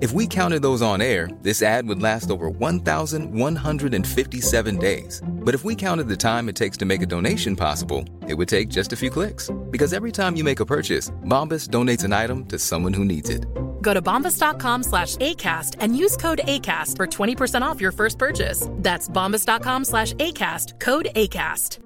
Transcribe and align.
If 0.00 0.12
we 0.12 0.26
counted 0.26 0.62
those 0.62 0.80
on 0.80 1.02
air, 1.02 1.28
this 1.42 1.60
ad 1.60 1.86
would 1.86 2.00
last 2.00 2.30
over 2.30 2.48
1,157 2.48 4.76
days. 4.78 5.22
But 5.28 5.54
if 5.54 5.62
we 5.62 5.74
counted 5.74 6.08
the 6.08 6.16
time 6.16 6.48
it 6.48 6.56
takes 6.56 6.78
to 6.78 6.86
make 6.86 7.02
a 7.02 7.06
donation 7.06 7.54
possible, 7.54 8.06
it 8.26 8.32
would 8.32 8.48
take 8.48 8.70
just 8.70 8.94
a 8.94 8.96
few 8.96 9.10
clicks. 9.10 9.50
Because 9.70 9.92
every 9.92 10.10
time 10.10 10.36
you 10.36 10.44
make 10.44 10.60
a 10.60 10.64
purchase, 10.64 11.10
Bombas 11.26 11.68
donates 11.68 12.02
an 12.02 12.14
item 12.14 12.46
to 12.46 12.58
someone 12.58 12.96
who 12.96 13.04
needs 13.04 13.28
it. 13.28 13.44
Go 13.82 13.92
to 13.92 14.00
bombas.com 14.00 14.84
slash 14.84 15.16
ACAST 15.16 15.76
and 15.80 15.94
use 15.94 16.16
code 16.16 16.40
ACAST 16.44 16.96
for 16.96 17.06
20% 17.06 17.60
off 17.60 17.78
your 17.78 17.92
first 17.92 18.18
purchase. 18.18 18.68
That's 18.76 19.06
bombas.com 19.06 19.84
slash 19.84 20.14
ACAST, 20.14 20.80
code 20.80 21.08
ACAST. 21.14 21.78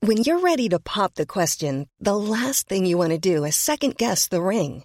When 0.00 0.16
you're 0.24 0.40
ready 0.40 0.70
to 0.70 0.80
pop 0.80 1.16
the 1.16 1.26
question, 1.26 1.86
the 2.00 2.16
last 2.16 2.66
thing 2.66 2.86
you 2.86 2.96
want 2.96 3.10
to 3.10 3.18
do 3.18 3.44
is 3.44 3.56
second 3.56 3.98
guess 3.98 4.28
the 4.28 4.40
ring. 4.40 4.84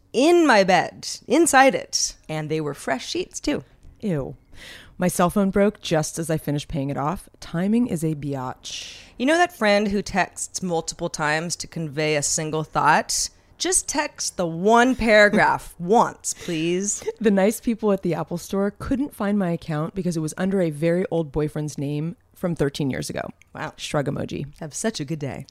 in 0.13 0.45
my 0.45 0.63
bed, 0.63 1.07
inside 1.27 1.75
it, 1.75 2.15
and 2.27 2.49
they 2.49 2.61
were 2.61 2.73
fresh 2.73 3.07
sheets 3.07 3.39
too. 3.39 3.63
Ew. 4.01 4.35
My 4.97 5.07
cell 5.07 5.29
phone 5.29 5.49
broke 5.49 5.81
just 5.81 6.19
as 6.19 6.29
I 6.29 6.37
finished 6.37 6.67
paying 6.67 6.89
it 6.89 6.97
off. 6.97 7.27
Timing 7.39 7.87
is 7.87 8.03
a 8.03 8.15
biatch. 8.15 8.97
You 9.17 9.25
know 9.25 9.37
that 9.37 9.55
friend 9.55 9.87
who 9.87 10.01
texts 10.01 10.61
multiple 10.61 11.09
times 11.09 11.55
to 11.57 11.67
convey 11.67 12.15
a 12.15 12.21
single 12.21 12.63
thought? 12.63 13.29
Just 13.57 13.87
text 13.87 14.37
the 14.37 14.45
one 14.45 14.95
paragraph 14.95 15.75
once, 15.79 16.33
please. 16.33 17.03
The 17.19 17.31
nice 17.31 17.59
people 17.59 17.91
at 17.91 18.01
the 18.01 18.13
Apple 18.13 18.37
store 18.37 18.73
couldn't 18.77 19.15
find 19.15 19.37
my 19.37 19.51
account 19.51 19.95
because 19.95 20.17
it 20.17 20.21
was 20.21 20.33
under 20.37 20.61
a 20.61 20.71
very 20.71 21.05
old 21.11 21.31
boyfriend's 21.31 21.77
name 21.77 22.15
from 22.35 22.55
13 22.55 22.89
years 22.89 23.09
ago. 23.09 23.29
Wow. 23.53 23.73
Shrug 23.77 24.07
emoji. 24.07 24.47
Have 24.59 24.73
such 24.73 24.99
a 24.99 25.05
good 25.05 25.19
day. 25.19 25.45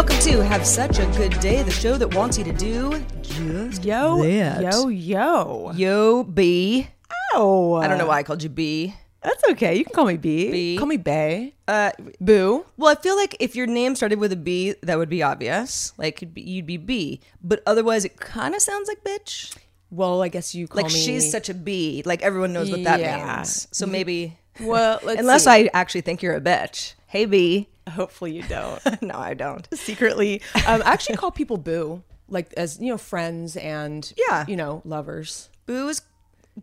Welcome 0.00 0.18
to 0.18 0.42
Have 0.42 0.66
Such 0.66 0.98
a 0.98 1.04
Good 1.18 1.38
Day, 1.40 1.62
the 1.62 1.70
show 1.70 1.98
that 1.98 2.14
wants 2.14 2.38
you 2.38 2.44
to 2.44 2.54
do 2.54 3.04
just 3.20 3.84
Yo, 3.84 4.22
that. 4.22 4.62
yo, 4.62 4.88
yo. 4.88 5.72
Yo, 5.74 6.24
B. 6.24 6.88
Oh. 7.34 7.74
I 7.74 7.86
don't 7.86 7.98
know 7.98 8.06
why 8.06 8.16
I 8.16 8.22
called 8.22 8.42
you 8.42 8.48
B. 8.48 8.94
That's 9.22 9.42
okay. 9.50 9.76
You 9.76 9.84
can 9.84 9.92
call 9.92 10.06
me 10.06 10.16
B. 10.16 10.50
B. 10.50 10.76
Call 10.78 10.86
me 10.86 10.96
Bay. 10.96 11.52
Uh, 11.68 11.90
Boo. 12.18 12.64
well, 12.78 12.90
I 12.90 12.94
feel 12.98 13.14
like 13.14 13.36
if 13.40 13.54
your 13.54 13.66
name 13.66 13.94
started 13.94 14.18
with 14.18 14.32
a 14.32 14.36
B, 14.36 14.74
that 14.84 14.96
would 14.96 15.10
be 15.10 15.22
obvious. 15.22 15.92
Like 15.98 16.22
you'd 16.22 16.32
be, 16.32 16.40
you'd 16.40 16.64
be 16.64 16.78
B. 16.78 17.20
But 17.42 17.62
otherwise, 17.66 18.06
it 18.06 18.16
kind 18.16 18.54
of 18.54 18.62
sounds 18.62 18.88
like 18.88 19.04
bitch. 19.04 19.54
Well, 19.90 20.22
I 20.22 20.28
guess 20.28 20.54
you 20.54 20.66
call 20.66 20.82
Like 20.82 20.90
me. 20.94 20.98
she's 20.98 21.30
such 21.30 21.50
a 21.50 21.54
B. 21.54 22.02
Like 22.06 22.22
everyone 22.22 22.54
knows 22.54 22.70
what 22.70 22.84
that 22.84 23.00
Yeah. 23.00 23.36
means. 23.36 23.68
So 23.70 23.84
maybe, 23.84 24.38
Well, 24.62 24.98
let's 25.02 25.20
unless 25.20 25.44
see. 25.44 25.50
I 25.50 25.70
actually 25.74 26.00
think 26.00 26.22
you're 26.22 26.36
a 26.36 26.40
bitch. 26.40 26.94
Hey, 27.10 27.24
B. 27.26 27.68
Hopefully 27.88 28.30
you 28.32 28.42
don't. 28.44 28.80
no, 29.02 29.16
I 29.16 29.34
don't. 29.34 29.66
Secretly. 29.74 30.40
Um, 30.66 30.80
I 30.84 30.92
actually 30.92 31.16
call 31.16 31.32
people 31.32 31.56
Boo, 31.56 32.02
like 32.28 32.52
as, 32.56 32.78
you 32.80 32.86
know, 32.86 32.98
friends 32.98 33.56
and, 33.56 34.12
Yeah. 34.16 34.44
you 34.46 34.54
know, 34.54 34.80
lovers. 34.84 35.50
Boo 35.66 35.88
is 35.88 36.02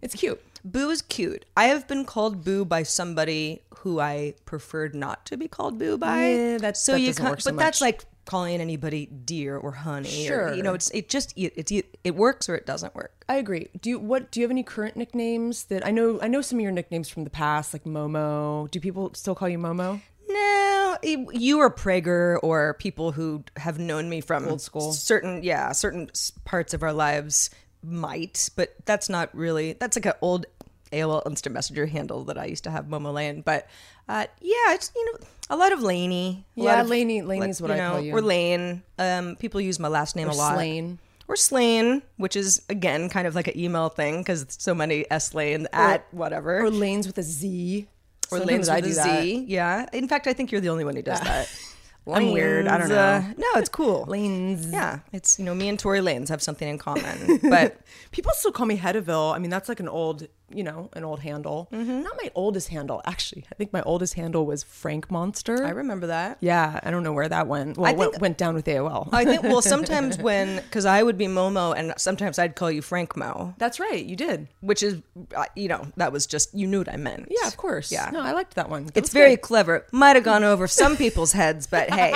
It's 0.01 0.15
cute. 0.15 0.41
Boo 0.63 0.89
is 0.89 1.01
cute. 1.01 1.43
I 1.57 1.65
have 1.65 1.85
been 1.87 2.05
called 2.05 2.45
Boo 2.45 2.63
by 2.63 2.83
somebody 2.83 3.61
who 3.79 3.99
I 3.99 4.35
preferred 4.45 4.95
not 4.95 5.25
to 5.25 5.35
be 5.37 5.49
called 5.49 5.77
Boo 5.77 5.97
by. 5.97 6.29
Yeah, 6.29 6.57
that- 6.59 6.77
so 6.77 6.93
that 6.93 7.01
you 7.01 7.13
can't. 7.13 7.41
so 7.41 7.51
but 7.51 7.57
that's 7.57 7.81
like 7.81 8.05
calling 8.25 8.59
anybody 8.61 9.05
dear 9.05 9.57
or 9.57 9.71
honey. 9.73 10.25
Or, 10.25 10.27
Sure. 10.27 10.53
you 10.53 10.63
know, 10.63 10.73
it's 10.73 10.89
it 10.91 11.09
just 11.09 11.33
it, 11.37 11.71
it 11.71 11.85
it 12.05 12.15
works 12.15 12.47
or 12.49 12.55
it 12.55 12.65
doesn't 12.65 12.95
work. 12.95 13.25
I 13.29 13.35
agree. 13.35 13.67
Do 13.81 13.89
you 13.89 13.99
what 13.99 14.31
do 14.31 14.39
you 14.39 14.45
have 14.45 14.51
any 14.51 14.63
current 14.63 14.95
nicknames 14.97 15.65
that 15.65 15.85
I 15.85 15.91
know 15.91 16.19
I 16.21 16.27
know 16.29 16.41
some 16.41 16.57
of 16.59 16.63
your 16.63 16.71
nicknames 16.73 17.07
from 17.09 17.23
the 17.25 17.29
past, 17.29 17.73
like 17.73 17.83
Momo. 17.85 18.69
Do 18.71 18.79
people 18.79 19.11
still 19.13 19.35
call 19.35 19.47
you 19.49 19.57
Momo? 19.57 20.01
No, 20.29 20.97
you 21.03 21.59
or 21.59 21.71
Prager 21.73 22.37
or 22.43 22.73
people 22.75 23.11
who 23.13 23.43
have 23.55 23.79
known 23.79 24.09
me 24.09 24.21
from 24.21 24.47
Old 24.47 24.61
school. 24.61 24.91
certain 24.93 25.41
yeah 25.43 25.71
certain 25.71 26.09
parts 26.45 26.73
of 26.73 26.83
our 26.83 26.93
lives 26.93 27.49
might, 27.83 28.49
but 28.55 28.75
that's 28.85 29.07
not 29.09 29.33
really 29.35 29.73
that's 29.73 29.95
like 29.95 30.05
an 30.05 30.13
old 30.21 30.45
AOL 30.91 31.25
Instant 31.27 31.53
Messenger 31.53 31.85
handle 31.85 32.23
that 32.25 32.37
I 32.37 32.45
used 32.45 32.63
to 32.65 32.71
have 32.71 32.85
Momo 32.85 33.13
Lane. 33.13 33.41
But 33.41 33.67
uh, 34.09 34.25
yeah, 34.41 34.73
it's 34.73 34.91
you 34.95 35.05
know 35.13 35.19
a 35.49 35.55
lot 35.55 35.71
of 35.71 35.81
Laney. 35.81 36.45
a 36.57 36.61
lot 36.61 36.65
Yeah, 36.75 36.81
of, 36.81 36.89
Laney- 36.89 37.21
Laney's 37.21 37.61
what 37.61 37.71
I 37.71 37.77
call 37.79 38.01
you. 38.01 38.13
Or 38.15 38.21
Lane. 38.21 38.83
Um, 38.99 39.35
people 39.37 39.61
use 39.61 39.79
my 39.79 39.87
last 39.89 40.15
name 40.15 40.27
Or 40.27 40.31
a 40.31 40.35
lot. 40.35 40.55
Slane. 40.55 40.99
Or 41.29 41.35
Slane, 41.35 42.01
which 42.17 42.35
is 42.37 42.61
again 42.69 43.09
kind 43.09 43.27
of 43.27 43.35
like 43.35 43.47
an 43.47 43.57
email 43.57 43.89
thing 43.89 44.19
because 44.19 44.45
so 44.49 44.73
many 44.73 45.05
S 45.11 45.33
Lane 45.33 45.67
at 45.73 46.05
whatever 46.13 46.61
Or 46.61 46.69
lanes 46.69 47.05
with 47.07 47.17
a 47.17 47.23
Z. 47.23 47.87
or 48.31 48.37
Sometimes 48.39 48.67
lanes 48.67 48.69
I 48.69 48.75
with 48.77 48.85
a 48.85 48.87
do 48.87 48.93
Z. 48.93 49.01
that. 49.39 49.47
Yeah. 49.47 49.85
In 49.93 50.07
fact, 50.07 50.27
I 50.27 50.33
think 50.33 50.51
you're 50.51 50.61
the 50.61 50.69
only 50.69 50.85
one 50.85 50.95
who 50.95 51.01
does 51.01 51.19
that. 51.21 51.49
I'm 52.09 52.31
weird. 52.31 52.67
I 52.69 52.77
don't 52.77 52.87
know. 52.87 52.95
uh, 52.97 53.21
no, 53.35 53.47
it's 53.59 53.67
cool. 53.67 54.05
Lanes. 54.07 54.71
Yeah, 54.71 54.99
it's 55.11 55.37
you 55.37 55.43
know 55.43 55.53
me 55.53 55.67
and 55.67 55.77
Tory 55.77 55.99
Lanez 55.99 56.29
have 56.29 56.41
something 56.41 56.65
in 56.67 56.77
common, 56.77 57.39
but 57.49 57.81
People 58.11 58.31
still 58.33 58.53
call 58.53 58.65
me 58.65 58.77
Hedeville. 58.77 59.35
I 59.35 59.39
mean, 59.39 59.49
that's 59.51 59.67
like 59.67 59.81
an 59.81 59.89
old, 59.89 60.25
you 60.49 60.63
know, 60.63 60.89
an 60.93 61.03
old 61.03 61.19
handle. 61.19 61.67
Mm-hmm. 61.73 62.01
Not 62.03 62.13
my 62.23 62.31
oldest 62.35 62.69
handle, 62.69 63.01
actually. 63.05 63.45
I 63.51 63.55
think 63.55 63.73
my 63.73 63.81
oldest 63.81 64.13
handle 64.13 64.45
was 64.45 64.63
Frank 64.63 65.11
Monster. 65.11 65.63
I 65.65 65.71
remember 65.71 66.07
that. 66.07 66.37
yeah, 66.39 66.79
I 66.83 66.89
don't 66.91 67.03
know 67.03 67.13
where 67.13 67.27
that 67.27 67.47
went. 67.47 67.77
Well, 67.77 67.91
I 67.91 67.95
think- 67.95 68.21
went 68.21 68.37
down 68.37 68.55
with 68.55 68.65
AOL. 68.65 69.09
I 69.11 69.25
think 69.25 69.43
well 69.43 69.61
sometimes 69.75 70.17
when 70.17 70.57
because 70.57 70.85
I 70.85 71.03
would 71.03 71.17
be 71.17 71.25
Momo 71.27 71.73
and 71.77 71.93
sometimes 71.97 72.39
I'd 72.39 72.55
call 72.55 72.71
you 72.71 72.81
Frank 72.81 73.15
Mo, 73.17 73.53
That's 73.57 73.79
right. 73.79 74.03
You 74.03 74.15
did. 74.15 74.47
which 74.61 74.83
is 74.83 75.01
uh, 75.35 75.45
you 75.55 75.67
know 75.67 75.87
that 75.97 76.11
was 76.11 76.25
just 76.25 76.53
you 76.53 76.65
knew 76.67 76.79
what 76.79 76.89
I 76.91 76.97
meant. 76.97 77.27
Yeah, 77.29 77.47
of 77.47 77.57
course. 77.57 77.91
Yeah. 77.91 78.09
No, 78.13 78.21
I 78.21 78.31
liked 78.31 78.55
that 78.55 78.69
one. 78.69 78.85
That 78.85 78.97
It's 78.97 79.11
very 79.13 79.35
good. 79.35 79.41
clever. 79.41 79.85
Might 79.91 80.15
have 80.15 80.23
gone 80.23 80.43
over 80.43 80.67
some 80.67 80.95
people's 80.97 81.33
heads, 81.33 81.67
but 81.67 81.89
hey, 81.89 82.13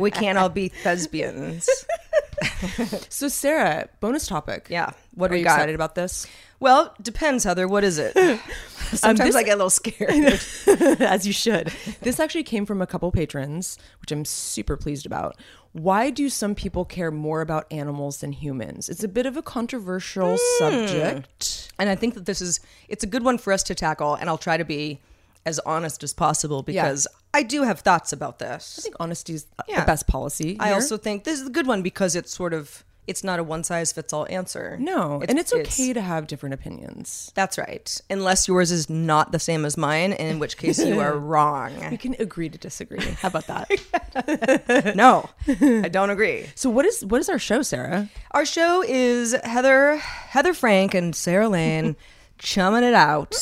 we 0.00 0.10
can't 0.10 0.38
all 0.38 0.48
be 0.48 0.68
thespians. 0.84 1.68
So, 3.08 3.28
Sarah, 3.28 3.88
bonus 4.00 4.26
topic. 4.26 4.66
Yeah. 4.70 4.90
What 5.14 5.30
Are 5.30 5.36
you 5.36 5.44
got? 5.44 5.54
excited 5.54 5.74
about 5.74 5.94
this? 5.94 6.26
Well, 6.60 6.94
depends, 7.00 7.44
Heather. 7.44 7.68
What 7.68 7.84
is 7.84 7.98
it? 7.98 8.14
Sometimes 8.92 9.30
this- 9.30 9.36
I 9.36 9.42
get 9.42 9.54
a 9.54 9.56
little 9.56 9.70
scared. 9.70 10.40
As 11.00 11.26
you 11.26 11.32
should. 11.32 11.72
This 12.00 12.20
actually 12.20 12.44
came 12.44 12.66
from 12.66 12.80
a 12.80 12.86
couple 12.86 13.10
patrons, 13.10 13.78
which 14.00 14.12
I'm 14.12 14.24
super 14.24 14.76
pleased 14.76 15.06
about. 15.06 15.36
Why 15.72 16.10
do 16.10 16.28
some 16.28 16.54
people 16.54 16.84
care 16.84 17.10
more 17.10 17.40
about 17.40 17.66
animals 17.72 18.18
than 18.20 18.32
humans? 18.32 18.88
It's 18.88 19.02
a 19.02 19.08
bit 19.08 19.26
of 19.26 19.36
a 19.36 19.42
controversial 19.42 20.36
hmm. 20.38 20.58
subject. 20.58 21.72
And 21.78 21.88
I 21.88 21.94
think 21.94 22.14
that 22.14 22.26
this 22.26 22.40
is 22.40 22.60
it's 22.88 23.04
a 23.04 23.06
good 23.06 23.24
one 23.24 23.38
for 23.38 23.52
us 23.52 23.62
to 23.64 23.74
tackle 23.74 24.14
and 24.14 24.28
I'll 24.28 24.38
try 24.38 24.56
to 24.56 24.64
be 24.64 25.00
as 25.44 25.58
honest 25.60 26.02
as 26.04 26.12
possible 26.14 26.62
because 26.62 27.06
I 27.34 27.42
do 27.42 27.62
have 27.62 27.80
thoughts 27.80 28.12
about 28.12 28.38
this. 28.38 28.76
I 28.78 28.82
think 28.82 28.94
honesty 29.00 29.34
is 29.34 29.46
Yeah. 29.68 29.80
the 29.80 29.86
best 29.86 30.06
policy. 30.06 30.56
I 30.60 30.66
here. 30.66 30.74
also 30.74 30.96
think 30.96 31.24
this 31.24 31.40
is 31.40 31.48
a 31.48 31.50
good 31.50 31.66
one 31.66 31.82
because 31.82 32.14
it's 32.14 32.32
sort 32.34 32.52
of 32.54 32.84
it's 33.08 33.24
not 33.24 33.40
a 33.40 33.42
one 33.42 33.64
size 33.64 33.90
fits 33.92 34.12
all 34.12 34.28
answer. 34.30 34.76
no, 34.78 35.20
and 35.28 35.36
it's 35.36 35.52
okay 35.52 35.92
to 35.92 36.00
have 36.00 36.28
different 36.28 36.54
opinions. 36.54 37.32
That's 37.34 37.58
right. 37.58 38.00
Unless 38.08 38.46
yours 38.46 38.70
is 38.70 38.88
not 38.88 39.32
the 39.32 39.40
same 39.40 39.64
as 39.64 39.76
mine, 39.76 40.12
in 40.12 40.38
which 40.38 40.56
case 40.56 40.78
you 40.78 41.00
are 41.00 41.18
wrong. 41.30 41.72
We 41.90 41.96
can 41.96 42.14
agree 42.20 42.48
to 42.48 42.56
disagree. 42.56 43.00
How 43.20 43.26
about 43.28 43.48
that? 43.48 44.94
No, 44.94 45.28
I 45.48 45.88
don't 45.88 46.10
agree. 46.10 46.46
so, 46.54 46.70
what 46.70 46.84
is 46.86 47.04
what 47.04 47.20
is 47.20 47.28
our 47.28 47.40
show, 47.40 47.62
Sarah? 47.62 48.08
Our 48.30 48.44
show 48.44 48.84
is 48.86 49.34
Heather 49.42 49.96
Heather 49.96 50.54
Frank 50.54 50.94
and 50.94 51.16
Sarah 51.16 51.48
Lane 51.48 51.96
chumming 52.38 52.84
it 52.84 52.94
out 52.94 53.34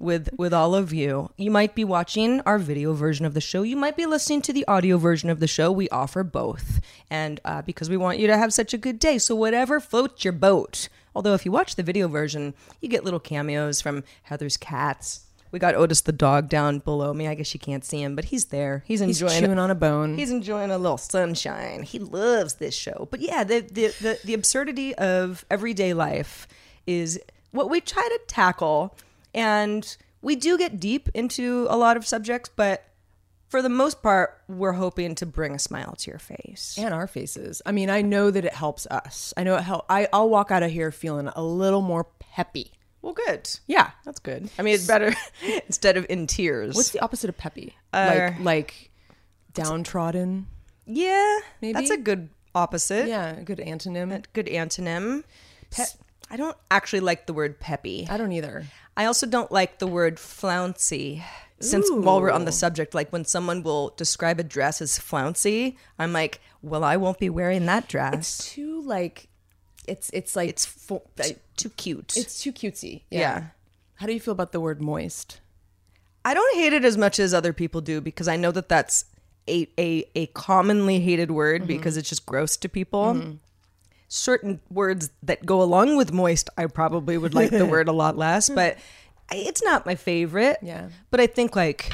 with 0.00 0.30
with 0.36 0.52
all 0.52 0.74
of 0.74 0.92
you. 0.92 1.30
You 1.36 1.50
might 1.50 1.74
be 1.74 1.84
watching 1.84 2.40
our 2.40 2.58
video 2.58 2.92
version 2.92 3.26
of 3.26 3.34
the 3.34 3.40
show. 3.40 3.62
You 3.62 3.76
might 3.76 3.96
be 3.96 4.06
listening 4.06 4.42
to 4.42 4.52
the 4.52 4.66
audio 4.66 4.96
version 4.96 5.30
of 5.30 5.38
the 5.38 5.46
show. 5.46 5.70
We 5.70 5.88
offer 5.90 6.24
both, 6.24 6.80
and 7.10 7.38
uh, 7.44 7.62
because 7.62 7.88
we 7.88 7.96
want 7.96 8.18
you 8.18 8.26
to 8.26 8.36
have 8.36 8.52
such 8.52 8.74
a 8.74 8.78
good 8.78 8.98
day, 8.98 9.18
so 9.18 9.34
whatever 9.34 9.78
floats 9.78 10.24
your 10.24 10.32
boat. 10.32 10.88
Although 11.14 11.34
if 11.34 11.44
you 11.44 11.52
watch 11.52 11.76
the 11.76 11.82
video 11.82 12.08
version, 12.08 12.54
you 12.80 12.88
get 12.88 13.04
little 13.04 13.20
cameos 13.20 13.80
from 13.80 14.04
Heather's 14.22 14.56
cats. 14.56 15.26
We 15.52 15.58
got 15.58 15.74
Otis 15.74 16.02
the 16.02 16.12
dog 16.12 16.48
down 16.48 16.78
below 16.78 17.12
me. 17.12 17.26
I 17.26 17.34
guess 17.34 17.52
you 17.52 17.58
can't 17.58 17.84
see 17.84 18.00
him, 18.00 18.14
but 18.14 18.26
he's 18.26 18.46
there. 18.46 18.84
He's 18.86 19.00
He's 19.00 19.20
enjoying 19.20 19.42
chewing 19.42 19.58
on 19.58 19.70
a 19.70 19.74
bone. 19.74 20.16
He's 20.16 20.30
enjoying 20.30 20.70
a 20.70 20.78
little 20.78 20.96
sunshine. 20.96 21.82
He 21.82 21.98
loves 21.98 22.54
this 22.54 22.74
show. 22.74 23.08
But 23.10 23.20
yeah, 23.20 23.42
the 23.42 23.60
the 23.60 23.88
the, 24.00 24.18
the 24.24 24.34
absurdity 24.34 24.94
of 24.94 25.44
everyday 25.50 25.92
life 25.92 26.46
is 26.86 27.20
what 27.50 27.68
we 27.68 27.80
try 27.80 28.02
to 28.02 28.20
tackle, 28.28 28.96
and 29.34 29.96
we 30.22 30.36
do 30.36 30.58
get 30.58 30.78
deep 30.80 31.08
into 31.14 31.66
a 31.70 31.76
lot 31.76 31.96
of 31.96 32.06
subjects, 32.06 32.50
but 32.54 32.84
for 33.48 33.62
the 33.62 33.68
most 33.68 34.02
part, 34.02 34.38
we're 34.48 34.72
hoping 34.72 35.14
to 35.16 35.26
bring 35.26 35.54
a 35.54 35.58
smile 35.58 35.94
to 35.98 36.10
your 36.10 36.18
face. 36.20 36.76
and 36.78 36.94
our 36.94 37.06
faces. 37.08 37.60
I 37.66 37.72
mean, 37.72 37.90
I 37.90 38.00
know 38.02 38.30
that 38.30 38.44
it 38.44 38.54
helps 38.54 38.86
us. 38.86 39.34
I 39.36 39.42
know 39.42 39.56
it 39.56 39.62
help. 39.62 39.86
I, 39.88 40.06
I'll 40.12 40.28
walk 40.28 40.50
out 40.52 40.62
of 40.62 40.70
here 40.70 40.92
feeling 40.92 41.28
a 41.34 41.42
little 41.42 41.82
more 41.82 42.06
peppy. 42.20 42.72
Well, 43.02 43.14
good. 43.14 43.48
Yeah. 43.66 43.90
That's 44.04 44.20
good. 44.20 44.50
I 44.58 44.62
mean, 44.62 44.74
it's 44.74 44.86
better 44.86 45.12
instead 45.66 45.96
of 45.96 46.06
in 46.08 46.26
tears. 46.28 46.76
What's 46.76 46.90
the 46.90 47.00
opposite 47.00 47.28
of 47.30 47.36
peppy? 47.38 47.74
Uh, 47.92 48.30
like 48.38 48.40
like 48.40 48.90
downtrodden. 49.54 50.46
yeah? 50.86 51.38
Maybe? 51.60 51.72
That's 51.72 51.90
a 51.90 51.96
good 51.96 52.28
opposite. 52.54 53.08
Yeah, 53.08 53.36
a 53.38 53.42
good 53.42 53.58
antonym. 53.58 54.24
Good 54.32 54.46
antonym. 54.46 55.24
Pe- 55.70 55.84
I 56.30 56.36
don't 56.36 56.56
actually 56.70 57.00
like 57.00 57.26
the 57.26 57.32
word 57.32 57.58
peppy. 57.58 58.06
I 58.08 58.16
don't 58.16 58.32
either. 58.32 58.64
I 59.00 59.06
also 59.06 59.26
don't 59.26 59.50
like 59.50 59.78
the 59.78 59.86
word 59.86 60.20
flouncy. 60.20 61.24
Since 61.58 61.90
while 61.90 62.20
we're 62.20 62.30
on 62.30 62.44
the 62.44 62.52
subject, 62.52 62.94
like 62.94 63.10
when 63.10 63.24
someone 63.24 63.62
will 63.62 63.94
describe 63.96 64.38
a 64.38 64.42
dress 64.42 64.82
as 64.82 64.98
flouncy, 64.98 65.78
I'm 65.98 66.12
like, 66.12 66.42
well, 66.60 66.84
I 66.84 66.98
won't 66.98 67.18
be 67.18 67.30
wearing 67.30 67.64
that 67.64 67.88
dress. 67.88 68.14
It's 68.14 68.52
too 68.52 68.82
like 68.82 69.28
it's 69.88 70.10
it's 70.12 70.36
like 70.36 70.50
It's 70.50 70.66
fo- 70.66 71.08
too 71.56 71.70
cute. 71.70 72.14
it's 72.14 72.42
too 72.42 72.52
cutesy. 72.52 73.04
yeah. 73.10 73.44
How 73.94 74.06
do 74.06 74.12
you 74.12 74.20
feel 74.20 74.32
about 74.32 74.52
the 74.52 74.60
word 74.60 74.82
moist? 74.82 75.40
I 76.22 76.34
don't 76.34 76.54
hate 76.54 76.74
it 76.74 76.84
as 76.84 76.98
much 76.98 77.18
as 77.18 77.32
other 77.32 77.54
people 77.54 77.80
do 77.80 78.02
because 78.02 78.28
I 78.28 78.36
know 78.36 78.52
that 78.52 78.68
that's 78.68 79.06
a 79.48 79.66
a, 79.78 80.04
a 80.14 80.26
commonly 80.26 81.00
hated 81.00 81.30
word 81.30 81.62
mm-hmm. 81.62 81.68
because 81.68 81.96
it's 81.96 82.10
just 82.10 82.26
gross 82.26 82.58
to 82.58 82.68
people. 82.68 83.14
Mm-hmm. 83.14 83.36
Certain 84.12 84.60
words 84.70 85.10
that 85.22 85.46
go 85.46 85.62
along 85.62 85.96
with 85.96 86.12
moist, 86.12 86.50
I 86.58 86.66
probably 86.66 87.16
would 87.16 87.32
like 87.32 87.50
the 87.50 87.64
word 87.74 87.86
a 87.88 87.92
lot 87.92 88.18
less, 88.18 88.48
but 88.48 88.76
it's 89.32 89.62
not 89.62 89.86
my 89.86 89.94
favorite. 89.94 90.58
Yeah. 90.62 90.88
But 91.10 91.20
I 91.20 91.28
think 91.28 91.54
like 91.54 91.92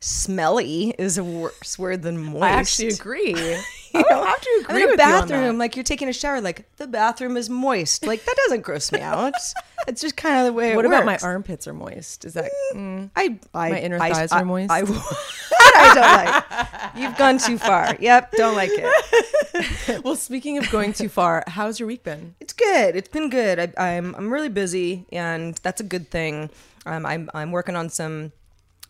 smelly 0.00 0.94
is 0.98 1.16
a 1.18 1.24
worse 1.24 1.78
word 1.78 2.02
than 2.02 2.18
moist. 2.18 2.42
I 2.42 2.50
actually 2.50 2.88
agree. 2.88 3.56
You 3.94 4.04
know, 4.08 4.24
have 4.24 4.40
to 4.40 4.64
I'm 4.68 4.76
agree 4.76 4.82
in 4.82 4.88
a 4.88 4.92
with 4.92 5.00
you 5.00 5.04
on 5.04 5.20
bathroom, 5.28 5.58
like 5.58 5.76
you're 5.76 5.82
taking 5.82 6.08
a 6.08 6.12
shower, 6.12 6.40
like 6.40 6.64
the 6.76 6.86
bathroom 6.86 7.36
is 7.36 7.50
moist. 7.50 8.06
Like 8.06 8.24
that 8.24 8.36
doesn't 8.46 8.62
gross 8.62 8.92
me 8.92 9.00
out. 9.00 9.34
it's 9.88 10.00
just 10.00 10.16
kind 10.16 10.38
of 10.38 10.46
the 10.46 10.52
way 10.52 10.72
it 10.72 10.76
what 10.76 10.86
about 10.86 11.04
my 11.04 11.18
armpits 11.22 11.66
are 11.66 11.72
moist? 11.72 12.24
Is 12.24 12.34
that 12.34 12.50
mm, 12.74 13.10
I, 13.16 13.38
I 13.54 13.70
My 13.70 13.80
inner 13.80 14.00
I- 14.00 14.12
thighs 14.12 14.32
I- 14.32 14.40
are 14.40 14.44
moist? 14.44 14.70
I, 14.70 14.78
I 15.76 15.94
don't 15.94 16.92
like. 16.92 16.94
You've 17.02 17.16
gone 17.18 17.38
too 17.38 17.58
far. 17.58 17.96
Yep, 17.98 18.32
don't 18.32 18.54
like 18.56 18.70
it. 18.72 20.04
well? 20.04 20.16
Speaking 20.16 20.58
of 20.58 20.70
going 20.70 20.92
too 20.92 21.08
far, 21.08 21.44
how's 21.46 21.78
your 21.80 21.86
week 21.86 22.02
been? 22.04 22.34
It's 22.40 22.52
good. 22.52 22.96
It's 22.96 23.08
been 23.08 23.28
good. 23.30 23.58
I, 23.76 23.88
I'm 23.96 24.14
I'm 24.14 24.32
really 24.32 24.48
busy, 24.48 25.06
and 25.12 25.54
that's 25.62 25.80
a 25.80 25.84
good 25.84 26.10
thing. 26.10 26.50
Um, 26.86 27.04
I'm 27.06 27.30
I'm 27.34 27.50
working 27.52 27.76
on 27.76 27.88
some 27.88 28.32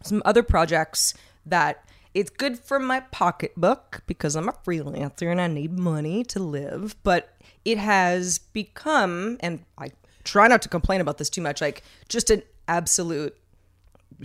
some 0.03 0.23
other 0.25 0.43
projects 0.43 1.15
that 1.47 1.85
it's 2.15 2.31
good 2.31 2.59
for 2.59 2.79
my 2.79 3.01
pocketbook 3.01 4.03
because 4.07 4.35
I'm 4.37 4.49
a 4.49 4.53
freelancer 4.53 5.31
and 5.31 5.41
I 5.41 5.47
need 5.47 5.79
money 5.79 6.25
to 6.25 6.39
live. 6.41 6.97
But 7.03 7.35
it 7.65 7.79
has 7.79 8.39
become, 8.39 9.37
and 9.41 9.65
I 9.79 9.91
try 10.25 10.49
not 10.49 10.63
to 10.63 10.69
complain 10.69 11.01
about 11.01 11.19
this 11.19 11.31
too 11.31 11.41
much, 11.43 11.61
like 11.61 11.83
just 12.09 12.31
an 12.31 12.43
absolute 12.69 13.37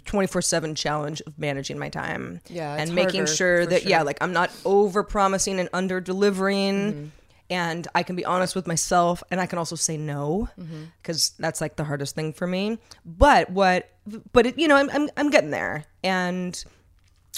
24 0.05 0.41
7 0.41 0.75
challenge 0.75 1.21
of 1.21 1.37
managing 1.39 1.79
my 1.79 1.89
time 1.89 2.41
Yeah, 2.49 2.73
it's 2.75 2.83
and 2.83 2.95
making 2.95 3.21
harder, 3.21 3.33
sure 3.35 3.65
that 3.65 3.85
yeah 3.85 4.01
like 4.01 4.17
i'm 4.21 4.33
not 4.33 4.51
over 4.65 5.03
promising 5.03 5.59
and 5.59 5.69
under 5.71 6.01
delivering 6.01 6.75
Mm-hmm. 6.75 7.05
and 7.49 7.87
i 7.95 8.03
can 8.03 8.17
be 8.17 8.25
honest 8.25 8.55
with 8.55 8.67
myself 8.67 9.23
and 9.31 9.39
i 9.39 9.45
can 9.45 9.57
also 9.57 9.75
say 9.77 9.95
no 9.95 10.49
Mm-hmm. 10.59 10.83
because 11.01 11.31
that's 11.39 11.61
like 11.61 11.77
the 11.77 11.85
hardest 11.85 12.13
thing 12.13 12.33
for 12.33 12.45
me 12.45 12.77
but 13.05 13.49
what 13.51 13.89
but 14.33 14.45
it, 14.47 14.59
you 14.59 14.67
know 14.67 14.75
I'm, 14.75 14.89
I'm 14.89 15.09
i'm 15.15 15.29
getting 15.29 15.51
there 15.51 15.85
and 16.03 16.61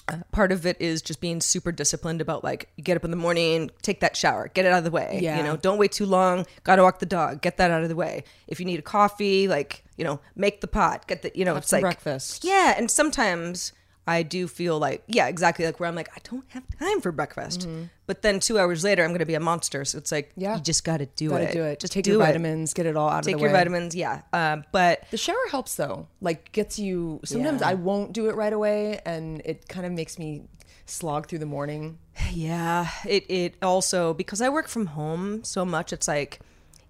Uh, 0.10 0.20
part 0.32 0.54
of 0.54 0.66
it 0.66 0.78
is 0.80 1.02
just 1.02 1.20
being 1.20 1.42
super 1.42 1.70
disciplined 1.70 2.22
about 2.22 2.42
like 2.42 2.70
you 2.78 2.84
get 2.84 2.96
up 2.96 3.04
in 3.04 3.12
the 3.12 3.18
morning 3.18 3.70
take 3.82 4.00
that 4.00 4.16
shower 4.16 4.48
get 4.54 4.64
it 4.64 4.72
out 4.72 4.78
of 4.78 4.84
the 4.86 4.92
way 4.92 5.20
Yeah. 5.22 5.36
you 5.38 5.44
know 5.44 5.58
don't 5.58 5.78
wait 5.78 5.92
too 5.92 6.06
long 6.06 6.46
gotta 6.64 6.82
walk 6.82 7.00
the 7.00 7.06
dog 7.06 7.42
get 7.42 7.58
that 7.58 7.72
out 7.72 7.84
of 7.84 7.90
the 7.90 7.96
way 7.96 8.24
if 8.48 8.58
you 8.62 8.66
need 8.66 8.80
a 8.80 8.84
coffee 8.84 9.50
like 9.50 9.84
you 9.98 10.06
know 10.06 10.22
make 10.34 10.62
the 10.62 10.68
pot 10.68 11.08
get 11.08 11.24
the 11.24 11.32
you 11.36 11.44
know 11.44 11.56
Have 11.56 11.64
it's 11.64 11.74
like 11.74 11.82
breakfast. 11.82 12.46
yeah 12.46 12.74
and 12.78 12.90
sometimes 12.90 13.74
i 14.08 14.24
do 14.24 14.48
feel 14.48 14.80
like 14.80 15.04
yeah 15.08 15.28
exactly 15.28 15.66
like 15.66 15.80
where 15.80 15.88
i'm 15.90 15.96
like 15.96 16.10
i 16.16 16.20
don't 16.30 16.46
have 16.50 16.64
time 16.80 17.02
for 17.02 17.12
breakfast 17.12 17.68
but 18.06 18.22
then 18.22 18.40
two 18.40 18.58
hours 18.58 18.84
later 18.84 19.04
i'm 19.04 19.12
gonna 19.12 19.26
be 19.26 19.34
a 19.36 19.40
monster 19.40 19.84
so 19.86 19.98
it's 19.98 20.12
like 20.12 20.30
Mm-hmm. 20.32 20.42
Yeah. 20.42 20.56
you 20.56 20.62
just 20.62 20.84
gotta 20.84 21.06
do 21.06 21.30
Gotta 21.30 21.50
it 21.50 21.52
do 21.54 21.64
it. 21.64 21.80
Just 21.80 21.94
take 21.94 22.06
do 22.06 22.12
your 22.12 22.22
it. 22.22 22.26
vitamins, 22.26 22.74
get 22.74 22.86
it 22.86 22.96
all 22.96 23.10
out 23.10 23.24
take 23.24 23.36
of 23.36 23.40
the 23.40 23.44
way. 23.44 23.50
Take 23.50 23.52
your 23.54 23.60
vitamins 23.60 23.96
yeah 23.96 24.22
um, 24.34 24.64
but 24.72 25.04
The 25.12 25.18
shower 25.18 25.36
helps 25.52 25.76
though. 25.76 26.08
Like 26.22 26.52
gets 26.52 26.80
you. 26.80 27.20
Sometimes 27.26 27.62
Yeah. 27.62 27.70
I 27.70 27.74
won't 27.76 28.14
do 28.14 28.30
it 28.30 28.36
right 28.36 28.54
away, 28.54 29.00
and 29.06 29.42
it 29.46 29.68
kind 29.68 29.86
of 29.86 29.92
makes 29.92 30.18
me 30.18 30.44
slog 30.86 31.28
through 31.28 31.40
the 31.40 31.46
morning. 31.46 31.98
Yeah, 32.32 32.88
it 33.06 33.26
it 33.30 33.56
also 33.62 34.14
because 34.14 34.42
I 34.42 34.50
work 34.50 34.68
from 34.68 34.88
home 34.88 35.44
so 35.44 35.66
much, 35.66 35.92
it's 35.94 36.08
like 36.08 36.40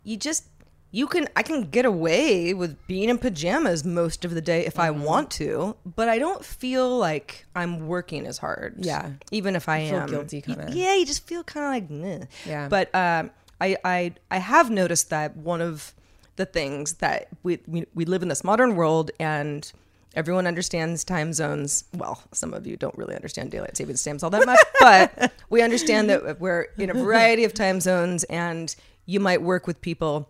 you 0.03 0.17
just 0.17 0.45
you 0.91 1.07
can 1.07 1.27
I 1.35 1.43
can 1.43 1.63
get 1.63 1.85
away 1.85 2.53
with 2.53 2.75
being 2.87 3.09
in 3.09 3.17
pajamas 3.17 3.83
most 3.83 4.23
of 4.23 4.33
the 4.33 4.41
day 4.41 4.65
if 4.65 4.79
I 4.79 4.91
want 4.91 5.31
to, 5.31 5.75
but 5.85 6.07
I 6.07 6.17
don't 6.17 6.43
feel 6.43 6.97
like 6.97 7.45
I'm 7.55 7.87
working 7.87 8.25
as 8.25 8.37
hard. 8.37 8.75
Yeah. 8.79 9.11
even 9.31 9.55
if 9.55 9.67
I 9.67 9.89
feel 9.89 9.99
am 9.99 10.09
guilty 10.09 10.41
kinda. 10.41 10.69
Yeah, 10.71 10.95
you 10.95 11.05
just 11.05 11.27
feel 11.27 11.43
kind 11.43 11.65
of 11.65 11.71
like 11.71 11.89
Meh. 11.89 12.25
Yeah. 12.45 12.67
But 12.69 12.93
um, 12.95 13.31
I 13.59 13.77
I 13.83 14.13
I 14.31 14.37
have 14.37 14.69
noticed 14.69 15.09
that 15.09 15.35
one 15.35 15.61
of 15.61 15.93
the 16.37 16.45
things 16.45 16.93
that 16.95 17.27
we 17.43 17.59
we, 17.67 17.85
we 17.93 18.05
live 18.05 18.21
in 18.21 18.29
this 18.29 18.43
modern 18.43 18.75
world 18.75 19.11
and 19.19 19.69
everyone 20.15 20.47
understands 20.47 21.03
time 21.03 21.33
zones. 21.33 21.83
Well, 21.93 22.23
some 22.31 22.53
of 22.53 22.65
you 22.65 22.77
don't 22.77 22.97
really 22.97 23.15
understand 23.15 23.51
daylight 23.51 23.75
savings 23.75 24.03
times 24.03 24.23
all 24.23 24.29
that 24.29 24.45
much, 24.45 24.59
but 24.79 25.33
we 25.49 25.61
understand 25.61 26.09
that 26.09 26.39
we're 26.39 26.67
in 26.77 26.89
a 26.89 26.93
variety 26.93 27.43
of 27.43 27.53
time 27.53 27.81
zones 27.81 28.23
and 28.25 28.73
you 29.05 29.19
might 29.19 29.41
work 29.41 29.67
with 29.67 29.81
people 29.81 30.29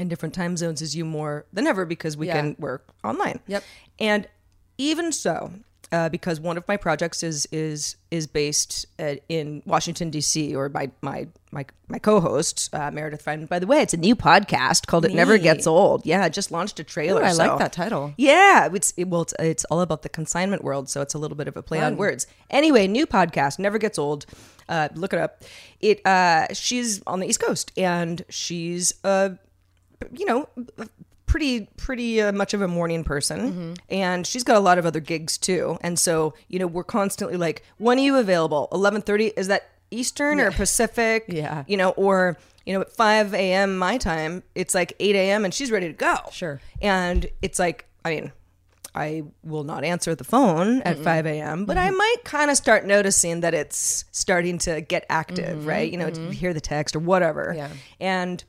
in 0.00 0.08
different 0.08 0.34
time 0.34 0.56
zones 0.56 0.82
as 0.82 0.96
you 0.96 1.04
more 1.04 1.44
than 1.52 1.66
ever 1.66 1.84
because 1.84 2.16
we 2.16 2.26
Yeah. 2.26 2.40
can 2.40 2.56
work 2.58 2.88
online. 3.04 3.40
Yep. 3.46 3.62
And 3.98 4.28
even 4.78 5.12
so, 5.12 5.52
uh, 5.92 6.08
because 6.08 6.38
one 6.40 6.56
of 6.56 6.66
my 6.68 6.76
projects 6.76 7.22
is 7.24 7.46
is 7.50 7.96
is 8.12 8.26
based 8.28 8.86
at, 8.98 9.20
in 9.28 9.60
Washington 9.66 10.08
D.C. 10.08 10.54
or 10.54 10.68
by 10.68 10.90
my 11.02 11.26
my 11.50 11.66
my 11.88 11.98
co-host 11.98 12.70
uh, 12.72 12.90
Meredith 12.92 13.22
Friend. 13.22 13.48
By 13.48 13.58
the 13.58 13.66
way, 13.66 13.80
it's 13.82 13.92
a 13.92 13.96
new 13.96 14.14
podcast 14.14 14.86
called 14.86 15.04
"It 15.04 15.12
Never 15.12 15.36
Gets 15.36 15.66
Old." 15.66 16.06
Yeah, 16.06 16.22
I 16.22 16.28
just 16.28 16.52
launched 16.52 16.78
a 16.78 16.84
trailer. 16.84 17.22
Ooh, 17.22 17.24
I 17.24 17.32
like 17.32 17.58
that 17.58 17.72
title. 17.72 18.14
Yeah, 18.16 18.68
it's 18.72 18.94
it, 18.96 19.08
well, 19.08 19.22
it's, 19.22 19.34
it's 19.40 19.64
all 19.64 19.80
about 19.80 20.02
the 20.02 20.08
consignment 20.08 20.62
world, 20.62 20.88
so 20.88 21.00
it's 21.02 21.14
a 21.14 21.18
little 21.18 21.36
bit 21.36 21.48
of 21.48 21.56
a 21.56 21.62
play 21.62 21.80
on 21.80 21.96
words. 21.96 22.28
Anyway, 22.50 22.86
new 22.86 23.06
podcast, 23.06 23.58
never 23.58 23.76
gets 23.78 23.98
old. 23.98 24.26
Uh, 24.68 24.88
look 24.94 25.12
it 25.12 25.18
up. 25.18 25.42
It 25.80 26.06
uh, 26.06 26.46
she's 26.54 27.02
on 27.04 27.18
the 27.18 27.26
East 27.26 27.40
Coast, 27.40 27.72
and 27.76 28.24
she's 28.28 28.94
uh, 29.02 29.30
you 30.12 30.24
know 30.26 30.48
pretty 31.26 31.68
pretty 31.76 32.20
uh, 32.20 32.32
much 32.32 32.54
of 32.54 32.62
a 32.62 32.68
morning 32.68 33.04
person 33.04 33.40
Mm-hmm. 33.52 33.72
and 33.88 34.26
she's 34.26 34.42
got 34.42 34.56
a 34.56 34.60
lot 34.60 34.78
of 34.78 34.86
other 34.86 35.00
gigs 35.00 35.38
too 35.38 35.78
and 35.80 35.98
so 35.98 36.34
you 36.48 36.58
know 36.58 36.66
we're 36.66 36.82
constantly 36.84 37.36
like 37.36 37.62
when 37.78 37.98
are 37.98 38.02
you 38.02 38.16
available 38.16 38.68
11:30 38.72 39.32
is 39.36 39.46
that 39.48 39.68
eastern 39.92 40.40
or 40.40 40.50
pacific 40.50 41.24
Yeah. 41.28 41.64
you 41.68 41.76
know 41.76 41.90
or 41.90 42.36
you 42.66 42.72
know 42.74 42.80
at 42.80 42.90
5 42.90 43.34
a.m 43.34 43.78
my 43.78 43.96
time 43.98 44.42
it's 44.54 44.74
like 44.74 44.92
8 44.98 45.14
a.m 45.14 45.44
and 45.44 45.54
she's 45.54 45.70
ready 45.70 45.86
to 45.86 45.92
go 45.92 46.16
Sure. 46.32 46.60
and 46.82 47.26
it's 47.42 47.58
like 47.58 47.86
i 48.04 48.10
mean 48.10 48.32
I 48.92 49.22
will 49.44 49.62
not 49.62 49.84
answer 49.84 50.16
the 50.16 50.24
phone 50.24 50.82
at 50.82 50.98
5 50.98 51.24
a.m., 51.24 51.64
but 51.64 51.78
I 51.78 51.90
might 51.90 52.16
kind 52.24 52.50
of 52.50 52.56
start 52.56 52.84
noticing 52.84 53.38
that 53.42 53.54
it's 53.54 54.04
starting 54.10 54.58
to 54.66 54.80
get 54.80 55.06
active, 55.08 55.64
right? 55.64 55.88
You 55.88 55.96
know, 55.96 56.10
to 56.10 56.30
hear 56.32 56.52
the 56.52 56.60
text 56.60 56.96
or 56.96 56.98
whatever. 56.98 57.52
Yeah. 57.56 57.68
And 58.00 58.42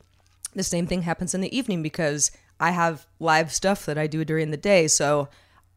the 0.53 0.63
same 0.63 0.87
thing 0.87 1.03
happens 1.03 1.33
in 1.33 1.41
the 1.41 1.55
evening 1.55 1.81
because 1.81 2.31
I 2.59 2.71
have 2.71 3.07
live 3.19 3.51
stuff 3.51 3.85
that 3.85 3.97
I 3.97 4.07
do 4.07 4.23
during 4.23 4.51
the 4.51 4.57
day. 4.57 4.87
So 4.87 5.29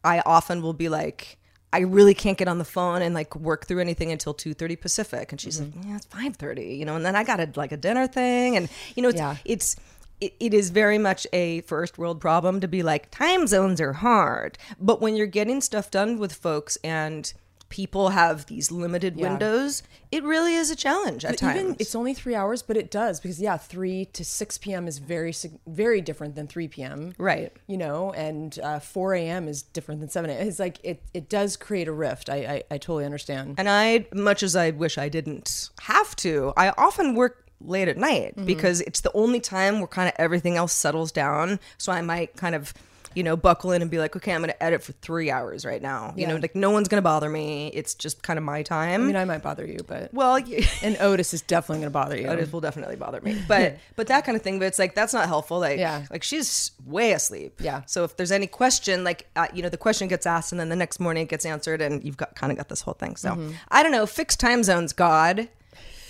I 0.03 0.21
often 0.25 0.61
will 0.61 0.73
be 0.73 0.89
like, 0.89 1.37
I 1.73 1.79
really 1.79 2.13
can't 2.13 2.37
get 2.37 2.47
on 2.47 2.57
the 2.57 2.65
phone 2.65 3.01
and 3.01 3.13
like 3.13 3.35
work 3.35 3.65
through 3.67 3.81
anything 3.81 4.11
until 4.11 4.33
2:30 4.33 4.79
Pacific 4.79 5.31
and 5.31 5.41
she's 5.41 5.59
like, 5.59 5.69
mm-hmm. 5.69 5.89
"Yeah, 5.89 5.95
it's 5.97 6.05
5:30." 6.05 6.77
You 6.77 6.85
know, 6.85 6.95
and 6.95 7.05
then 7.05 7.15
I 7.15 7.23
got 7.23 7.39
a 7.39 7.49
like 7.55 7.71
a 7.73 7.77
dinner 7.77 8.07
thing 8.07 8.55
and 8.55 8.69
you 8.95 9.03
know 9.03 9.09
it's 9.09 9.19
Yeah. 9.19 9.35
it's 9.43 9.75
it, 10.21 10.33
it 10.39 10.53
is 10.53 10.69
very 10.69 10.97
much 10.97 11.27
a 11.33 11.61
first 11.61 11.97
world 11.97 12.21
problem 12.21 12.61
to 12.61 12.67
be 12.69 12.81
like 12.83 13.11
time 13.11 13.47
zones 13.47 13.81
are 13.81 13.91
hard 13.91 14.57
but 14.79 15.01
when 15.01 15.17
you're 15.17 15.27
getting 15.27 15.59
stuff 15.59 15.91
done 15.91 16.17
with 16.17 16.31
folks 16.31 16.77
and 16.85 17.33
people 17.75 18.09
have 18.09 18.45
these 18.45 18.71
limited 18.71 19.13
windows 19.17 19.83
it 20.11 20.23
really 20.23 20.55
is 20.55 20.71
a 20.71 20.75
challenge 20.77 21.25
at 21.25 21.37
times 21.37 21.59
Even 21.59 21.75
it's 21.77 21.93
only 21.93 22.13
three 22.13 22.35
hours, 22.35 22.61
but 22.61 22.77
it 22.77 22.89
does 22.89 23.19
because 23.19 23.37
yeah, 23.41 23.57
three 23.57 24.05
to 24.17 24.23
six 24.23 24.57
p.m. 24.57 24.87
is 24.87 24.97
very 24.99 25.33
very 25.67 25.99
different 25.99 26.35
than 26.35 26.47
three 26.47 26.69
p.m. 26.69 27.13
Right. 27.17 27.51
You 27.67 27.77
know, 27.83 28.13
and 28.13 28.57
uh, 28.67 28.79
four 28.79 29.13
a.m. 29.13 29.49
is 29.49 29.61
different 29.61 29.99
than 29.99 30.09
seven. 30.09 30.29
a.m. 30.29 30.47
It's 30.47 30.59
like 30.59 30.77
it 30.83 31.01
it 31.13 31.27
does 31.27 31.57
create 31.57 31.87
a 31.89 31.91
rift. 31.91 32.29
I 32.29 32.37
I, 32.55 32.75
I 32.75 32.77
totally 32.77 33.03
understand. 33.03 33.55
And 33.57 33.67
I, 33.67 34.05
much 34.13 34.41
as 34.41 34.55
I 34.55 34.67
wish 34.71 34.97
I 34.97 35.09
didn't 35.09 35.69
have 35.81 36.15
to, 36.27 36.53
I 36.55 36.69
often 36.77 37.15
work 37.15 37.35
late 37.59 37.89
at 37.89 37.97
night 37.97 38.35
Mm-hmm. 38.35 38.45
because 38.45 38.79
it's 38.87 39.01
the 39.01 39.11
only 39.13 39.41
time 39.41 39.79
where 39.79 39.87
kind 39.87 40.07
of 40.07 40.15
everything 40.17 40.55
else 40.55 40.71
settles 40.71 41.11
down. 41.11 41.59
So 41.77 41.91
I 41.91 42.01
might 42.01 42.37
kind 42.37 42.55
of, 42.55 42.73
you 43.15 43.23
know, 43.23 43.35
buckle 43.37 43.71
in 43.71 43.81
and 43.81 43.89
be 43.89 43.97
like, 43.97 44.15
okay, 44.15 44.33
I'm 44.33 44.41
going 44.41 44.51
to 44.51 44.63
edit 44.63 44.83
for 44.83 44.91
three 44.93 45.31
hours 45.31 45.65
right 45.65 45.81
now. 45.81 46.13
You 46.17 46.27
know, 46.27 46.35
like 46.35 46.53
no 46.55 46.69
one's 46.69 46.87
going 46.87 46.97
to 46.99 47.03
bother 47.03 47.29
me. 47.29 47.69
It's 47.73 47.95
just 47.95 48.21
kind 48.21 48.37
of 48.37 48.43
my 48.43 48.61
time. 48.61 49.01
I 49.03 49.05
mean, 49.05 49.15
I 49.15 49.25
might 49.25 49.41
bother 49.41 49.65
you, 49.65 49.79
but 49.87 50.13
well, 50.13 50.35
and 50.83 50.97
Otis 50.99 51.33
is 51.33 51.41
definitely 51.41 51.77
going 51.81 51.87
to 51.87 51.93
bother 51.93 52.17
you. 52.17 52.27
Otis 52.27 52.51
will 52.51 52.61
definitely 52.61 52.95
bother 52.97 53.21
me. 53.21 53.41
But 53.47 53.77
but 53.95 54.07
that 54.07 54.25
kind 54.25 54.35
of 54.35 54.41
thing. 54.41 54.59
But 54.59 54.65
it's 54.65 54.79
like 54.79 54.93
that's 54.95 55.13
not 55.13 55.27
helpful. 55.27 55.59
Like 55.59 55.79
Yeah. 55.79 56.05
like 56.11 56.23
she's 56.23 56.71
way 56.85 57.13
asleep. 57.13 57.59
Yeah. 57.59 57.81
So 57.85 58.03
if 58.03 58.15
there's 58.17 58.31
any 58.31 58.47
question, 58.47 59.03
like 59.03 59.27
uh, 59.35 59.47
you 59.53 59.61
know, 59.63 59.69
the 59.69 59.77
question 59.77 60.07
gets 60.07 60.25
asked, 60.25 60.51
and 60.51 60.59
then 60.59 60.69
the 60.69 60.75
next 60.75 60.99
morning 60.99 61.23
it 61.23 61.29
gets 61.29 61.45
answered, 61.45 61.81
and 61.81 62.03
you've 62.03 62.17
got 62.17 62.35
kind 62.35 62.51
of 62.51 62.57
got 62.57 62.69
this 62.69 62.81
whole 62.81 62.93
thing. 62.95 63.15
So 63.15 63.31
Mm-hmm. 63.31 63.51
I 63.71 63.81
don't 63.83 63.91
know. 63.91 64.05
Fixed 64.05 64.39
time 64.39 64.63
zones, 64.63 64.93
God, 64.93 65.47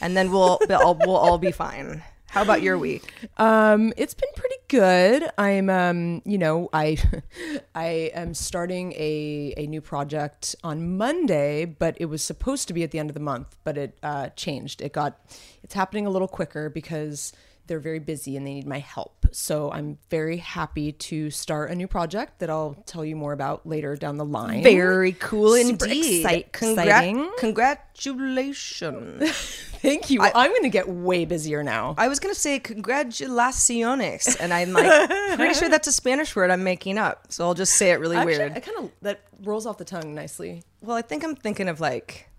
and 0.01 0.15
then 0.17 0.31
we'll 0.31 0.59
we'll 0.69 0.79
all, 0.81 0.95
we'll 0.95 1.15
all 1.15 1.37
be 1.37 1.51
fine. 1.51 2.03
How 2.27 2.41
about 2.41 2.61
your 2.61 2.77
week? 2.77 3.13
Um, 3.37 3.93
it's 3.95 4.13
been 4.13 4.29
pretty 4.35 4.44
good. 4.67 5.29
I'm, 5.37 5.69
um, 5.69 6.21
you 6.25 6.37
know, 6.37 6.69
I, 6.73 6.97
I 7.75 8.11
am 8.13 8.33
starting 8.33 8.93
a 8.93 9.53
a 9.57 9.67
new 9.67 9.81
project 9.81 10.55
on 10.63 10.97
Monday, 10.97 11.65
but 11.65 11.95
it 11.99 12.05
was 12.05 12.21
supposed 12.23 12.67
to 12.67 12.73
be 12.73 12.83
at 12.83 12.91
the 12.91 12.99
end 12.99 13.09
of 13.09 13.13
the 13.13 13.19
month, 13.19 13.55
but 13.63 13.77
it 13.77 13.97
uh, 14.03 14.29
changed. 14.29 14.81
It 14.81 14.93
got, 14.93 15.19
it's 15.63 15.73
happening 15.73 16.05
a 16.05 16.09
little 16.09 16.27
quicker 16.27 16.69
because 16.69 17.33
they're 17.67 17.79
very 17.79 17.99
busy 17.99 18.37
and 18.37 18.45
they 18.45 18.53
need 18.53 18.67
my 18.67 18.79
help. 18.79 19.25
So 19.31 19.71
I'm 19.71 19.97
very 20.09 20.37
happy 20.37 20.91
to 20.93 21.29
start 21.29 21.71
a 21.71 21.75
new 21.75 21.87
project 21.87 22.39
that 22.39 22.49
I'll 22.49 22.75
tell 22.85 23.03
you 23.03 23.15
more 23.15 23.33
about 23.33 23.67
later 23.67 23.95
down 23.95 24.17
the 24.17 24.25
line. 24.25 24.63
Very 24.63 25.11
cool 25.13 25.55
Super 25.55 25.85
indeed. 25.85 26.21
excite- 26.25 26.53
Congrat- 26.53 26.85
exciting. 26.85 27.31
congratulations. 27.37 29.29
Thank 29.81 30.09
you. 30.09 30.21
I, 30.21 30.45
am 30.45 30.51
going 30.51 30.63
to 30.63 30.69
get 30.69 30.87
way 30.87 31.25
busier 31.25 31.63
now. 31.63 31.95
I 31.97 32.07
was 32.07 32.19
gonna 32.19 32.33
say 32.33 32.59
congratulaciones, 32.59 34.35
and 34.39 34.51
I'm 34.53 34.73
like 34.73 35.09
pretty 35.35 35.53
sure 35.53 35.69
that's 35.69 35.87
a 35.87 35.91
Spanish 35.91 36.35
word 36.35 36.49
I'm 36.49 36.63
making 36.63 36.97
up. 36.97 37.31
So 37.31 37.45
I'll 37.45 37.53
just 37.53 37.73
say 37.73 37.91
it 37.91 37.99
really 37.99 38.15
Actually, 38.15 38.37
weird. 38.37 38.53
I 38.53 38.59
kind 38.61 38.77
of 38.79 38.91
that 39.01 39.21
rolls 39.43 39.65
off 39.67 39.77
the 39.77 39.85
tongue 39.85 40.15
nicely. 40.15 40.63
Well, 40.81 40.97
I 40.97 41.01
think 41.03 41.23
I'm 41.23 41.35
thinking 41.35 41.67
of 41.67 41.79
like 41.79 42.29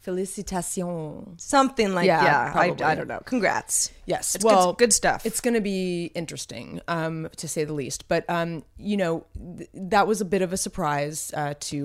Felicitations. 0.00 1.42
something 1.42 1.94
like 1.94 2.06
Yeah, 2.06 2.24
yeah. 2.24 2.52
I. 2.54 2.74
I 2.82 2.94
don't 2.94 3.06
know. 3.08 3.20
Congrats. 3.24 3.90
Yes. 4.06 4.34
It's 4.34 4.44
well, 4.44 4.72
good, 4.72 4.86
good 4.86 4.92
stuff. 4.94 5.26
It's 5.26 5.40
going 5.40 5.54
to 5.54 5.60
be 5.60 6.06
interesting, 6.14 6.80
um, 6.88 7.28
to 7.36 7.46
say 7.46 7.64
the 7.64 7.74
least. 7.74 8.08
But 8.08 8.24
um, 8.28 8.64
you 8.78 8.96
know, 8.96 9.26
th- 9.58 9.68
that 9.74 10.06
was 10.06 10.20
a 10.20 10.24
bit 10.24 10.40
of 10.40 10.52
a 10.52 10.56
surprise 10.56 11.30
uh, 11.36 11.54
to 11.60 11.76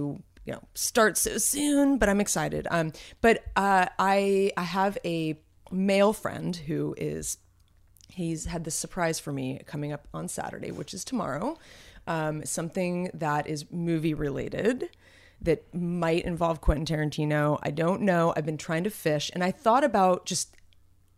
you 0.45 0.53
know 0.53 0.63
start 0.73 1.17
so 1.17 1.37
soon. 1.37 1.97
But 1.97 2.07
I'm 2.07 2.21
excited. 2.21 2.67
Um, 2.71 2.93
but 3.19 3.43
uh, 3.57 3.87
I 3.99 4.51
I 4.55 4.63
have 4.63 4.97
a 5.03 5.37
male 5.69 6.13
friend 6.13 6.55
who 6.55 6.95
is 6.97 7.37
he's 8.09 8.45
had 8.45 8.63
this 8.63 8.75
surprise 8.75 9.19
for 9.19 9.33
me 9.33 9.61
coming 9.65 9.91
up 9.91 10.07
on 10.13 10.29
Saturday, 10.29 10.71
which 10.71 10.93
is 10.93 11.03
tomorrow. 11.03 11.57
Um, 12.07 12.45
something 12.45 13.09
that 13.15 13.47
is 13.47 13.65
movie 13.71 14.13
related 14.13 14.89
that 15.41 15.73
might 15.73 16.25
involve 16.25 16.61
Quentin 16.61 16.85
Tarantino. 16.85 17.59
I 17.63 17.71
don't 17.71 18.01
know. 18.01 18.33
I've 18.35 18.45
been 18.45 18.57
trying 18.57 18.83
to 18.85 18.89
fish, 18.89 19.31
and 19.33 19.43
I 19.43 19.51
thought 19.51 19.83
about 19.83 20.25
just 20.25 20.55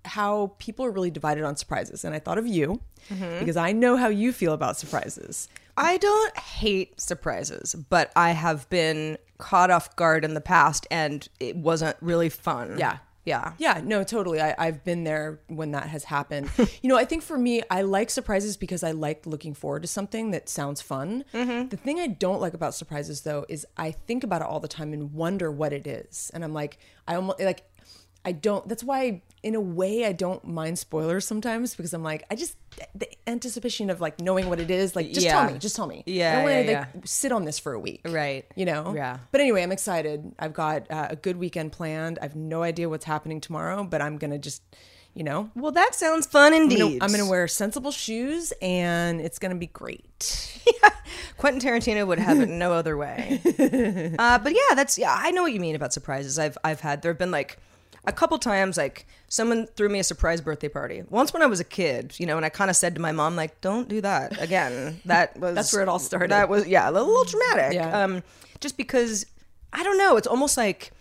how 0.06 0.54
people 0.58 0.86
are 0.86 0.92
really 0.92 1.12
divided 1.12 1.44
on 1.44 1.56
surprises. 1.56 2.04
And 2.06 2.16
I 2.16 2.20
thought 2.20 2.38
of 2.38 2.48
you 2.48 2.82
mm-hmm. 3.10 3.40
because 3.40 3.58
I 3.58 3.74
know 3.74 3.98
how 3.98 4.08
you 4.08 4.32
feel 4.32 4.54
about 4.54 4.78
surprises. 4.78 5.50
I 5.76 5.98
don't 5.98 6.38
hate 6.38 7.00
surprises, 7.00 7.76
but 7.76 8.12
I 8.16 8.32
have 8.32 8.68
been 8.70 9.18
caught 9.38 9.70
off 9.70 9.96
guard 9.96 10.26
in 10.26 10.34
the 10.34 10.42
past, 10.42 10.88
and 10.90 11.28
it 11.40 11.56
wasn't 11.56 11.98
really 12.02 12.30
fun. 12.30 12.78
Yeah. 12.80 12.98
Yeah. 13.28 13.52
Yeah, 13.58 13.82
no, 13.84 14.06
totally. 14.06 14.40
I, 14.40 14.56
I've 14.58 14.86
been 14.86 15.04
there 15.04 15.42
when 15.48 15.72
that 15.72 15.90
has 15.90 16.06
happened. 16.06 16.50
you 16.82 16.88
know, 16.88 16.96
I 16.96 17.04
think 17.04 17.24
for 17.24 17.38
me, 17.38 17.62
I 17.70 17.82
like 17.82 18.10
surprises 18.10 18.56
because 18.56 18.84
I 18.84 18.92
like 18.92 19.26
looking 19.26 19.54
forward 19.54 19.82
to 19.82 19.88
something 19.90 20.32
that 20.32 20.48
sounds 20.48 20.82
fun. 20.82 21.26
Mm-hmm. 21.34 21.68
The 21.68 21.76
thing 21.76 22.00
I 22.00 22.08
don't 22.08 22.40
like 22.40 22.54
about 22.54 22.74
surprises, 22.74 23.22
though, 23.22 23.46
is 23.50 23.68
I 23.76 23.92
think 23.92 24.24
about 24.24 24.42
it 24.42 24.48
all 24.48 24.62
the 24.62 24.70
time 24.70 24.94
and 24.94 25.12
wonder 25.14 25.52
what 25.52 25.74
it 25.74 25.86
is. 25.86 26.32
And 26.34 26.42
I'm 26.42 26.54
like, 26.54 26.78
I 27.06 27.16
almost 27.16 27.42
like, 27.42 27.67
I 28.28 28.34
don't, 28.34 28.68
that's 28.68 28.84
why, 28.84 29.22
in 29.42 29.56
a 29.56 29.62
way, 29.62 30.06
I 30.06 30.12
don't 30.12 30.46
mind 30.46 30.78
spoilers 30.78 31.26
sometimes 31.26 31.74
because 31.76 31.94
I'm 31.94 32.04
like, 32.04 32.26
I 32.30 32.36
just, 32.36 32.58
the 32.94 33.08
anticipation 33.26 33.90
of 33.90 34.02
like 34.02 34.20
knowing 34.20 34.50
what 34.50 34.60
it 34.60 34.70
is, 34.70 34.96
like, 34.96 35.12
just 35.14 35.26
Yeah. 35.26 35.34
tell 35.42 35.52
me, 35.54 35.58
just 35.60 35.76
tell 35.76 35.88
me. 35.88 36.04
Yeah, 36.06 36.32
I 36.32 36.36
don't 36.36 36.44
want 36.44 36.66
to 36.66 36.72
yeah, 36.72 36.80
like 36.96 37.08
sit 37.08 37.32
on 37.32 37.46
this 37.46 37.58
for 37.58 37.72
a 37.74 37.80
week. 37.80 38.02
Right. 38.06 38.46
You 38.56 38.66
know? 38.66 38.94
Yeah. 38.96 39.20
But 39.32 39.42
anyway, 39.42 39.64
I'm 39.64 39.72
excited. 39.72 40.36
I've 40.38 40.54
got 40.54 40.92
uh, 40.92 41.08
a 41.12 41.16
good 41.16 41.38
weekend 41.38 41.72
planned. 41.72 42.20
I 42.20 42.26
have 42.26 42.36
no 42.36 42.62
idea 42.64 42.90
what's 42.90 43.06
happening 43.06 43.40
tomorrow, 43.40 43.84
but 43.86 44.02
I'm 44.02 44.18
going 44.18 44.32
to 44.32 44.38
just, 44.38 44.62
you 45.14 45.24
know, 45.24 45.50
Well, 45.56 45.72
that 45.72 45.96
sounds 45.96 46.28
fun 46.28 46.54
I'm 46.54 46.64
indeed. 46.64 46.80
gonna, 46.80 46.98
I'm 47.06 47.12
gonna 47.12 47.28
wear 47.30 47.48
sensible 47.48 47.92
shoes 47.92 48.54
and 48.62 49.20
it's 49.22 49.40
gonna 49.40 49.56
be 49.56 49.66
great. 49.66 50.62
Quentin 51.38 51.60
Tarantino 51.62 52.06
would 52.06 52.20
have 52.20 52.40
it 52.40 52.50
no 52.50 52.72
other 52.74 52.96
way. 52.98 53.40
uh, 54.20 54.38
but 54.40 54.54
yeah, 54.54 54.76
that's 54.76 54.98
yeah. 54.98 55.16
I 55.18 55.32
know 55.32 55.42
what 55.42 55.54
you 55.54 55.60
mean 55.60 55.76
about 55.76 55.92
surprises. 55.94 56.38
I've 56.38 56.58
I've 56.64 56.82
had 56.82 57.02
there 57.02 57.12
have 57.14 57.18
been 57.18 57.32
like 57.32 57.58
a 58.08 58.12
couple 58.12 58.38
times 58.40 58.78
like 58.78 59.06
someone 59.28 59.68
threw 59.76 59.90
me 59.90 60.00
a 60.00 60.04
surprise 60.04 60.42
birthday 60.42 60.70
party 60.70 61.04
once 61.10 61.34
when 61.34 61.42
I 61.44 61.46
was 61.46 61.60
a 61.60 61.64
kid, 61.64 62.16
you 62.18 62.26
know, 62.26 62.38
and 62.38 62.46
I 62.46 62.50
kind 62.50 62.70
of 62.72 62.76
said 62.76 62.96
to 62.96 63.02
my 63.02 63.12
mom 63.12 63.36
like, 63.36 63.62
"Don't 63.62 63.88
do 63.88 64.02
that 64.02 64.42
again." 64.42 65.02
That 65.06 65.38
was 65.40 65.54
That's 65.56 65.74
where 65.74 65.84
it 65.84 65.90
all 65.90 66.00
started. 66.00 66.32
That 66.32 66.50
was 66.50 66.66
yeah, 66.68 66.90
a 66.90 66.92
little, 66.92 67.24
dramatic. 67.26 67.74
Yeah. 67.74 68.04
Um, 68.04 68.24
just 68.62 68.78
because 68.78 69.26
I 69.74 69.84
don't 69.84 69.98
know, 70.00 70.18
it's 70.18 70.28
almost 70.28 70.58
like 70.58 70.92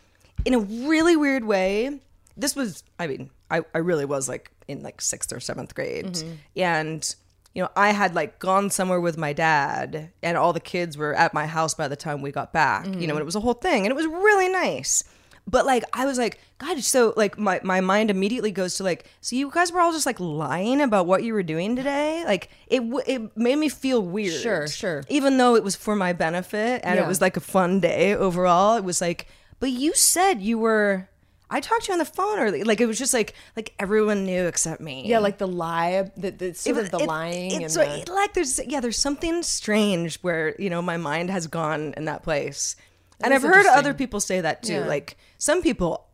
in 0.44 0.52
a 0.52 0.58
really 0.58 1.16
weird 1.16 1.44
way. 1.44 2.00
This 2.36 2.54
was, 2.54 2.82
I 2.98 3.06
mean, 3.06 3.30
I 3.50 3.62
I 3.74 3.78
really 3.78 4.04
was 4.04 4.28
like 4.28 4.50
in 4.68 4.82
like 4.82 5.00
sixth 5.00 5.32
or 5.32 5.40
seventh 5.40 5.74
grade, 5.74 6.06
Mm-hmm. 6.14 6.32
and 6.56 7.14
you 7.54 7.62
know, 7.62 7.70
I 7.74 7.92
had 7.92 8.14
like 8.14 8.38
gone 8.38 8.68
somewhere 8.68 9.00
with 9.00 9.16
my 9.16 9.32
dad, 9.32 10.10
and 10.22 10.36
all 10.36 10.52
the 10.52 10.60
kids 10.60 10.98
were 10.98 11.14
at 11.14 11.32
my 11.32 11.46
house 11.46 11.72
by 11.72 11.88
the 11.88 11.96
time 11.96 12.20
we 12.20 12.30
got 12.32 12.52
back. 12.52 12.84
You 12.84 12.90
know, 12.90 12.96
Mm-hmm. 12.98 13.10
and 13.10 13.18
it 13.20 13.24
was 13.24 13.36
a 13.36 13.40
whole 13.40 13.54
thing, 13.54 13.86
and 13.86 13.90
it 13.92 13.96
was 13.96 14.06
really 14.06 14.48
nice. 14.50 15.04
But 15.48 15.64
like, 15.64 15.84
I 15.92 16.06
was 16.06 16.18
like, 16.18 16.40
God, 16.58 16.82
so 16.82 17.12
like, 17.16 17.38
my 17.38 17.60
my 17.62 17.80
mind 17.80 18.10
immediately 18.10 18.50
goes 18.50 18.76
to 18.78 18.82
like, 18.82 19.08
so 19.20 19.36
you 19.36 19.50
guys 19.50 19.70
were 19.70 19.80
all 19.80 19.92
just 19.92 20.06
like 20.06 20.18
lying 20.18 20.80
about 20.80 21.06
what 21.06 21.22
you 21.22 21.32
were 21.34 21.44
doing 21.44 21.76
today. 21.76 22.24
Like, 22.26 22.50
it 22.66 22.80
w- 22.80 23.04
it 23.06 23.36
made 23.36 23.56
me 23.56 23.68
feel 23.68 24.02
weird. 24.02 24.40
Sure, 24.42 24.66
sure. 24.66 25.04
Even 25.08 25.36
though 25.38 25.54
it 25.54 25.62
was 25.62 25.76
for 25.76 25.94
my 25.94 26.12
benefit 26.12 26.80
and 26.82 26.98
it 26.98 27.06
was 27.06 27.20
like 27.20 27.36
a 27.36 27.40
fun 27.40 27.78
day 27.80 28.14
overall, 28.14 28.76
it 28.76 28.82
was 28.84 29.00
like, 29.00 29.28
but 29.60 29.70
you 29.70 29.94
said 29.94 30.42
you 30.42 30.58
were. 30.58 31.08
I 31.48 31.60
talked 31.60 31.84
to 31.84 31.90
you 31.90 31.92
on 31.92 32.00
the 32.00 32.04
phone 32.04 32.40
early. 32.40 32.64
Like 32.64 32.80
it 32.80 32.86
was 32.86 32.98
just 32.98 33.14
like 33.14 33.32
like 33.54 33.72
everyone 33.78 34.24
knew 34.26 34.46
except 34.46 34.80
me. 34.80 35.06
Yeah, 35.06 35.20
like 35.20 35.38
the 35.38 35.46
lie, 35.46 36.10
the, 36.16 36.30
the 36.32 36.54
sort 36.54 36.76
It- 36.76 36.80
of 36.86 36.90
the 36.90 36.98
it- 36.98 37.06
lying 37.06 37.52
and 37.52 37.62
It's 37.62 37.74
the, 37.74 38.02
like 38.12 38.34
there's 38.34 38.58
yeah, 38.66 38.80
there's 38.80 38.98
something 38.98 39.44
strange 39.44 40.18
where 40.22 40.56
you 40.60 40.70
know 40.70 40.82
my 40.82 40.96
mind 40.96 41.30
has 41.30 41.46
gone 41.46 41.94
in 41.96 42.06
that 42.06 42.24
place, 42.24 42.74
and 43.22 43.32
I've 43.34 43.42
heard 43.42 43.66
other 43.66 43.94
people 43.94 44.20
say 44.20 44.40
that 44.40 44.62
too. 44.62 44.74
Yeah. 44.74 44.86
Like 44.86 45.16
some 45.38 45.62
people 45.62 46.06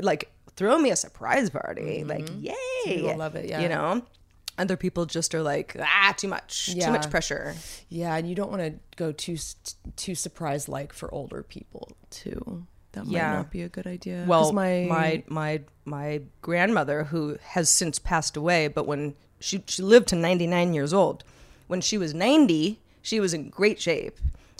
like 0.00 0.30
throw 0.56 0.78
me 0.78 0.90
a 0.90 0.96
surprise 0.96 1.50
party, 1.50 2.04
like 2.04 2.28
yay, 2.40 3.14
love 3.16 3.34
it, 3.36 3.48
yeah. 3.48 3.60
You 3.60 3.68
know, 3.68 4.02
other 4.58 4.76
people 4.76 5.06
just 5.06 5.34
are 5.34 5.42
like 5.42 5.76
ah, 5.80 6.14
too 6.16 6.28
much, 6.28 6.70
Yeah. 6.74 6.86
too 6.86 6.92
much 6.92 7.08
pressure. 7.10 7.54
yeah, 7.88 8.16
and 8.16 8.28
you 8.28 8.34
don't 8.34 8.50
want 8.50 8.62
to 8.62 8.74
go 8.96 9.12
too 9.12 9.36
too 9.96 10.14
surprise 10.14 10.68
like 10.68 10.92
for 10.92 11.12
older 11.14 11.42
people 11.42 11.92
too. 12.10 12.66
That 12.92 13.04
might 13.04 13.12
Yeah. 13.12 13.32
not 13.34 13.50
be 13.50 13.62
a 13.62 13.68
good 13.68 13.86
idea 13.86 14.24
Well, 14.26 14.52
my 14.52 14.86
my 14.88 15.22
my 15.28 15.60
my 15.84 16.22
grandmother, 16.42 17.04
who 17.04 17.38
has 17.42 17.70
since 17.70 17.98
passed 17.98 18.36
away, 18.36 18.66
but 18.68 18.86
when 18.86 19.14
she 19.40 19.62
she 19.66 19.82
lived 19.82 20.08
to 20.08 20.16
ninety 20.16 20.46
nine 20.46 20.74
years 20.74 20.92
old, 20.92 21.22
when 21.68 21.80
she 21.80 21.96
was 21.98 22.12
ninety, 22.14 22.80
she 23.02 23.20
was 23.20 23.32
in 23.34 23.50
great 23.50 23.80
shape, 23.80 24.18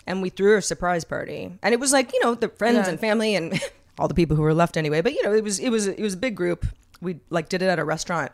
and 0.09 0.21
we 0.23 0.29
threw 0.31 0.50
her 0.53 0.57
a 0.57 0.62
surprise 0.62 1.05
party, 1.05 1.53
and 1.62 1.73
it 1.73 1.79
was 1.79 1.93
like 1.93 2.12
you 2.12 2.21
know 2.25 2.35
the 2.35 2.49
friends 2.49 2.79
Yeah. 2.87 2.88
and 2.88 2.99
family 2.99 3.37
and 3.37 3.61
all 3.99 4.09
the 4.09 4.15
people 4.15 4.35
who 4.37 4.43
were 4.43 4.55
left 4.55 4.77
anyway. 4.77 5.00
But 5.03 5.12
you 5.12 5.23
know 5.23 5.33
it 5.33 5.45
was 5.45 5.61
it 5.61 5.71
was 5.71 5.87
it 5.87 6.00
was 6.00 6.15
a 6.15 6.17
big 6.17 6.35
group. 6.35 6.67
We 7.00 7.21
like 7.31 7.49
did 7.49 7.62
it 7.62 7.67
at 7.67 7.79
a 7.79 7.85
restaurant, 7.85 8.33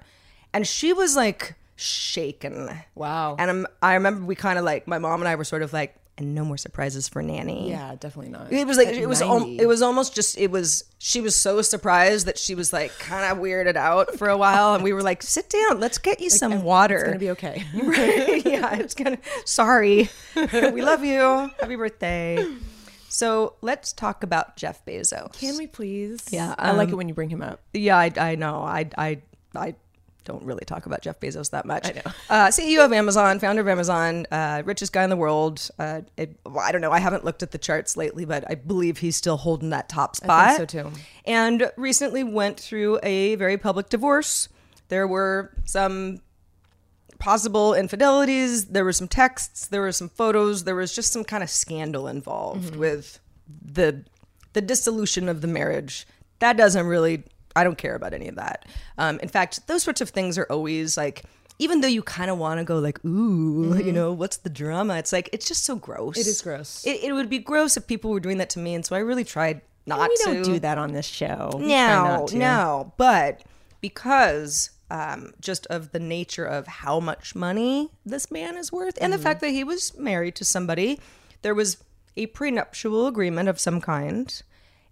and 0.55 0.67
she 0.67 0.93
was 0.95 1.17
like 1.17 1.55
shaken. 1.77 2.71
Wow. 2.95 3.37
And 3.39 3.51
I'm, 3.51 3.67
I 3.83 3.95
remember 3.95 4.25
we 4.25 4.35
kind 4.35 4.59
of 4.59 4.65
like 4.65 4.87
my 4.87 4.99
mom 4.99 5.21
and 5.21 5.29
I 5.29 5.35
were 5.35 5.45
sort 5.45 5.63
of 5.63 5.73
like, 5.73 5.97
and 6.17 6.35
no 6.35 6.45
more 6.45 6.57
surprises 6.57 7.09
for 7.09 7.23
Nanny. 7.23 7.71
Yeah, 7.71 7.95
definitely 7.99 8.31
not. 8.31 8.53
It 8.53 8.67
was 8.67 8.77
like 8.77 8.89
At 8.89 8.95
it 8.95 9.09
was 9.09 9.21
al- 9.21 9.49
it 9.59 9.67
was 9.67 9.83
almost 9.83 10.15
just 10.15 10.39
it 10.39 10.51
was 10.51 10.85
she 10.99 11.21
was 11.21 11.35
so 11.35 11.61
surprised 11.63 12.27
that 12.27 12.39
she 12.39 12.55
was 12.55 12.73
like 12.73 12.97
kind 12.99 13.25
of 13.31 13.43
weirded 13.43 13.77
out 13.77 14.17
for 14.17 14.29
a 14.29 14.37
while 14.37 14.75
and 14.75 14.85
we 14.85 14.93
were 14.93 15.03
like 15.03 15.23
sit 15.23 15.51
down 15.51 15.81
let's 15.81 15.99
get 15.99 16.21
you 16.21 16.31
some 16.31 16.63
water 16.63 16.97
It's 16.97 17.05
gonna 17.05 17.19
be 17.19 17.31
okay. 17.31 17.65
Right. 17.75 18.47
yeah, 18.47 18.75
it's 18.77 18.95
gonna. 18.95 19.19
Sorry, 19.45 20.09
we 20.37 20.83
love 20.83 21.05
you. 21.05 21.51
Happy 21.61 21.77
birthday. 21.77 22.47
So 23.09 23.55
let's 23.61 23.93
talk 23.93 24.25
about 24.25 24.57
Jeff 24.57 24.85
Bezos. 24.85 25.33
Can 25.39 25.57
we 25.57 25.67
please? 25.69 26.27
Yeah, 26.31 26.55
I 26.59 26.73
like 26.73 26.89
um, 26.89 26.95
it 26.95 26.97
when 26.97 27.09
you 27.09 27.15
bring 27.15 27.31
him 27.31 27.43
up. 27.43 27.61
Yeah, 27.73 27.97
I, 27.97 28.11
I 28.17 28.35
know. 28.35 28.63
I, 28.63 28.89
I, 28.99 29.23
I 29.55 29.77
don't 30.25 30.43
really 30.43 30.65
talk 30.65 30.87
about 30.87 31.03
Jeff 31.03 31.21
Bezos 31.21 31.51
that 31.51 31.67
much. 31.67 31.87
I 31.87 31.93
know. 31.93 32.03
Uh, 32.31 32.49
CEO 32.49 32.85
of 32.85 32.93
Amazon, 32.93 33.39
founder 33.39 33.61
of 33.61 33.69
Amazon, 33.69 34.27
uh, 34.31 34.63
richest 34.65 34.93
guy 34.93 35.05
in 35.05 35.11
the 35.11 35.17
world. 35.17 35.71
Uh, 35.79 36.01
it, 36.17 36.39
well, 36.45 36.61
I 36.61 36.73
don't 36.73 36.81
know. 36.81 36.91
I 36.91 36.99
haven't 36.99 37.25
looked 37.25 37.43
at 37.43 37.51
the 37.51 37.59
charts 37.59 37.97
lately, 37.97 38.25
but 38.25 38.45
I 38.51 38.55
believe 38.55 38.99
he's 38.99 39.17
still 39.17 39.37
holding 39.37 39.71
that 39.71 39.89
top 39.89 40.17
spot. 40.17 40.57
so, 40.57 40.65
too. 40.65 40.91
And 41.27 41.71
recently 41.77 42.25
went 42.25 42.59
through 42.59 42.99
a 43.03 43.35
very 43.37 43.57
public 43.59 43.89
divorce. 43.89 44.49
There 44.89 45.07
were 45.07 45.53
some 45.65 46.21
possible 47.19 47.75
infidelities. 47.75 48.67
There 48.67 48.85
were 48.85 48.93
some 48.93 49.09
texts. 49.09 49.67
There 49.69 49.81
were 49.81 49.93
some 49.93 50.09
photos. 50.09 50.65
There 50.65 50.75
was 50.75 50.95
just 50.95 51.13
some 51.13 51.25
kind 51.25 51.43
of 51.43 51.51
scandal 51.51 52.09
involved 52.09 52.77
with 52.77 53.21
the 53.63 54.05
the 54.55 54.61
dissolution 54.61 55.29
of 55.29 55.41
the 55.41 55.49
marriage. 55.49 56.07
That 56.39 56.57
doesn't 56.57 56.87
really. 56.87 57.25
I 57.57 57.65
don't 57.65 57.79
care 57.79 57.95
about 57.95 58.15
any 58.15 58.29
of 58.29 58.37
that. 58.37 58.67
Um, 58.99 59.19
in 59.21 59.29
fact, 59.29 59.67
those 59.67 59.83
sorts 59.83 60.01
of 60.01 60.11
things 60.11 60.39
are 60.39 60.47
always 60.51 60.97
like. 60.97 61.25
Even 61.61 61.83
though 61.83 61.89
you 61.89 62.03
kind 62.03 62.33
of 62.33 62.39
want 62.39 62.59
to 62.59 62.65
go 62.65 62.81
like, 62.81 63.05
ooh, 63.05 63.81
you 63.81 63.93
know, 63.93 64.13
what's 64.13 64.39
the 64.39 64.51
drama? 64.51 64.97
It's 64.97 65.13
like 65.13 65.31
it's 65.33 65.47
just 65.47 65.63
so 65.63 65.77
gross. 65.77 66.19
It 66.19 66.27
is 66.27 66.43
gross. 66.43 66.85
It, 66.85 67.05
it 67.05 67.13
would 67.13 67.31
be 67.31 67.39
gross 67.39 67.77
if 67.77 67.87
people 67.87 68.11
were 68.11 68.19
doing 68.19 68.39
that 68.39 68.51
to 68.51 68.59
me, 68.59 68.75
and 68.75 68.85
so 68.85 68.97
I 68.97 68.99
really 68.99 69.23
tried 69.23 69.61
not 69.87 70.09
we 70.09 70.17
to. 70.17 70.25
don't 70.25 70.43
do 70.43 70.59
that 70.59 70.79
on 70.79 70.93
this 70.93 71.07
show. 71.07 71.51
No, 71.61 72.27
no. 72.33 72.93
But 72.97 73.43
because 73.81 74.71
um, 74.91 75.33
just 75.41 75.67
of 75.67 75.93
the 75.93 75.99
nature 76.01 76.45
of 76.45 76.67
how 76.67 77.01
much 77.01 77.35
money 77.35 77.91
this 78.05 78.31
man 78.31 78.57
is 78.57 78.73
worth 78.73 78.99
and 79.01 79.13
the 79.13 79.19
fact 79.19 79.41
that 79.41 79.51
he 79.51 79.65
was 79.65 79.97
married 79.99 80.35
to 80.37 80.45
somebody, 80.45 80.99
there 81.43 81.55
was 81.55 81.79
a 82.17 82.27
prenuptial 82.27 83.07
agreement 83.07 83.49
of 83.49 83.61
some 83.61 83.81
kind. 83.81 84.43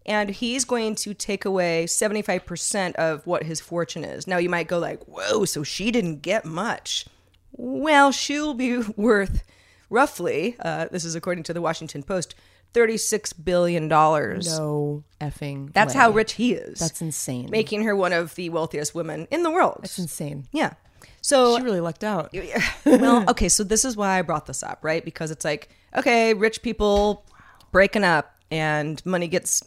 And 0.04 0.30
he's 0.30 0.64
going 0.64 0.94
to 0.96 1.14
take 1.14 1.44
away 1.44 1.84
75% 1.86 2.94
of 2.96 3.26
what 3.26 3.44
his 3.44 3.60
fortune 3.60 4.04
is. 4.04 4.26
Now, 4.26 4.38
you 4.38 4.48
might 4.48 4.66
go 4.66 4.78
like, 4.78 5.02
whoa, 5.04 5.44
so 5.44 5.62
she 5.62 5.90
didn't 5.90 6.22
get 6.22 6.44
much. 6.44 7.06
Well, 7.52 8.10
she'll 8.10 8.54
be 8.54 8.78
worth 8.96 9.44
roughly, 9.90 10.56
uh, 10.60 10.88
this 10.90 11.04
is 11.04 11.14
according 11.14 11.44
to 11.44 11.54
the 11.54 11.60
Washington 11.60 12.02
Post, 12.02 12.34
$36 12.74 13.44
billion. 13.44 13.86
No 13.86 15.04
effing. 15.20 15.72
That's 15.72 15.94
way. 15.94 16.00
how 16.00 16.10
rich 16.10 16.32
he 16.32 16.54
is. 16.54 16.80
That's 16.80 17.02
insane. 17.02 17.50
Making 17.50 17.84
her 17.84 17.94
one 17.94 18.12
of 18.12 18.34
the 18.34 18.48
wealthiest 18.48 18.94
women 18.94 19.28
in 19.30 19.42
the 19.42 19.50
world. 19.50 19.80
That's 19.82 19.98
insane. 19.98 20.48
yeah. 20.52 20.74
So, 21.20 21.56
She 21.56 21.62
really 21.62 21.80
lucked 21.80 22.02
out. 22.02 22.34
well, 22.84 23.30
okay, 23.30 23.48
so 23.48 23.62
this 23.62 23.84
is 23.84 23.96
why 23.96 24.18
I 24.18 24.22
brought 24.22 24.46
this 24.46 24.62
up, 24.62 24.80
right? 24.82 25.04
Because 25.04 25.30
it's 25.30 25.44
like, 25.44 25.68
okay, 25.94 26.34
rich 26.34 26.62
people 26.62 27.24
breaking 27.70 28.02
up 28.02 28.34
and 28.50 29.04
money 29.06 29.28
gets 29.28 29.62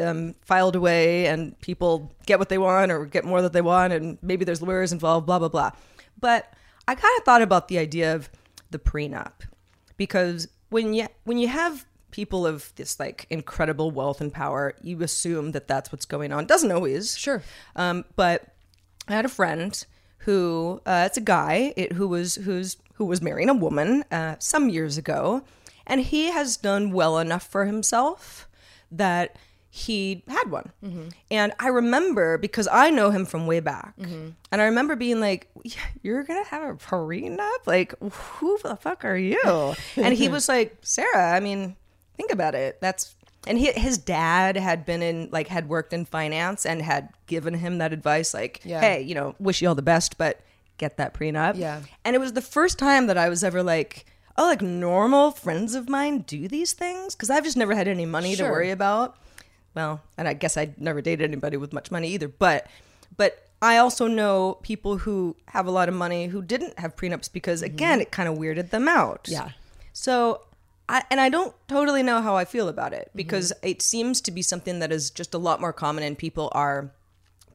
um, 0.00 0.34
filed 0.42 0.76
away 0.76 1.26
and 1.26 1.58
people 1.60 2.12
get 2.26 2.38
what 2.38 2.48
they 2.48 2.58
want 2.58 2.92
or 2.92 3.04
get 3.06 3.24
more 3.24 3.42
that 3.42 3.52
they 3.52 3.60
want 3.60 3.92
and 3.92 4.18
maybe 4.22 4.44
there's 4.44 4.62
lawyers 4.62 4.92
involved, 4.92 5.26
blah, 5.26 5.38
blah, 5.38 5.48
blah. 5.48 5.70
But 6.20 6.52
I 6.86 6.94
kind 6.94 7.12
of 7.18 7.24
thought 7.24 7.42
about 7.42 7.68
the 7.68 7.78
idea 7.78 8.14
of 8.14 8.28
the 8.70 8.78
prenup 8.78 9.32
because 9.96 10.48
when 10.70 10.94
you 10.94 11.06
when 11.24 11.38
you 11.38 11.48
have 11.48 11.84
people 12.10 12.46
of 12.46 12.72
this 12.76 13.00
like 13.00 13.26
incredible 13.30 13.90
wealth 13.90 14.20
and 14.20 14.32
power, 14.32 14.74
you 14.82 15.02
assume 15.02 15.52
that 15.52 15.66
that's 15.66 15.90
what's 15.90 16.04
going 16.04 16.32
on. 16.32 16.46
Doesn't 16.46 16.70
always, 16.70 17.16
Sure. 17.16 17.42
um, 17.76 18.04
but 18.16 18.54
I 19.08 19.14
had 19.14 19.24
a 19.24 19.28
friend 19.28 19.84
who 20.18 20.80
uh, 20.86 21.04
it's 21.06 21.16
a 21.18 21.20
guy 21.20 21.72
it, 21.76 21.92
who 21.92 22.06
was 22.08 22.36
who's 22.36 22.76
who 22.94 23.04
was 23.04 23.20
marrying 23.20 23.48
a 23.50 23.54
woman 23.54 24.04
uh, 24.10 24.36
some 24.38 24.68
years 24.68 24.96
ago, 24.96 25.42
and 25.86 26.00
he 26.00 26.30
has 26.30 26.56
done 26.56 26.92
well 26.92 27.18
enough 27.18 27.46
for 27.46 27.64
himself 27.66 28.48
that 28.98 29.36
he 29.76 30.22
had 30.28 30.52
one. 30.52 30.70
Mm-hmm. 30.84 31.08
And 31.32 31.52
I 31.58 31.66
remember 31.66 32.38
because 32.38 32.68
I 32.70 32.90
know 32.90 33.10
him 33.10 33.26
from 33.26 33.48
way 33.48 33.58
back, 33.58 33.96
mm-hmm. 33.98 34.28
and 34.52 34.62
I 34.62 34.66
remember 34.66 34.94
being 34.94 35.18
like, 35.18 35.48
"Yeah, 35.64 35.80
"You're 36.00 36.22
gonna 36.22 36.44
have 36.44 36.62
a 36.62 36.74
prenup? 36.74 37.66
Like, 37.66 37.92
who 37.98 38.56
the 38.62 38.76
fuck 38.76 39.04
are 39.04 39.16
you?" 39.16 39.74
and 39.96 40.14
he 40.14 40.28
was 40.28 40.48
like, 40.48 40.78
"Sarah, 40.82 41.32
I 41.34 41.40
mean, 41.40 41.74
think 42.16 42.30
about 42.30 42.54
it. 42.54 42.80
That's." 42.80 43.16
And 43.48 43.58
he, 43.58 43.72
his 43.72 43.98
dad 43.98 44.56
had 44.56 44.86
been 44.86 45.02
in, 45.02 45.28
like, 45.32 45.48
had 45.48 45.68
worked 45.68 45.92
in 45.92 46.04
finance 46.04 46.64
and 46.64 46.80
had 46.80 47.08
given 47.26 47.52
him 47.54 47.78
that 47.78 47.92
advice, 47.92 48.32
like, 48.32 48.60
Yeah. 48.62 48.80
"Hey, 48.80 49.02
you 49.02 49.16
know, 49.16 49.34
wish 49.40 49.60
you 49.60 49.68
all 49.68 49.74
the 49.74 49.82
best, 49.82 50.16
but 50.16 50.40
get 50.78 50.98
that 50.98 51.14
prenup." 51.14 51.58
Yeah. 51.58 51.80
And 52.04 52.14
it 52.14 52.20
was 52.20 52.34
the 52.34 52.40
first 52.40 52.78
time 52.78 53.08
that 53.08 53.18
I 53.18 53.28
was 53.28 53.42
ever 53.42 53.60
like, 53.64 54.06
"Oh, 54.36 54.44
like 54.44 54.62
normal 54.62 55.30
friends 55.30 55.74
of 55.74 55.88
mine 55.88 56.20
do 56.20 56.48
these 56.48 56.72
things," 56.72 57.14
because 57.14 57.30
I've 57.30 57.44
just 57.44 57.56
never 57.56 57.74
had 57.74 57.88
any 57.88 58.06
money 58.06 58.36
to 58.36 58.44
worry 58.44 58.70
about 58.70 59.16
well, 59.74 60.02
and 60.16 60.28
I 60.28 60.34
guess 60.34 60.56
I 60.56 60.72
never 60.78 61.00
dated 61.00 61.28
anybody 61.28 61.56
with 61.56 61.72
much 61.72 61.90
money 61.90 62.08
either, 62.08 62.28
but 62.28 62.66
but 63.16 63.48
I 63.60 63.78
also 63.78 64.06
know 64.06 64.58
people 64.62 64.98
who 64.98 65.36
have 65.48 65.66
a 65.66 65.70
lot 65.70 65.88
of 65.88 65.94
money 65.94 66.26
who 66.26 66.42
didn't 66.42 66.78
have 66.78 66.96
prenups 66.96 67.32
because 67.32 67.60
mm-hmm. 67.60 67.74
again, 67.74 68.00
it 68.00 68.10
kind 68.10 68.28
of 68.28 68.38
weirded 68.38 68.70
them 68.70 68.88
out. 68.88 69.26
Yeah. 69.28 69.50
So 69.92 70.42
I 70.88 71.02
and 71.10 71.20
I 71.20 71.28
don't 71.28 71.54
totally 71.66 72.02
know 72.02 72.22
how 72.22 72.36
I 72.36 72.44
feel 72.44 72.68
about 72.68 72.92
it 72.92 73.10
because 73.14 73.52
mm-hmm. 73.52 73.68
it 73.68 73.82
seems 73.82 74.20
to 74.22 74.30
be 74.30 74.42
something 74.42 74.78
that 74.78 74.92
is 74.92 75.10
just 75.10 75.34
a 75.34 75.38
lot 75.38 75.60
more 75.60 75.72
common 75.72 76.04
and 76.04 76.16
people 76.16 76.50
are 76.52 76.92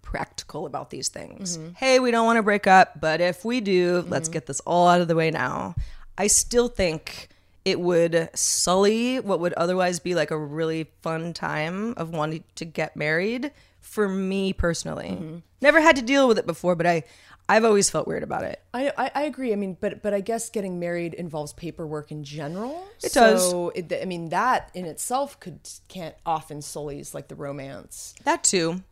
practical 0.02 0.66
about 0.66 0.90
these 0.90 1.08
things. 1.08 1.58
Mm-hmm. 1.58 1.74
Hey, 1.76 2.00
we 2.00 2.12
don't 2.12 2.26
want 2.26 2.38
to 2.38 2.44
break 2.44 2.68
up, 2.68 3.00
but 3.00 3.22
if 3.22 3.46
we 3.46 3.62
do, 3.62 4.04
let's 4.08 4.28
get 4.28 4.48
this 4.48 4.60
all 4.62 4.88
out 4.88 5.02
of 5.02 5.08
the 5.08 5.16
way 5.16 5.30
now. 5.32 5.76
I 6.20 6.28
still 6.28 6.68
think 6.68 7.30
it 7.66 7.80
would 7.80 8.30
sully 8.34 9.20
what 9.20 9.40
would 9.40 9.54
otherwise 9.54 10.00
be 10.00 10.16
like 10.16 10.32
a 10.32 10.38
really 10.38 10.92
fun 11.02 11.34
time 11.34 11.94
of 11.98 12.10
wanting 12.10 12.44
to 12.56 12.66
get 12.66 12.96
married 12.96 13.52
for 13.80 14.08
me 14.08 14.54
personally. 14.54 15.10
Mm-hmm. 15.10 15.38
Never 15.62 15.82
had 15.82 15.96
to 15.96 16.02
deal 16.02 16.28
with 16.28 16.38
it 16.38 16.46
before, 16.46 16.76
but 16.76 16.86
I 16.86 17.04
I've 17.48 17.66
always 17.66 17.90
felt 17.90 18.08
weird 18.08 18.22
about 18.22 18.44
it. 18.44 18.62
I, 18.74 18.92
I 18.98 19.12
I 19.16 19.24
agree. 19.24 19.54
I 19.54 19.56
mean, 19.56 19.78
but 19.80 20.04
but 20.04 20.14
I 20.14 20.22
guess 20.22 20.50
getting 20.50 20.80
married 20.80 21.14
involves 21.14 21.54
paperwork 21.54 22.12
in 22.12 22.24
general. 22.24 22.86
It 23.02 23.14
does. 23.14 23.50
So 23.50 23.70
it, 23.70 23.92
I 23.92 24.06
mean, 24.06 24.30
that 24.30 24.70
in 24.74 24.86
itself 24.86 25.40
could 25.40 25.60
can't 25.88 26.16
often 26.26 26.62
sullies 26.62 27.16
like 27.16 27.28
the 27.28 27.36
romance. 27.36 28.14
That 28.26 28.44
too. 28.44 28.84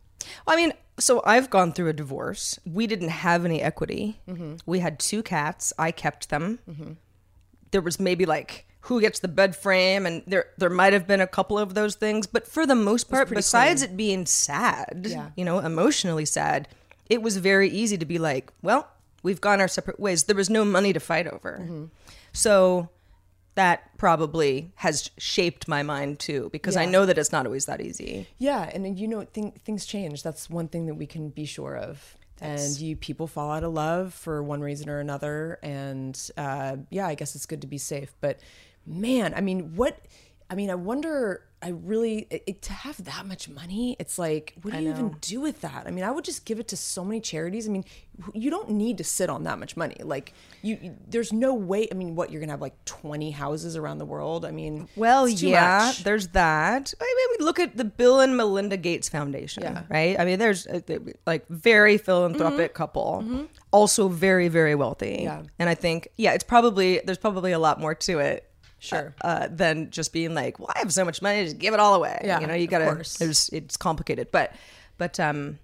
Well, 0.46 0.56
I 0.56 0.56
mean, 0.56 0.74
so 1.00 1.22
I've 1.26 1.50
gone 1.50 1.74
through 1.74 1.90
a 1.90 1.94
divorce. 1.94 2.60
We 2.66 2.88
didn't 2.88 3.10
have 3.10 3.46
any 3.46 3.62
equity. 3.62 4.20
Mm-hmm. 4.28 4.56
We 4.66 4.80
had 4.80 5.00
two 5.00 5.22
cats. 5.24 5.72
I 5.78 5.92
kept 5.92 6.30
them. 6.30 6.60
Mm-hmm. 6.70 6.94
There 7.72 7.82
was 7.82 8.00
maybe 8.00 8.26
like 8.26 8.66
who 8.82 9.02
gets 9.02 9.20
the 9.20 9.28
bed 9.28 9.56
frame, 9.56 10.06
and 10.06 10.24
there 10.28 10.46
there 10.58 10.70
might 10.70 10.94
have 10.94 11.08
been 11.08 11.22
a 11.22 11.28
couple 11.28 11.60
of 11.60 11.74
those 11.74 11.96
things, 11.96 12.26
but 12.28 12.48
for 12.48 12.66
the 12.66 12.76
most 12.76 13.10
part, 13.10 13.30
besides 13.30 13.82
it 13.82 13.98
being 13.98 14.26
sad, 14.26 15.06
Yeah. 15.10 15.30
you 15.36 15.44
know, 15.44 15.60
emotionally 15.60 16.26
sad, 16.26 16.68
it 17.10 17.22
was 17.22 17.38
very 17.38 17.70
easy 17.70 17.98
to 17.98 18.06
be 18.06 18.18
like, 18.18 18.52
well, 18.62 18.88
we've 19.24 19.42
gone 19.42 19.60
our 19.60 19.68
separate 19.68 20.00
ways. 20.00 20.24
There 20.24 20.36
was 20.36 20.50
no 20.50 20.64
money 20.64 20.94
to 20.94 21.00
fight 21.00 21.28
over, 21.28 21.60
mm-hmm. 21.62 21.86
so 22.32 22.90
that 23.56 23.98
probably 23.98 24.72
has 24.76 25.10
shaped 25.18 25.68
my 25.68 25.82
mind 25.84 26.20
too, 26.20 26.50
because 26.52 26.78
I 26.78 26.86
know 26.86 27.08
that 27.08 27.18
it's 27.18 27.32
not 27.32 27.46
always 27.48 27.66
that 27.66 27.82
easy. 27.82 28.28
Yeah, 28.38 28.70
and 28.72 28.98
you 29.00 29.08
know, 29.08 29.24
thing, 29.24 29.52
things 29.66 29.86
change. 29.86 30.22
That's 30.22 30.48
one 30.50 30.68
thing 30.68 30.86
that 30.86 30.94
we 30.96 31.08
can 31.08 31.30
be 31.30 31.46
sure 31.46 31.76
of. 31.76 32.17
And 32.42 32.80
you 32.80 32.96
people 32.96 33.28
fall 33.28 33.52
out 33.52 33.64
of 33.64 33.74
love 33.74 34.14
for 34.14 34.44
one 34.44 34.62
reason 34.62 34.90
or 34.90 35.00
another, 35.00 35.60
and 35.64 36.30
uh, 36.38 36.78
yeah, 36.90 37.08
I 37.08 37.16
guess 37.16 37.36
it's 37.36 37.46
good 37.46 37.62
to 37.62 37.68
be 37.68 37.78
safe. 37.78 38.14
But 38.22 38.40
man, 38.86 39.34
I 39.36 39.42
mean, 39.42 39.76
what? 39.76 40.00
I 40.50 40.56
mean, 40.56 40.70
I 40.70 40.76
wonder. 40.76 41.44
I 41.60 41.70
really 41.70 42.28
it, 42.30 42.44
it- 42.46 42.62
to 42.64 42.74
have 42.74 43.04
that 43.06 43.26
much 43.26 43.50
money. 43.50 43.96
It's 44.00 44.20
like, 44.20 44.54
what 44.62 44.76
do 44.76 44.80
you 44.80 44.92
even 44.92 45.16
do 45.22 45.42
with 45.42 45.62
that? 45.62 45.86
I 45.88 45.92
mean, 45.92 46.04
I 46.04 46.12
would 46.12 46.24
just 46.24 46.46
give 46.46 46.60
it 46.60 46.68
to 46.68 46.78
so 46.78 47.04
many 47.04 47.20
charities. 47.20 47.68
I 47.68 47.72
mean, 47.72 47.84
you 48.36 48.52
don't 48.52 48.70
need 48.70 49.00
to 49.00 49.04
sit 49.04 49.28
on 49.28 49.44
that 49.46 49.58
much 49.58 49.76
money. 49.76 49.96
Like, 50.04 50.34
you, 50.62 50.78
you- 50.80 50.96
there's 51.08 51.34
no 51.34 51.56
way. 51.56 51.88
I 51.92 51.96
mean, 51.96 52.16
what 52.16 52.32
you're 52.32 52.42
gonna 52.42 52.54
have 52.54 52.62
like 52.62 52.86
20 52.86 53.32
houses 53.32 53.76
around 53.76 53.98
the 53.98 54.06
world? 54.06 54.46
I 54.46 54.52
mean, 54.52 54.88
Well, 54.96 55.28
yeah, 55.28 55.88
much. 55.88 56.04
there's 56.04 56.28
that. 56.30 56.94
I 57.02 57.04
mean, 57.32 57.38
we 57.40 57.46
look 57.46 57.58
at 57.60 57.76
the 57.76 57.86
Bill 57.86 58.20
and 58.20 58.38
Melinda 58.38 58.78
Gates 58.78 59.10
Foundation, 59.10 59.64
Yeah. 59.64 59.82
right? 59.90 60.16
I 60.20 60.26
mean, 60.26 60.38
there's 60.38 60.68
a- 60.68 60.84
like 61.26 61.48
very 61.50 61.98
philanthropic 61.98 62.76
couple, 62.76 63.48
also 63.72 64.08
very 64.10 64.48
very 64.48 64.76
wealthy. 64.76 65.08
Mm-hmm. 65.18 65.24
Yeah. 65.24 65.42
and 65.58 65.70
I 65.70 65.74
think 65.76 66.10
yeah, 66.18 66.34
it's 66.34 66.44
probably 66.44 67.02
there's 67.04 67.18
probably 67.18 67.52
a 67.52 67.60
lot 67.60 67.80
more 67.80 67.96
to 67.96 68.20
it. 68.20 68.47
Sure. 68.80 69.16
Uh, 69.22 69.48
than 69.50 69.90
just 69.90 70.14
being 70.14 70.34
like, 70.36 70.60
well, 70.60 70.70
I 70.76 70.80
have 70.80 70.94
so 70.94 71.04
much 71.04 71.22
money, 71.22 71.44
just 71.44 71.58
give 71.58 71.74
it 71.74 71.80
all 71.80 71.96
away. 71.96 72.22
Yeah, 72.24 72.40
you 72.40 72.48
know, 72.48 72.54
you 72.54 72.68
gotta. 72.68 72.86
course. 72.86 73.20
It's 73.52 73.76
complicated, 73.78 74.30
but 74.32 74.54
but 74.98 75.20
um, 75.20 75.60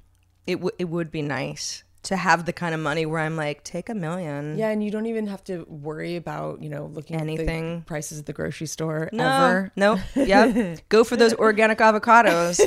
it 0.47 0.55
w- 0.55 0.75
it 0.79 0.85
would 0.85 1.11
be 1.11 1.21
nice 1.21 1.83
to 2.03 2.17
have 2.17 2.45
the 2.45 2.51
kind 2.51 2.73
of 2.75 2.81
money 2.81 3.05
where 3.05 3.19
I'm 3.21 3.37
like, 3.37 3.63
take 3.63 3.87
a 3.87 3.95
million. 3.95 4.57
Yeah, 4.57 4.69
and 4.69 4.83
you 4.83 4.91
don't 4.91 5.05
even 5.05 5.27
have 5.27 5.41
to 5.45 5.63
worry 5.69 6.15
about 6.17 6.61
you 6.61 6.69
know 6.69 6.87
looking 6.87 7.15
at 7.15 7.21
Anything. 7.21 7.83
prices 7.83 8.19
at 8.19 8.25
the 8.25 8.33
grocery 8.33 8.67
store 8.67 9.09
No, 9.13 9.23
ever. 9.25 9.71
no, 9.75 9.99
yep. 10.15 10.79
Go 10.89 11.03
for 11.03 11.15
those 11.15 11.33
organic 11.35 11.77
avocados. 11.77 12.59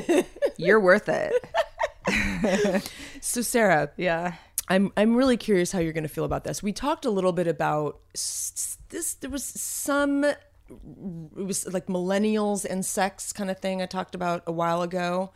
You're 0.57 0.81
worth 0.81 1.09
it. 1.09 1.35
So 3.21 3.43
Sarah, 3.43 3.91
Yeah. 3.97 4.35
I'm 4.69 4.91
I'm 4.97 5.15
really 5.15 5.37
curious 5.37 5.71
how 5.71 5.79
you're 5.79 5.93
going 5.93 6.03
to 6.05 6.09
feel 6.09 6.25
about 6.25 6.43
this. 6.43 6.61
We 6.61 6.73
talked 6.73 7.05
a 7.05 7.11
little 7.11 7.33
bit 7.33 7.47
about 7.47 8.01
s- 8.17 8.76
this. 8.89 9.15
There 9.15 9.31
was 9.31 9.45
some. 9.45 10.25
It 10.25 10.37
was 11.35 11.67
like 11.73 11.87
millennials 11.87 12.65
and 12.65 12.85
sex 12.85 13.33
kind 13.33 13.51
of 13.51 13.59
thing 13.61 13.81
I 13.81 13.87
talked 13.87 14.15
about 14.15 14.43
a 14.47 14.53
while 14.53 14.83
ago. 14.83 15.33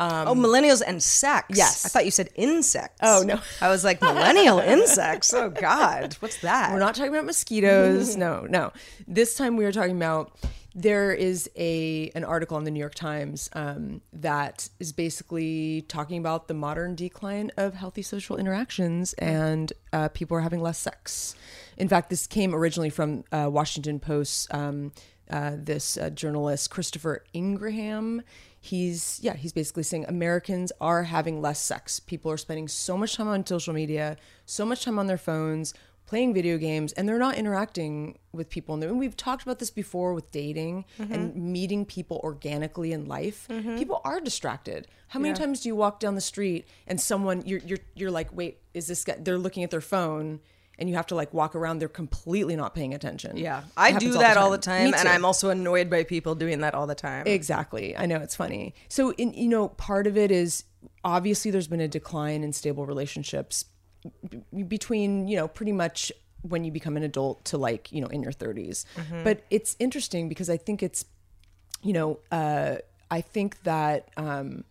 Um, 0.00 0.26
oh, 0.26 0.34
millennials 0.34 0.82
and 0.84 1.00
sex. 1.00 1.46
Yes. 1.56 1.86
I 1.86 1.88
thought 1.88 2.04
you 2.04 2.10
said 2.10 2.28
insects. 2.34 2.98
Oh, 3.00 3.22
no. 3.24 3.40
I 3.60 3.68
was 3.68 3.84
like 3.84 4.02
millennial 4.02 4.58
insects. 4.58 5.32
Oh 5.32 5.50
God, 5.50 6.14
what's 6.18 6.40
that? 6.40 6.72
We're 6.72 6.80
not 6.80 6.96
talking 6.96 7.12
about 7.12 7.26
mosquitoes. 7.26 8.16
no, 8.16 8.46
no. 8.48 8.72
This 9.06 9.36
time 9.36 9.56
we 9.56 9.64
are 9.64 9.72
talking 9.72 9.96
about 9.96 10.36
there 10.74 11.12
is 11.12 11.48
a 11.56 12.10
an 12.14 12.24
article 12.24 12.58
in 12.58 12.64
the 12.64 12.70
New 12.70 12.80
York 12.80 12.94
Times 12.94 13.48
um, 13.52 14.00
that 14.12 14.68
is 14.80 14.92
basically 14.92 15.82
talking 15.82 16.18
about 16.18 16.48
the 16.48 16.54
modern 16.54 16.94
decline 16.94 17.52
of 17.56 17.74
healthy 17.74 18.02
social 18.02 18.36
interactions 18.36 19.12
and 19.14 19.72
uh, 19.92 20.08
people 20.08 20.36
are 20.36 20.40
having 20.40 20.60
less 20.60 20.78
sex. 20.78 21.36
In 21.76 21.88
fact, 21.88 22.10
this 22.10 22.26
came 22.26 22.54
originally 22.54 22.90
from 22.90 23.24
uh, 23.30 23.48
Washington 23.50 24.00
Post. 24.00 24.52
Um, 24.52 24.92
uh, 25.30 25.52
this 25.56 25.96
uh, 25.96 26.10
journalist 26.10 26.70
Christopher 26.70 27.24
Ingraham. 27.34 28.20
He's 28.60 29.20
yeah, 29.22 29.34
he's 29.34 29.52
basically 29.52 29.82
saying 29.82 30.04
Americans 30.06 30.70
are 30.80 31.04
having 31.04 31.40
less 31.40 31.58
sex. 31.58 31.98
People 31.98 32.30
are 32.30 32.36
spending 32.36 32.68
so 32.68 32.98
much 32.98 33.16
time 33.16 33.28
on 33.28 33.46
social 33.46 33.72
media, 33.72 34.18
so 34.44 34.66
much 34.66 34.84
time 34.84 34.98
on 34.98 35.06
their 35.06 35.18
phones, 35.18 35.72
playing 36.06 36.34
video 36.34 36.58
games, 36.58 36.92
and 36.92 37.08
they're 37.08 37.18
not 37.18 37.36
interacting 37.36 38.18
with 38.32 38.50
people. 38.50 38.74
And 38.74 38.98
we've 38.98 39.16
talked 39.16 39.42
about 39.42 39.58
this 39.58 39.70
before 39.70 40.12
with 40.12 40.30
dating 40.30 40.84
and 40.98 41.34
meeting 41.34 41.84
people 41.84 42.20
organically 42.22 42.92
in 42.92 43.06
life. 43.06 43.46
Mm-hmm. 43.48 43.78
People 43.78 44.00
are 44.04 44.20
distracted. 44.20 44.86
How 45.08 45.20
many 45.20 45.34
times 45.34 45.62
do 45.62 45.68
you 45.68 45.76
walk 45.76 46.00
down 46.00 46.14
the 46.14 46.20
street 46.20 46.66
and 46.86 47.00
someone 47.00 47.42
you're 47.46 47.60
you're 47.60 47.78
you're 47.94 48.10
like, 48.10 48.34
wait, 48.36 48.58
is 48.74 48.86
this 48.86 49.04
guy? 49.04 49.16
They're 49.18 49.38
looking 49.38 49.64
at 49.64 49.70
their 49.70 49.80
phone. 49.80 50.40
And 50.76 50.88
you 50.88 50.96
have 50.96 51.06
to 51.06 51.14
like 51.14 51.32
walk 51.32 51.54
around. 51.54 51.78
They're 51.78 51.88
completely 51.88 52.56
not 52.56 52.74
paying 52.74 52.94
attention. 52.94 53.36
Yeah, 53.36 53.62
I 53.76 53.92
do 53.92 54.14
that 54.14 54.36
all 54.36 54.50
the 54.50 54.58
time, 54.58 54.86
Me 54.86 54.92
and. 54.98 55.08
I'm 55.08 55.24
also 55.24 55.50
annoyed 55.50 55.88
by 55.88 56.02
people 56.02 56.34
doing 56.34 56.62
that 56.62 56.74
all 56.74 56.88
the 56.88 56.96
time. 56.96 57.28
Exactly. 57.28 57.96
I 57.96 58.06
know 58.06 58.16
it's 58.16 58.34
funny. 58.34 58.74
So, 58.88 59.12
in, 59.12 59.34
you 59.34 59.46
know, 59.46 59.68
part 59.68 60.08
of 60.08 60.16
it 60.16 60.32
is 60.32 60.64
obviously 61.04 61.52
there's 61.52 61.68
been 61.68 61.80
a 61.80 61.86
decline 61.86 62.42
in 62.42 62.52
stable 62.52 62.86
relationships 62.86 63.66
between, 64.68 65.28
you 65.28 65.36
know, 65.36 65.48
pretty 65.48 65.72
much 65.72 66.12
when 66.42 66.64
you 66.64 66.70
become 66.70 66.96
an 66.96 67.02
adult 67.02 67.44
to 67.46 67.58
like, 67.58 67.90
you 67.92 68.00
know, 68.00 68.06
in 68.08 68.22
your 68.22 68.32
30s. 68.32 68.84
But 69.22 69.42
it's 69.50 69.76
interesting 69.78 70.28
because 70.28 70.50
I 70.50 70.56
think 70.56 70.82
it's, 70.82 71.04
you 71.82 71.92
know, 71.92 72.18
uh, 72.30 72.76
I 73.10 73.20
think 73.20 73.62
that, 73.62 74.08
um, 74.16 74.64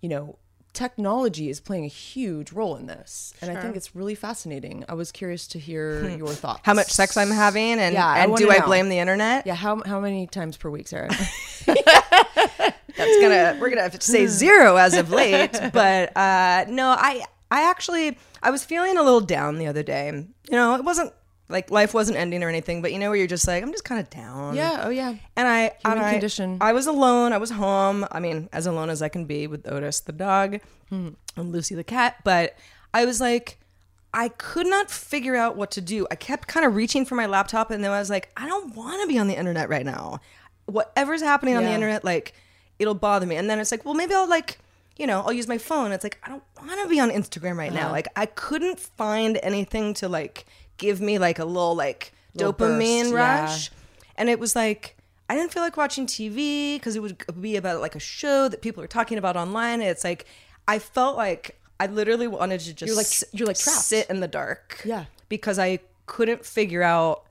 you 0.00 0.08
know, 0.08 0.36
technology 0.74 1.48
is 1.48 1.60
playing 1.60 1.84
a 1.84 1.88
huge 1.88 2.50
role 2.52 2.76
in 2.76 2.86
this. 2.86 3.32
And 3.40 3.56
I 3.56 3.60
think 3.62 3.76
it's 3.76 3.94
really 3.94 4.14
fascinating. 4.16 4.84
I 4.88 4.94
was 4.94 5.12
curious 5.12 5.46
to 5.48 5.58
hear 5.58 6.08
your 6.10 6.28
thoughts. 6.28 6.60
How 6.64 6.74
much 6.74 6.90
sex 6.90 7.16
I'm 7.16 7.30
having, 7.30 7.78
and, 7.78 7.94
Yeah, 7.94 8.14
and 8.22 8.32
wanna 8.32 8.44
do 8.44 8.50
I 8.50 8.58
know. 8.58 8.66
blame 8.66 8.88
the 8.88 8.98
internet? 8.98 9.46
Yeah. 9.46 9.54
How, 9.54 9.82
how 9.86 10.00
many 10.00 10.26
times 10.26 10.56
per 10.56 10.68
week, 10.68 10.88
Sarah? 10.88 11.08
That's 12.96 13.20
gonna 13.20 13.56
we're 13.60 13.70
gonna 13.70 13.82
have 13.82 13.98
to 13.98 14.00
say 14.00 14.26
zero 14.28 14.76
as 14.76 14.94
of 14.94 15.10
late. 15.10 15.50
But 15.72 16.16
uh, 16.16 16.64
no, 16.68 16.88
I 16.90 17.24
I 17.50 17.68
actually 17.68 18.18
I 18.42 18.50
was 18.50 18.64
feeling 18.64 18.96
a 18.96 19.02
little 19.02 19.20
down 19.20 19.58
the 19.58 19.66
other 19.66 19.82
day. 19.82 20.08
You 20.10 20.52
know, 20.52 20.74
it 20.74 20.84
wasn't 20.84 21.12
like 21.48 21.70
life 21.70 21.92
wasn't 21.92 22.18
ending 22.18 22.42
or 22.42 22.48
anything, 22.48 22.80
but 22.82 22.92
you 22.92 22.98
know 22.98 23.10
where 23.10 23.16
you're 23.16 23.26
just 23.26 23.46
like 23.46 23.62
I'm 23.62 23.72
just 23.72 23.84
kind 23.84 24.00
of 24.00 24.10
down. 24.10 24.54
yeah. 24.54 24.82
Oh, 24.84 24.90
yeah. 24.90 25.14
And 25.36 25.46
I, 25.48 25.60
Human 25.84 25.98
and 25.98 26.00
I- 26.00 26.12
condition. 26.12 26.58
I 26.60 26.72
was 26.72 26.86
alone. 26.86 27.32
I 27.32 27.38
was 27.38 27.50
home. 27.50 28.06
I 28.10 28.20
mean, 28.20 28.48
as 28.52 28.66
alone 28.66 28.90
as 28.90 29.02
I 29.02 29.08
can 29.08 29.24
be 29.26 29.46
with 29.46 29.70
Otis 29.70 30.00
the 30.00 30.12
dog 30.12 30.60
hmm. 30.88 31.10
and 31.36 31.52
Lucy 31.52 31.74
the 31.74 31.84
cat. 31.84 32.16
But 32.24 32.56
I 32.92 33.04
was 33.04 33.20
like, 33.20 33.58
I 34.14 34.28
could 34.28 34.68
not 34.68 34.90
figure 34.90 35.34
out 35.34 35.56
what 35.56 35.72
to 35.72 35.80
do. 35.80 36.06
I 36.10 36.14
kept 36.14 36.46
kind 36.46 36.64
of 36.64 36.76
reaching 36.76 37.04
for 37.04 37.16
my 37.16 37.26
laptop, 37.26 37.72
and 37.72 37.82
then 37.82 37.90
I 37.90 37.98
was 37.98 38.08
like, 38.08 38.30
I 38.36 38.46
don't 38.46 38.74
want 38.76 39.02
to 39.02 39.08
be 39.08 39.18
on 39.18 39.26
the 39.26 39.36
internet 39.36 39.68
right 39.68 39.84
now. 39.84 40.20
Whatever's 40.66 41.20
happening 41.20 41.56
on 41.56 41.64
the 41.64 41.72
internet, 41.72 42.04
like, 42.04 42.32
it'll 42.78 42.94
bother 42.94 43.26
me. 43.26 43.34
And 43.34 43.50
then 43.50 43.58
it's 43.58 43.72
like, 43.72 43.84
well, 43.84 43.94
maybe 43.94 44.14
I'll 44.14 44.28
like. 44.28 44.58
You 44.96 45.06
know, 45.06 45.20
I'll 45.22 45.32
use 45.32 45.48
my 45.48 45.58
phone. 45.58 45.92
It's 45.92 46.04
like 46.04 46.18
I 46.22 46.28
don't 46.28 46.42
want 46.62 46.80
to 46.82 46.88
be 46.88 47.00
on 47.00 47.10
Instagram 47.10 47.56
right 47.56 47.72
Uh-huh. 47.72 47.88
now. 47.88 47.90
Like 47.92 48.08
I 48.16 48.26
couldn't 48.26 48.78
find 48.78 49.38
anything 49.42 49.94
to 49.94 50.08
like 50.08 50.46
give 50.76 51.00
me 51.00 51.18
like 51.18 51.38
a 51.38 51.44
little 51.44 51.74
like 51.74 52.12
Little 52.34 52.52
dopamine 52.52 53.02
burst, 53.02 53.12
yeah. 53.12 53.40
rush 53.42 53.70
and 54.16 54.28
it 54.28 54.38
was 54.40 54.54
like 54.56 54.96
I 55.28 55.34
didn't 55.34 55.52
feel 55.52 55.62
like 55.62 55.76
watching 55.76 56.06
TV 56.06 56.76
because 56.76 56.96
it 56.96 57.00
would 57.02 57.16
be 57.40 57.56
about 57.56 57.80
like 57.80 57.94
a 57.94 58.00
show 58.00 58.48
that 58.48 58.60
people 58.60 58.82
are 58.82 58.86
talking 58.88 59.18
about 59.18 59.36
online. 59.36 59.80
And 59.80 59.88
it's 59.90 60.04
like 60.04 60.26
I 60.68 60.78
felt 60.78 61.16
like 61.16 61.58
I 61.80 61.86
literally 61.86 62.26
wanted 62.28 62.60
to 62.60 62.74
just 62.74 62.86
You're 62.88 62.96
like- 62.96 63.32
you're 63.32 63.46
like 63.48 63.58
trapped. 63.58 63.78
sit 63.80 64.08
in 64.10 64.20
the 64.20 64.28
dark. 64.28 64.80
Yeah. 64.84 65.04
because 65.28 65.58
I 65.58 65.80
couldn't 66.06 66.44
figure 66.44 66.82
out. 66.82 67.24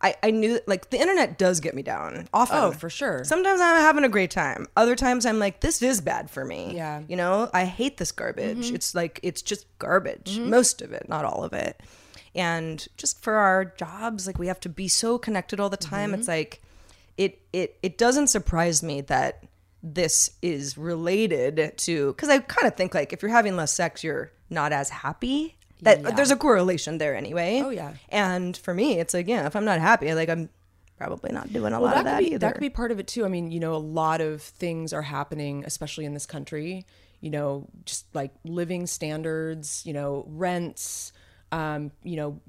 I, 0.00 0.14
I 0.22 0.30
knew 0.30 0.60
like 0.66 0.90
the 0.90 1.00
internet 1.00 1.38
does 1.38 1.60
get 1.60 1.74
me 1.74 1.82
down 1.82 2.28
often. 2.32 2.56
Oh, 2.56 2.70
for 2.70 2.88
sure. 2.88 3.24
Sometimes 3.24 3.60
I'm 3.60 3.80
having 3.80 4.04
a 4.04 4.08
great 4.08 4.30
time. 4.30 4.66
Other 4.76 4.94
times 4.94 5.26
I'm 5.26 5.38
like, 5.38 5.60
this 5.60 5.82
is 5.82 6.00
bad 6.00 6.30
for 6.30 6.44
me. 6.44 6.74
Yeah. 6.76 7.00
Mm-hmm. 7.00 7.10
You 7.10 7.16
know, 7.16 7.50
I 7.52 7.64
hate 7.64 7.96
this 7.96 8.12
garbage. 8.12 8.70
It's 8.70 8.94
like 8.94 9.18
it's 9.22 9.42
just 9.42 9.66
garbage. 9.78 10.38
Most 10.38 10.82
of 10.82 10.92
it, 10.92 11.08
not 11.08 11.24
all 11.24 11.42
of 11.42 11.52
it. 11.52 11.80
And 12.34 12.86
just 12.96 13.22
for 13.22 13.34
our 13.34 13.64
jobs, 13.64 14.26
like 14.26 14.38
we 14.38 14.46
have 14.46 14.60
to 14.60 14.68
be 14.68 14.86
so 14.86 15.18
connected 15.18 15.58
all 15.58 15.70
the 15.70 15.76
time. 15.76 16.10
Mm-hmm. 16.10 16.20
It's 16.20 16.28
like 16.28 16.62
it 17.16 17.42
it 17.52 17.76
it 17.82 17.98
doesn't 17.98 18.28
surprise 18.28 18.82
me 18.82 19.00
that 19.02 19.44
this 19.82 20.30
is 20.42 20.78
related 20.78 21.72
to 21.78 22.12
because 22.12 22.28
I 22.28 22.38
kind 22.38 22.66
of 22.66 22.76
think 22.76 22.94
like 22.94 23.12
if 23.12 23.22
you're 23.22 23.30
having 23.30 23.56
less 23.56 23.72
sex, 23.72 24.04
you're 24.04 24.30
not 24.50 24.72
as 24.72 24.90
happy. 24.90 25.56
That 25.82 26.16
there's 26.16 26.30
a 26.30 26.36
correlation 26.36 26.98
there 26.98 27.14
anyway. 27.14 27.62
Oh, 27.64 27.70
yeah. 27.70 27.94
And 28.08 28.56
for 28.56 28.74
me, 28.74 28.98
it's 28.98 29.14
like 29.14 29.28
yeah, 29.28 29.46
if 29.46 29.54
I'm 29.56 29.64
not 29.64 29.80
happy, 29.80 30.12
like 30.14 30.28
I'm 30.28 30.48
probably 30.96 31.30
not 31.32 31.52
doing 31.52 31.72
a 31.72 31.80
lot 31.80 31.90
that 31.94 31.98
of 31.98 32.04
that 32.06 32.18
could 32.18 32.24
be, 32.24 32.30
either. 32.30 32.38
That 32.38 32.54
could 32.54 32.60
be 32.60 32.70
part 32.70 32.90
of 32.90 32.98
it 32.98 33.06
too. 33.06 33.24
I 33.24 33.28
mean, 33.28 33.50
you 33.50 33.60
know, 33.60 33.74
a 33.74 33.78
lot 33.78 34.20
of 34.20 34.42
things 34.42 34.92
are 34.92 35.02
happening, 35.02 35.62
especially 35.64 36.04
in 36.04 36.14
this 36.14 36.26
country. 36.26 36.84
You 37.20 37.30
know, 37.30 37.66
just 37.84 38.06
like 38.14 38.32
living 38.44 38.86
standards, 38.86 39.82
you 39.86 39.92
know, 39.92 40.24
rents. 40.28 41.12
Um, 41.50 41.92
you 42.02 42.16
know, 42.16 42.40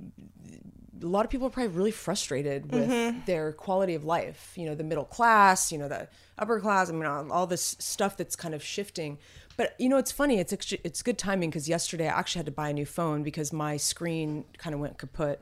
a 1.02 1.06
lot 1.06 1.24
of 1.26 1.32
people 1.32 1.48
are 1.48 1.50
probably 1.52 1.72
really 1.76 1.92
frustrated 1.92 2.72
with 2.72 2.89
Mm-hmm. 2.89 3.20
their 3.26 3.54
quality 3.54 3.96
of 3.96 4.04
life. 4.04 4.54
You 4.56 4.65
know, 4.65 4.76
the 4.76 4.84
middle 4.84 5.06
class, 5.06 5.72
you 5.72 5.78
know, 5.78 5.88
the 5.88 6.08
upper 6.41 6.60
class. 6.60 6.89
I 6.89 6.93
mean, 6.93 7.06
all, 7.06 7.32
all 7.32 7.47
this 7.47 7.75
stuff 7.80 8.17
that's 8.17 8.36
kind 8.36 8.54
of 8.54 8.63
shifting. 8.63 9.17
But 9.58 9.75
you 9.78 9.89
know, 9.89 9.97
it's 9.97 10.12
funny. 10.12 10.39
It's 10.39 10.54
it's 10.84 11.02
good 11.02 11.17
timing 11.17 11.49
because 11.49 11.67
yesterday 11.67 12.08
I 12.08 12.17
actually 12.17 12.39
had 12.39 12.45
to 12.47 12.52
buy 12.52 12.69
a 12.69 12.73
new 12.73 12.86
phone 12.86 13.23
because 13.23 13.52
my 13.52 13.78
screen 13.78 14.45
kind 14.58 14.73
of 14.73 14.80
went 14.80 14.97
kaput. 14.97 15.41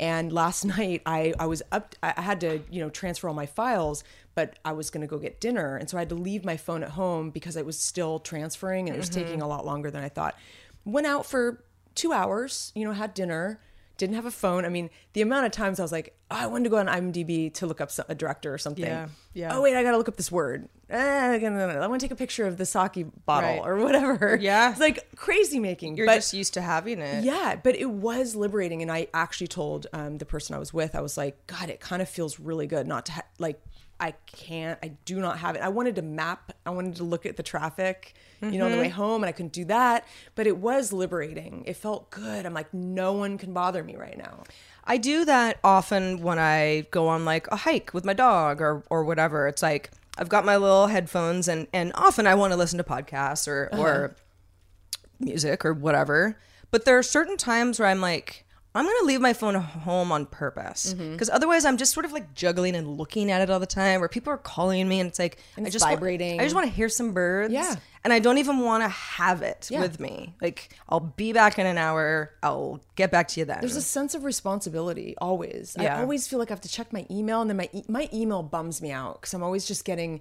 And 0.00 0.32
last 0.32 0.64
night 0.76 1.02
I, 1.06 1.34
I 1.38 1.46
was 1.46 1.62
up, 1.72 1.94
I 2.02 2.20
had 2.20 2.40
to, 2.42 2.60
you 2.70 2.80
know, 2.80 2.90
transfer 2.90 3.28
all 3.28 3.34
my 3.34 3.46
files, 3.46 4.04
but 4.34 4.58
I 4.64 4.72
was 4.72 4.90
going 4.90 5.00
to 5.00 5.06
go 5.06 5.18
get 5.18 5.40
dinner. 5.40 5.76
And 5.76 5.90
so 5.90 5.96
I 5.96 6.00
had 6.00 6.08
to 6.10 6.14
leave 6.14 6.44
my 6.44 6.56
phone 6.56 6.82
at 6.82 6.90
home 6.90 7.30
because 7.30 7.56
it 7.56 7.66
was 7.66 7.78
still 7.78 8.20
transferring 8.20 8.88
and 8.88 8.94
it 8.94 8.98
was 8.98 9.08
taking 9.08 9.34
mm-hmm. 9.34 9.42
a 9.42 9.48
lot 9.48 9.66
longer 9.66 9.90
than 9.90 10.04
I 10.04 10.08
thought. 10.08 10.36
Went 10.84 11.06
out 11.06 11.26
for 11.26 11.64
two 11.94 12.12
hours, 12.12 12.70
you 12.76 12.84
know, 12.84 12.92
had 12.92 13.12
dinner, 13.12 13.60
didn't 13.98 14.14
have 14.16 14.24
a 14.24 14.30
phone. 14.30 14.64
I 14.64 14.70
mean, 14.70 14.88
the 15.12 15.20
amount 15.20 15.44
of 15.44 15.52
times 15.52 15.78
I 15.78 15.82
was 15.82 15.92
like, 15.92 16.16
oh, 16.30 16.36
I 16.36 16.46
wanted 16.46 16.64
to 16.64 16.70
go 16.70 16.78
on 16.78 16.86
IMDb 16.86 17.52
to 17.54 17.66
look 17.66 17.80
up 17.82 17.90
a 18.08 18.14
director 18.14 18.54
or 18.54 18.56
something. 18.56 18.84
Yeah, 18.84 19.08
yeah. 19.34 19.54
Oh, 19.54 19.60
wait, 19.60 19.76
I 19.76 19.82
got 19.82 19.90
to 19.90 19.98
look 19.98 20.08
up 20.08 20.16
this 20.16 20.32
word. 20.32 20.68
Eh, 20.88 21.38
I 21.38 21.86
want 21.86 22.00
to 22.00 22.04
take 22.04 22.12
a 22.12 22.16
picture 22.16 22.46
of 22.46 22.56
the 22.56 22.64
sake 22.64 23.04
bottle 23.26 23.50
Right. 23.50 23.60
or 23.66 23.76
whatever. 23.76 24.38
Yeah. 24.40 24.70
It's 24.70 24.80
like 24.80 25.06
crazy 25.16 25.58
making. 25.58 25.96
You're 25.96 26.06
but- 26.06 26.14
just 26.14 26.32
used 26.32 26.54
to 26.54 26.62
having 26.62 27.00
it. 27.00 27.24
yeah, 27.24 27.56
but 27.62 27.74
it 27.76 27.90
was 27.90 28.34
liberating, 28.34 28.80
and 28.82 28.90
I 28.90 29.08
actually 29.12 29.48
told 29.48 29.86
um, 29.92 30.16
the 30.18 30.24
person 30.24 30.54
I 30.54 30.58
was 30.58 30.72
with, 30.72 30.94
I 30.94 31.00
was 31.02 31.16
like, 31.18 31.46
God, 31.46 31.68
it 31.68 31.80
kind 31.80 32.00
of 32.00 32.08
feels 32.08 32.40
really 32.40 32.66
good 32.66 32.86
not 32.86 33.04
to 33.06 33.12
ha- 33.12 33.22
like. 33.38 33.60
I 34.00 34.12
can't. 34.26 34.78
I 34.82 34.92
do 35.04 35.20
not 35.20 35.38
have 35.38 35.56
it. 35.56 35.62
I 35.62 35.68
wanted 35.68 35.96
to 35.96 36.02
map. 36.02 36.52
I 36.64 36.70
wanted 36.70 36.96
to 36.96 37.04
look 37.04 37.26
at 37.26 37.36
the 37.36 37.42
traffic, 37.42 38.14
you 38.40 38.52
know, 38.52 38.66
on 38.66 38.72
the 38.72 38.78
way 38.78 38.84
mm-hmm. 38.84 38.92
home, 38.92 39.22
and 39.22 39.28
I 39.28 39.32
couldn't 39.32 39.52
do 39.52 39.64
that. 39.66 40.06
But 40.36 40.46
it 40.46 40.58
was 40.58 40.92
liberating. 40.92 41.64
It 41.66 41.76
felt 41.76 42.10
good. 42.10 42.46
I'm 42.46 42.54
like, 42.54 42.72
no 42.72 43.12
one 43.12 43.38
can 43.38 43.52
bother 43.52 43.82
me 43.82 43.96
right 43.96 44.16
now. 44.16 44.44
I 44.84 44.96
do 44.96 45.24
that 45.24 45.58
often 45.64 46.22
when 46.22 46.38
I 46.38 46.86
go 46.90 47.08
on 47.08 47.24
like 47.24 47.46
a 47.48 47.56
hike 47.56 47.92
with 47.92 48.04
my 48.04 48.14
dog 48.14 48.60
or 48.60 48.84
or 48.88 49.04
whatever. 49.04 49.48
It's 49.48 49.62
like 49.62 49.90
I've 50.16 50.28
got 50.28 50.44
my 50.44 50.56
little 50.56 50.86
headphones 50.86 51.48
and 51.48 51.66
and 51.72 51.92
often 51.94 52.26
I 52.26 52.34
want 52.34 52.52
to 52.52 52.56
listen 52.56 52.78
to 52.78 52.84
podcasts 52.84 53.48
or 53.48 53.68
or 53.72 54.04
uh-huh. 54.04 55.06
music 55.18 55.64
or 55.64 55.74
whatever. 55.74 56.38
But 56.70 56.84
there 56.84 56.96
are 56.96 57.02
certain 57.02 57.36
times 57.36 57.78
where 57.78 57.88
I'm 57.88 58.00
like 58.00 58.46
I'm 58.74 58.84
gonna 58.84 59.06
leave 59.06 59.20
my 59.20 59.32
phone 59.32 59.54
home 59.56 60.12
on 60.12 60.26
purpose 60.26 60.92
Mm-hmm. 60.94 61.12
because 61.12 61.30
otherwise 61.30 61.64
I'm 61.64 61.78
just 61.78 61.92
sort 61.92 62.04
of 62.06 62.12
like 62.12 62.34
juggling 62.34 62.76
and 62.76 62.96
looking 62.96 63.30
at 63.30 63.40
it 63.40 63.50
all 63.50 63.58
the 63.58 63.66
time. 63.66 63.98
Where 64.00 64.08
people 64.08 64.32
are 64.32 64.36
calling 64.38 64.88
me 64.88 65.00
and 65.00 65.08
it's 65.08 65.18
like 65.18 65.38
I 65.56 65.62
it's 65.62 65.72
just 65.72 65.84
wa- 65.84 65.90
vibrating. 65.92 66.38
I 66.38 66.44
just 66.44 66.54
want 66.54 66.66
to 66.68 66.72
hear 66.72 66.88
some 66.88 67.12
birds. 67.12 67.52
Yeah. 67.52 67.74
and 68.04 68.12
I 68.12 68.18
don't 68.20 68.38
even 68.38 68.58
want 68.60 68.84
to 68.84 68.88
have 68.88 69.42
it 69.42 69.68
Yeah. 69.70 69.80
with 69.80 69.98
me. 69.98 70.34
Like 70.40 70.68
I'll 70.88 71.00
be 71.00 71.32
back 71.32 71.58
in 71.58 71.66
an 71.66 71.78
hour. 71.78 72.30
I'll 72.42 72.80
get 72.94 73.10
back 73.10 73.28
to 73.28 73.40
you 73.40 73.46
then. 73.46 73.58
There's 73.60 73.74
a 73.74 73.82
sense 73.82 74.14
of 74.14 74.22
responsibility 74.24 75.14
always. 75.18 75.74
Yeah. 75.80 75.96
I 75.96 76.00
always 76.02 76.28
feel 76.28 76.38
like 76.38 76.50
I 76.50 76.52
have 76.52 76.60
to 76.60 76.68
check 76.68 76.92
my 76.92 77.06
email, 77.10 77.40
and 77.40 77.50
then 77.50 77.56
my 77.56 77.68
e- 77.72 77.84
my 77.88 78.08
email 78.12 78.42
bums 78.42 78.80
me 78.82 78.92
out 78.92 79.20
because 79.20 79.32
I'm 79.34 79.42
always 79.42 79.66
just 79.66 79.84
getting, 79.84 80.20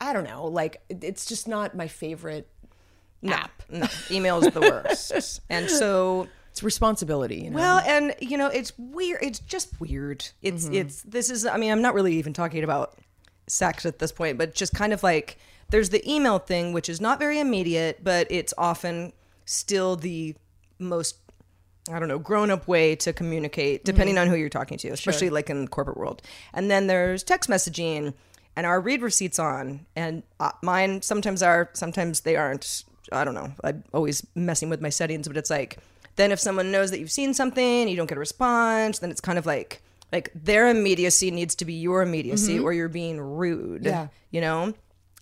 I 0.00 0.12
don't 0.12 0.24
know, 0.24 0.46
like 0.46 0.80
it's 0.88 1.26
just 1.26 1.46
not 1.48 1.76
my 1.76 1.88
favorite 1.88 2.48
app. 3.26 3.62
no, 3.68 3.86
email 4.10 4.38
is 4.44 4.52
the 4.54 4.60
worst. 4.60 5.40
and 5.50 5.68
so 5.68 6.28
It's 6.58 6.62
responsibility. 6.64 7.36
You 7.42 7.50
know? 7.50 7.56
Well, 7.56 7.78
and 7.86 8.14
you 8.20 8.36
know, 8.36 8.48
it's 8.48 8.72
weird. 8.78 9.20
It's 9.22 9.38
just 9.38 9.80
weird. 9.80 10.28
It's 10.42 10.64
Mm-hmm. 10.64 10.74
it's 10.74 11.02
this 11.02 11.30
is. 11.30 11.46
I 11.46 11.56
mean, 11.56 11.70
I'm 11.70 11.82
not 11.82 11.94
really 11.94 12.14
even 12.16 12.32
talking 12.32 12.64
about 12.64 12.98
sex 13.46 13.86
at 13.86 13.98
this 14.00 14.10
point, 14.12 14.38
but 14.38 14.54
just 14.56 14.74
kind 14.74 14.92
of 14.92 15.02
like 15.04 15.38
there's 15.70 15.90
the 15.90 16.02
email 16.10 16.38
thing, 16.38 16.72
which 16.72 16.88
is 16.88 17.00
not 17.00 17.18
very 17.20 17.38
immediate, 17.38 18.02
but 18.02 18.26
it's 18.30 18.52
often 18.58 19.12
still 19.44 19.94
the 19.96 20.34
most 20.80 21.16
I 21.90 21.98
don't 21.98 22.08
know, 22.08 22.18
grown 22.18 22.50
up 22.50 22.68
way 22.68 22.96
to 22.96 23.12
communicate, 23.14 23.84
depending 23.84 24.16
Mm-hmm. 24.16 24.22
on 24.22 24.28
who 24.28 24.36
you're 24.36 24.50
talking 24.50 24.76
to, 24.78 24.88
especially 24.88 25.30
like 25.30 25.48
in 25.48 25.62
the 25.64 25.68
corporate 25.70 25.96
world. 25.96 26.20
And 26.52 26.70
then 26.70 26.86
there's 26.86 27.22
text 27.22 27.48
messaging 27.48 28.12
and 28.56 28.66
our 28.66 28.78
read 28.80 29.00
receipts 29.00 29.38
on. 29.38 29.86
And 29.96 30.22
uh, 30.38 30.50
mine 30.62 31.00
sometimes 31.00 31.42
are, 31.42 31.70
sometimes 31.72 32.20
they 32.20 32.36
aren't. 32.36 32.84
I 33.10 33.24
don't 33.24 33.32
know. 33.34 33.52
I'm 33.64 33.84
always 33.94 34.26
messing 34.34 34.68
with 34.68 34.82
my 34.82 34.90
settings, 34.90 35.28
but 35.28 35.38
it's 35.38 35.48
like, 35.48 35.78
then 36.18 36.30
if 36.32 36.38
someone 36.38 36.70
knows 36.70 36.90
that 36.90 37.00
you've 37.00 37.10
seen 37.10 37.32
something, 37.32 37.88
you 37.88 37.96
don't 37.96 38.06
get 38.08 38.18
a 38.18 38.20
response, 38.20 38.98
then 38.98 39.10
it's 39.10 39.20
kind 39.22 39.38
of 39.38 39.46
like, 39.46 39.80
like 40.12 40.30
their 40.34 40.68
immediacy 40.68 41.30
needs 41.30 41.54
to 41.54 41.64
be 41.64 41.72
your 41.72 42.02
immediacy 42.02 42.58
or 42.58 42.74
you're 42.74 42.88
being 42.88 43.18
rude. 43.18 43.82
Mm-hmm. 43.84 43.88
Yeah. 43.88 44.08
You 44.30 44.40
know? 44.42 44.74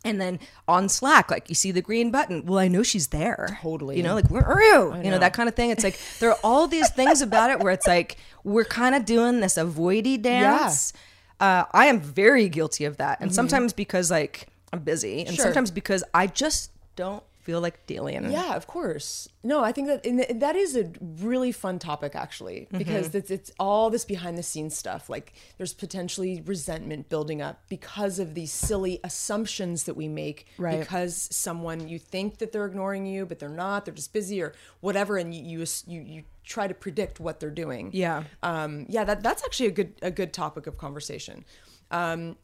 And 0.04 0.20
then 0.20 0.38
on 0.68 0.88
Slack, 0.88 1.30
like 1.32 1.48
you 1.48 1.54
see 1.56 1.72
the 1.72 1.82
green 1.82 2.10
button. 2.12 2.44
Well, 2.46 2.58
I 2.60 2.68
know 2.68 2.82
she's 2.84 3.08
there. 3.08 3.58
Totally. 3.60 3.96
You 3.96 4.04
know, 4.04 4.14
like 4.14 4.28
where 4.30 4.44
are 4.46 4.62
you? 4.62 4.94
You 5.02 5.10
know 5.10 5.18
that 5.18 5.32
kind 5.32 5.48
of 5.48 5.56
thing. 5.56 5.70
It's 5.70 5.82
like 5.82 5.98
there 6.20 6.30
are 6.30 6.38
all 6.44 6.68
these 6.68 6.88
things 6.90 7.22
about 7.22 7.50
it 7.50 7.58
where 7.58 7.72
it's 7.72 7.88
like 7.88 8.16
we're 8.44 8.64
kind 8.64 8.94
of 8.94 9.04
doing 9.04 9.40
this 9.40 9.54
avoidy 9.56 10.20
dance. 10.20 10.92
Uh, 11.40 11.64
I 11.72 11.86
am 11.86 11.98
very 12.00 12.48
guilty 12.48 12.84
of 12.84 12.98
that, 12.98 13.20
and 13.20 13.34
sometimes 13.34 13.72
because 13.72 14.08
like 14.10 14.46
I'm 14.72 14.78
busy, 14.80 15.24
and 15.26 15.34
Sure. 15.34 15.44
sometimes 15.46 15.72
because 15.72 16.04
I 16.14 16.28
just 16.28 16.70
don't 16.94 17.24
feel 17.46 17.60
like 17.60 17.86
dealing. 17.86 18.30
Yeah, 18.32 18.56
of 18.56 18.66
course. 18.66 19.28
No, 19.44 19.62
I 19.62 19.70
think 19.72 19.86
that 19.86 20.40
that 20.40 20.56
is 20.56 20.76
a 20.76 20.90
really 21.22 21.52
fun 21.52 21.78
topic 21.78 22.12
actually 22.16 22.66
because 22.72 23.06
Mm-hmm. 23.08 23.16
it's, 23.18 23.30
it's 23.30 23.50
all 23.60 23.88
this 23.88 24.04
behind 24.04 24.36
the 24.36 24.42
scenes 24.42 24.76
stuff. 24.76 25.08
Like 25.08 25.32
there's 25.56 25.72
potentially 25.72 26.42
resentment 26.44 27.08
building 27.08 27.40
up 27.40 27.62
because 27.68 28.18
of 28.18 28.34
these 28.34 28.50
silly 28.52 28.98
assumptions 29.04 29.84
that 29.84 29.94
we 29.96 30.08
make 30.08 30.46
Right. 30.58 30.80
because 30.80 31.28
someone 31.30 31.88
you 31.88 31.98
think 32.00 32.38
that 32.38 32.50
they're 32.52 32.66
ignoring 32.66 33.06
you 33.06 33.24
but 33.26 33.38
they're 33.38 33.48
not, 33.66 33.84
they're 33.84 33.94
just 33.94 34.12
busy 34.12 34.42
or 34.42 34.52
whatever 34.80 35.16
and 35.16 35.32
you 35.34 35.42
you 35.60 35.66
you, 35.86 36.00
you 36.14 36.22
try 36.44 36.66
to 36.66 36.74
predict 36.74 37.20
what 37.20 37.38
they're 37.40 37.58
doing. 37.64 37.90
Yeah. 37.92 38.24
Um 38.42 38.86
yeah, 38.88 39.04
that 39.04 39.22
that's 39.22 39.42
actually 39.44 39.68
a 39.68 39.76
good 39.80 39.92
a 40.02 40.10
good 40.10 40.32
topic 40.32 40.66
of 40.66 40.76
conversation. 40.78 41.44
Um 41.92 42.36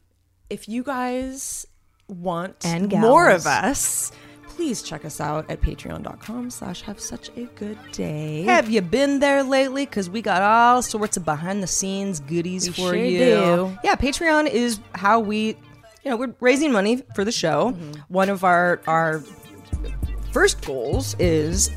if 0.49 0.69
you 0.69 0.81
guys 0.83 1.67
want 2.07 2.65
And 2.65 2.91
more 2.91 3.29
of 3.29 3.45
us 3.47 4.11
please 4.55 4.81
check 4.81 5.03
us 5.05 5.19
out 5.19 5.49
at 5.49 5.61
patreon.com 5.61 6.49
slash 6.49 6.81
have 6.83 6.99
such 6.99 7.29
a 7.35 7.45
good 7.55 7.77
day 7.91 8.43
Have 8.43 8.69
you 8.69 8.81
been 8.81 9.19
there 9.19 9.43
lately? 9.43 9.85
Because 9.85 10.09
we 10.09 10.21
got 10.21 10.41
all 10.41 10.81
sorts 10.81 11.17
of 11.17 11.25
behind 11.25 11.63
the 11.63 11.67
scenes 11.67 12.19
goodies 12.19 12.67
We 12.67 12.73
for 12.73 12.79
sure 12.93 12.95
you. 12.95 13.17
do. 13.19 13.77
Yeah, 13.83 13.95
Patreon 13.95 14.49
is 14.49 14.79
how 14.93 15.19
we, 15.19 15.47
you 16.03 16.11
know, 16.11 16.17
we're 16.17 16.33
raising 16.39 16.71
money 16.71 17.01
for 17.15 17.23
the 17.25 17.31
show. 17.31 17.71
Mm-hmm. 17.71 18.01
One 18.13 18.29
of 18.29 18.43
our 18.43 18.81
our 18.87 19.23
first 20.31 20.65
goals 20.65 21.15
is 21.19 21.71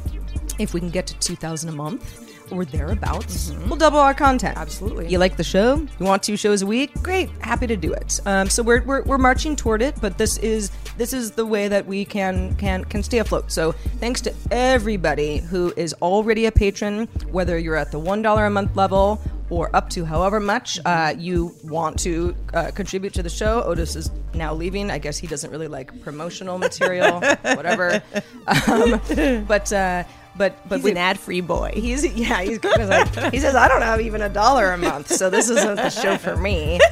if 0.58 0.72
we 0.74 0.80
can 0.80 0.90
get 0.90 1.06
to 1.08 1.18
two 1.18 1.36
thousand 1.36 1.70
a 1.70 1.72
month 1.72 2.22
or 2.52 2.64
thereabouts, 2.64 3.52
we'll 3.66 3.76
double 3.76 3.98
our 3.98 4.14
content. 4.14 4.54
Mm-hmm. 4.54 4.62
Absolutely. 4.62 5.08
You 5.08 5.18
like 5.18 5.36
the 5.36 5.42
show? 5.44 5.76
You 5.98 6.06
want 6.06 6.22
two 6.22 6.36
shows 6.36 6.62
a 6.62 6.66
week? 6.66 6.92
Great, 7.02 7.28
happy 7.40 7.66
to 7.66 7.76
do 7.76 7.92
it. 7.92 8.20
Um, 8.24 8.48
so 8.48 8.62
we're, 8.62 8.82
we're, 8.84 9.02
we're 9.02 9.18
marching 9.18 9.56
toward 9.56 9.82
it, 9.82 9.96
but 10.00 10.16
this 10.16 10.38
is 10.38 10.70
this 10.96 11.12
is 11.12 11.32
the 11.32 11.44
way 11.46 11.68
that 11.68 11.86
we 11.86 12.04
can 12.04 12.54
can 12.56 12.84
can 12.84 13.02
stay 13.02 13.18
afloat. 13.18 13.50
So 13.52 13.72
thanks 14.00 14.20
to 14.22 14.34
everybody 14.50 15.38
who 15.38 15.72
is 15.76 15.94
already 16.02 16.46
a 16.46 16.52
patron, 16.52 17.06
whether 17.30 17.58
you're 17.58 17.76
at 17.76 17.92
the 17.92 17.98
one 17.98 18.22
dollar 18.22 18.46
a 18.46 18.50
month 18.50 18.76
level 18.76 19.20
or 19.48 19.74
up 19.76 19.88
to 19.90 20.04
however 20.04 20.40
much 20.40 20.78
uh, 20.84 21.14
you 21.16 21.54
want 21.62 21.98
to 22.00 22.34
uh, 22.52 22.70
contribute 22.72 23.14
to 23.14 23.22
the 23.22 23.30
show. 23.30 23.62
Otis 23.62 23.94
is 23.94 24.10
now 24.34 24.52
leaving. 24.52 24.90
I 24.90 24.98
guess 24.98 25.16
he 25.18 25.26
doesn't 25.28 25.50
really 25.50 25.68
like 25.68 26.00
promotional 26.02 26.58
material, 26.58 27.20
whatever. 27.42 28.02
Um, 28.46 29.00
but. 29.46 29.72
Uh, 29.72 30.04
but 30.38 30.68
but 30.68 30.76
He's 30.76 30.84
we- 30.84 30.90
an 30.90 30.98
ad-free 30.98 31.40
boy. 31.40 31.72
He's 31.74 32.04
yeah. 32.14 32.42
He's 32.42 32.62
like, 32.62 33.32
he 33.32 33.40
says 33.40 33.54
I 33.54 33.68
don't 33.68 33.80
have 33.80 34.02
even 34.02 34.20
a 34.20 34.28
dollar 34.28 34.70
a 34.72 34.76
month, 34.76 35.10
so 35.10 35.30
this 35.30 35.48
isn't 35.48 35.76
the 35.76 35.88
show 35.88 36.18
for 36.18 36.36
me. 36.36 36.78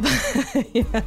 Yeah. 0.72 1.02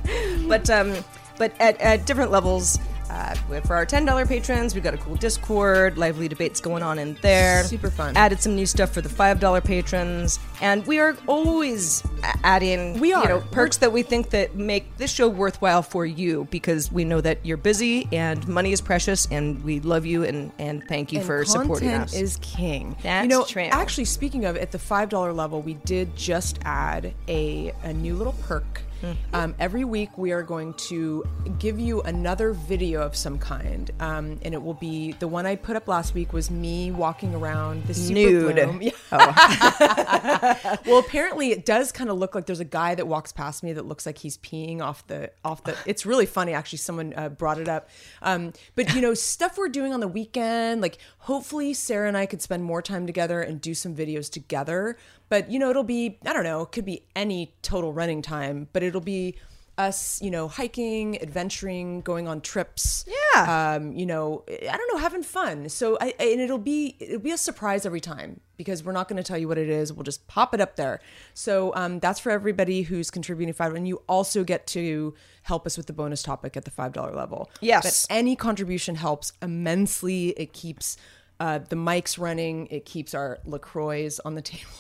But 0.48 0.70
um, 0.70 0.94
but 1.38 1.54
at, 1.60 1.80
at 1.82 2.06
different 2.06 2.32
levels. 2.32 2.80
Uh, 3.08 3.34
for 3.62 3.76
our 3.76 3.86
$10 3.86 4.28
patrons, 4.28 4.74
we've 4.74 4.84
got 4.84 4.93
a 4.95 4.98
cool 4.98 5.15
Discord, 5.15 5.95
lively 5.98 6.28
debates 6.28 6.60
going 6.60 6.82
on 6.84 6.98
in 7.00 7.13
there. 7.21 7.63
Super 7.63 7.89
fun. 7.91 8.17
Added 8.17 8.41
some 8.41 8.56
new 8.56 8.65
stuff 8.65 8.89
for 8.91 9.00
the 9.00 9.08
$5 9.08 9.63
patrons. 9.63 10.39
And 10.60 10.86
we 10.88 11.00
are 11.00 11.15
always 11.28 12.04
adding 12.43 13.00
We 13.00 13.10
you 13.10 13.15
are. 13.15 13.28
know, 13.30 13.41
perks 13.52 13.78
that 13.78 13.93
we 13.93 14.02
think 14.02 14.32
that 14.32 14.56
make 14.56 14.98
this 14.98 15.12
show 15.12 15.30
worthwhile 15.30 15.84
for 15.84 16.06
you 16.06 16.48
because 16.50 16.91
we 16.91 17.06
know 17.06 17.21
that 17.21 17.38
you're 17.45 17.58
busy 17.58 18.08
and 18.12 18.45
money 18.48 18.71
is 18.71 18.82
precious 18.82 19.28
and 19.32 19.63
we 19.63 19.80
love 19.82 20.06
you 20.06 20.24
and, 20.24 20.52
and 20.58 20.84
thank 20.88 21.13
you 21.13 21.19
And 21.19 21.28
for 21.28 21.45
supporting 21.45 21.89
content 21.89 22.10
us. 22.10 22.15
is 22.15 22.38
king. 22.41 22.98
That's 23.04 23.24
you 23.24 23.30
know, 23.30 23.45
true. 23.45 23.62
Actually, 23.63 24.06
speaking 24.06 24.45
of, 24.45 24.58
at 24.58 24.71
the 24.71 24.80
five 24.80 25.10
dollar 25.10 25.32
level, 25.32 25.62
we 25.62 25.76
did 25.76 26.15
just 26.17 26.60
add 26.65 27.13
a 27.30 27.71
a 27.84 27.93
new 27.93 28.15
little 28.15 28.34
perk. 28.41 28.82
Mm-hmm. 29.02 29.36
Um, 29.36 29.56
every 29.60 29.84
week, 29.84 30.18
we 30.18 30.32
are 30.32 30.44
going 30.44 30.74
to 30.74 31.24
give 31.60 31.80
you 31.80 32.02
another 32.02 32.54
video 32.54 33.02
of 33.02 33.16
some 33.16 33.38
kind, 33.38 33.92
um, 34.00 34.40
and 34.42 34.54
it 34.54 34.62
will 34.62 34.74
be 34.74 35.14
the 35.14 35.28
one 35.28 35.46
I 35.46 35.56
put 35.56 35.76
up 35.76 35.88
last 35.88 36.14
week 36.14 36.34
was 36.34 36.50
me 36.50 36.92
walking 36.92 37.36
around 37.36 37.86
the 37.86 37.94
super 37.94 38.14
Nude. 38.14 38.56
bloom. 38.56 38.82
Yeah. 38.82 38.92
well, 40.86 41.00
apparently, 41.00 41.52
it 41.52 41.66
does 41.66 41.92
kind 41.92 42.10
of 42.10 42.18
look 42.18 42.36
like 42.36 42.46
there's 42.46 42.60
a 42.60 42.66
guy 42.66 42.96
that 42.96 43.08
walks 43.08 43.32
past 43.32 43.64
me 43.64 43.74
that 43.74 43.86
looks 43.86 44.06
like 44.06 44.18
he's 44.18 44.38
peeing 44.38 44.82
off 44.82 45.06
the 45.08 45.32
off 45.44 45.64
the. 45.64 45.76
It's 45.86 46.06
really 46.06 46.26
funny, 46.26 46.54
actually. 46.54 46.80
Someone 46.80 47.14
uh, 47.16 47.30
brought 47.30 47.60
it 47.60 47.68
up, 47.68 47.90
um, 48.22 48.54
but 48.76 48.94
you 48.94 49.02
know, 49.02 49.14
stuff 49.36 49.58
we're 49.58 49.70
doing 49.70 49.94
on 49.94 50.00
the 50.00 50.08
weekend. 50.08 50.82
Like, 50.82 50.98
hopefully, 51.20 51.74
Sarah 51.74 52.08
and 52.08 52.18
I 52.18 52.26
could 52.26 52.42
spend 52.42 52.64
more 52.64 52.82
time 52.82 53.06
together 53.06 53.42
and 53.42 53.60
do 53.62 53.74
some 53.74 53.96
videos 53.96 54.30
together. 54.30 54.98
But 55.30 55.50
you 55.52 55.60
know, 55.60 55.70
it'll 55.70 55.84
be 55.84 56.20
I 56.26 56.34
don't 56.34 56.44
know. 56.44 56.62
It 56.62 56.72
could 56.72 56.86
be 56.86 57.06
any 57.16 57.56
total 57.62 57.94
running 57.94 58.22
time, 58.22 58.68
but 58.74 58.84
it'll 58.84 59.02
be 59.02 59.36
us, 59.78 60.22
you 60.22 60.32
know, 60.32 60.48
hiking, 60.48 61.22
adventuring, 61.22 62.02
going 62.02 62.28
on 62.28 62.42
trips. 62.42 63.06
Yeah. 63.08 63.76
Um, 63.76 63.92
you 63.94 64.06
know, 64.06 64.44
I 64.50 64.78
don't 64.78 64.94
know, 64.94 65.00
having 65.00 65.24
fun. 65.24 65.70
So 65.70 65.98
I, 66.00 66.14
and 66.20 66.40
it'll 66.40 66.58
be 66.58 66.96
it'll 67.00 67.20
be 67.20 67.32
a 67.32 67.38
surprise 67.38 67.86
every 67.86 68.00
time 68.00 68.40
because 68.58 68.84
we're 68.84 68.94
not 68.94 69.10
going 69.10 69.18
to 69.18 69.24
tell 69.24 69.38
you 69.38 69.48
what 69.48 69.58
it 69.58 69.70
is. 69.70 69.92
We'll 69.92 70.04
just 70.04 70.28
pop 70.28 70.54
it 70.54 70.62
up 70.62 70.76
there. 70.76 71.02
So 71.34 71.76
um, 71.76 72.00
that's 72.00 72.20
for 72.20 72.32
everybody 72.32 72.84
who's 72.84 73.12
contributing 73.12 73.54
five, 73.54 73.74
and 73.74 73.88
you 73.88 74.02
also 74.08 74.44
get 74.44 74.68
to 74.68 75.14
help 75.44 75.66
us 75.66 75.78
with 75.78 75.88
the 75.88 75.94
bonus 75.94 76.24
topic 76.24 76.56
at 76.56 76.66
the 76.66 76.72
five 76.72 76.94
dollar 76.94 77.14
level. 77.14 77.50
Yes. 77.60 78.08
but 78.08 78.16
any 78.16 78.36
contribution 78.36 78.96
helps 78.96 79.34
immensely. 79.42 80.30
It 80.30 80.54
keeps 80.54 80.98
uh, 81.40 81.60
the 81.60 81.76
mics 81.76 82.18
running. 82.18 82.68
It 82.68 82.86
keeps 82.86 83.14
our 83.14 83.40
Lacroix 83.46 84.10
on 84.24 84.36
the 84.36 84.42
table. 84.42 84.72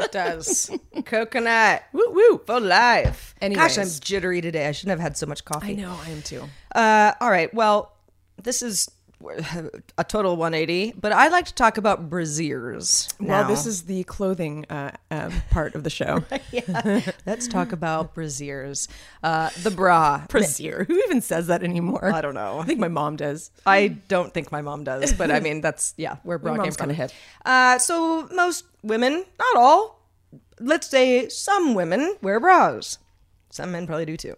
It 0.00 0.12
does. 0.12 0.70
Coconut. 1.04 1.82
woo 1.92 2.10
woo. 2.10 2.40
For 2.46 2.60
life. 2.60 3.34
Anyways. 3.40 3.76
Gosh, 3.76 3.78
I'm 3.78 4.00
jittery 4.00 4.40
today. 4.40 4.68
I 4.68 4.72
shouldn't 4.72 4.90
have 4.90 5.00
had 5.00 5.16
so 5.16 5.26
much 5.26 5.44
coffee. 5.44 5.72
I 5.72 5.74
know 5.74 5.98
I 6.04 6.10
am 6.10 6.22
too. 6.22 6.44
Uh, 6.74 7.12
all 7.20 7.30
right. 7.30 7.52
Well, 7.52 7.92
this 8.42 8.62
is 8.62 8.90
a 9.98 10.04
total 10.04 10.36
180, 10.36 10.94
but 11.00 11.12
I 11.12 11.28
like 11.28 11.46
to 11.46 11.54
talk 11.54 11.76
about 11.76 12.08
brassiers. 12.08 13.12
Well, 13.20 13.48
this 13.48 13.66
is 13.66 13.82
the 13.82 14.04
clothing 14.04 14.64
uh, 14.70 14.92
um, 15.10 15.32
part 15.50 15.74
of 15.74 15.84
the 15.84 15.90
show. 15.90 16.24
yeah. 16.52 17.10
Let's 17.26 17.48
talk 17.48 17.72
about 17.72 18.14
brassiers. 18.14 18.88
Uh, 19.22 19.50
the 19.62 19.70
bra. 19.70 20.24
Brasier. 20.28 20.86
Who 20.86 20.96
even 21.04 21.20
says 21.20 21.48
that 21.48 21.62
anymore? 21.62 22.12
I 22.12 22.20
don't 22.20 22.34
know. 22.34 22.60
I 22.60 22.64
think 22.64 22.78
my 22.78 22.88
mom 22.88 23.16
does. 23.16 23.50
I 23.66 23.88
don't 23.88 24.32
think 24.32 24.52
my 24.52 24.62
mom 24.62 24.84
does, 24.84 25.12
but 25.12 25.30
I 25.30 25.40
mean 25.40 25.60
that's 25.60 25.94
yeah, 25.96 26.16
where 26.22 26.38
bra 26.38 26.62
came 26.62 26.72
from. 26.72 26.90
hip. 26.90 27.10
Uh, 27.44 27.78
so 27.78 28.28
most 28.32 28.64
women, 28.82 29.24
not 29.38 29.56
all, 29.56 30.00
let's 30.60 30.88
say 30.88 31.28
some 31.28 31.74
women 31.74 32.16
wear 32.22 32.38
bras. 32.38 32.98
Some 33.50 33.72
men 33.72 33.86
probably 33.86 34.06
do 34.06 34.16
too. 34.16 34.36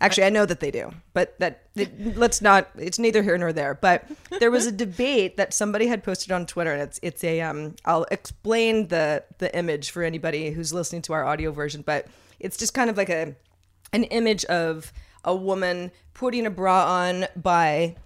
Actually, 0.00 0.24
I 0.24 0.30
know 0.30 0.44
that 0.44 0.60
they 0.60 0.70
do, 0.70 0.92
but 1.14 1.38
that 1.38 1.68
it, 1.74 2.16
let's 2.16 2.42
not. 2.42 2.68
It's 2.76 2.98
neither 2.98 3.22
here 3.22 3.38
nor 3.38 3.52
there. 3.52 3.74
But 3.74 4.06
there 4.40 4.50
was 4.50 4.66
a 4.66 4.72
debate 4.86 5.38
that 5.38 5.54
somebody 5.54 5.86
had 5.86 6.04
posted 6.04 6.32
on 6.32 6.44
Twitter, 6.44 6.72
and 6.72 6.82
it's 6.82 7.00
it's 7.02 7.24
a 7.24 7.40
um. 7.40 7.76
I'll 7.86 8.06
explain 8.10 8.88
the 8.88 9.24
the 9.38 9.56
image 9.56 9.90
for 9.90 10.02
anybody 10.02 10.50
who's 10.50 10.72
listening 10.72 11.02
to 11.02 11.14
our 11.14 11.24
audio 11.24 11.50
version, 11.50 11.80
but 11.80 12.06
it's 12.38 12.58
just 12.58 12.74
kind 12.74 12.90
of 12.90 12.98
like 12.98 13.08
a 13.08 13.34
an 13.94 14.04
image 14.04 14.44
of 14.46 14.92
a 15.24 15.34
woman 15.34 15.90
putting 16.12 16.44
a 16.44 16.50
bra 16.50 16.84
on 16.86 17.26
by 17.34 17.96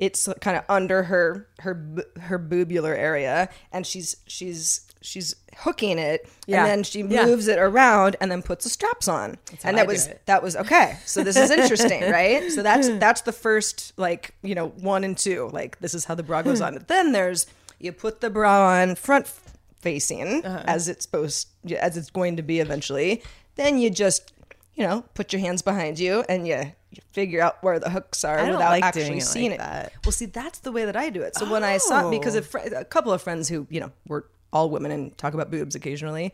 it's 0.00 0.28
kind 0.40 0.56
of 0.56 0.64
under 0.68 1.04
her 1.04 1.46
her 1.60 1.74
her 2.20 2.38
boobular 2.38 2.96
area, 2.96 3.48
and 3.70 3.86
she's 3.86 4.16
she's 4.26 4.80
she's 5.02 5.36
hooking 5.58 5.98
it, 5.98 6.28
Yeah. 6.46 6.60
and 6.62 6.66
then 6.70 6.82
she 6.82 7.00
Yeah. 7.02 7.26
moves 7.26 7.46
it 7.48 7.58
around 7.58 8.16
and 8.20 8.30
then 8.30 8.42
puts 8.42 8.64
the 8.64 8.70
straps 8.70 9.06
on, 9.08 9.36
and 9.62 9.76
that 9.76 9.84
I 9.84 9.86
was 9.86 10.08
that 10.26 10.42
was 10.42 10.56
okay. 10.56 10.96
So 11.06 11.22
this 11.22 11.36
is 11.36 11.50
interesting, 11.50 12.02
right? 12.20 12.50
So 12.50 12.62
that's 12.62 12.88
that's 12.98 13.20
the 13.20 13.32
first 13.32 13.92
like 13.96 14.34
you 14.42 14.54
know 14.54 14.68
one 14.68 15.04
and 15.04 15.16
two. 15.16 15.50
Like 15.52 15.78
this 15.80 15.94
is 15.94 16.06
how 16.06 16.14
the 16.16 16.22
bra 16.24 16.42
goes 16.42 16.60
on. 16.60 16.74
but 16.74 16.88
Then 16.88 17.12
there's 17.12 17.46
you 17.78 17.92
put 17.92 18.20
the 18.20 18.30
bra 18.30 18.80
on 18.80 18.94
front 18.96 19.26
facing 19.80 20.44
Uh-huh. 20.44 20.62
as 20.66 20.88
it's 20.88 21.04
supposed 21.04 21.48
as 21.78 21.96
it's 21.96 22.10
going 22.10 22.36
to 22.36 22.42
be 22.42 22.58
eventually. 22.60 23.22
Then 23.56 23.78
you 23.78 23.90
just 23.90 24.32
you 24.74 24.86
know 24.86 25.04
put 25.14 25.32
your 25.32 25.40
hands 25.40 25.60
behind 25.62 25.98
you 25.98 26.24
and 26.28 26.48
you. 26.48 26.72
You 26.92 27.02
figure 27.12 27.40
out 27.40 27.62
where 27.62 27.78
the 27.78 27.88
hooks 27.90 28.24
are 28.24 28.36
without 28.44 28.58
like 28.70 28.82
actually 28.82 29.04
doing 29.04 29.18
it 29.18 29.22
seeing 29.22 29.50
like 29.50 29.60
it. 29.60 29.62
that. 29.62 29.92
Well, 30.04 30.12
see, 30.12 30.26
that's 30.26 30.58
the 30.58 30.72
way 30.72 30.84
that 30.86 30.96
I 30.96 31.10
do 31.10 31.22
it. 31.22 31.36
So 31.36 31.48
when 31.50 31.62
I 31.62 31.78
saw 31.78 32.04
oh. 32.06 32.10
because 32.10 32.34
Oh. 32.34 32.40
a, 32.40 32.42
fr- 32.42 32.58
a 32.58 32.84
couple 32.84 33.12
of 33.12 33.22
friends 33.22 33.48
who 33.48 33.66
you 33.70 33.78
know 33.80 33.92
we're 34.08 34.22
all 34.52 34.70
women 34.70 34.90
and 34.90 35.16
talk 35.16 35.32
about 35.34 35.50
boobs 35.52 35.76
occasionally, 35.76 36.32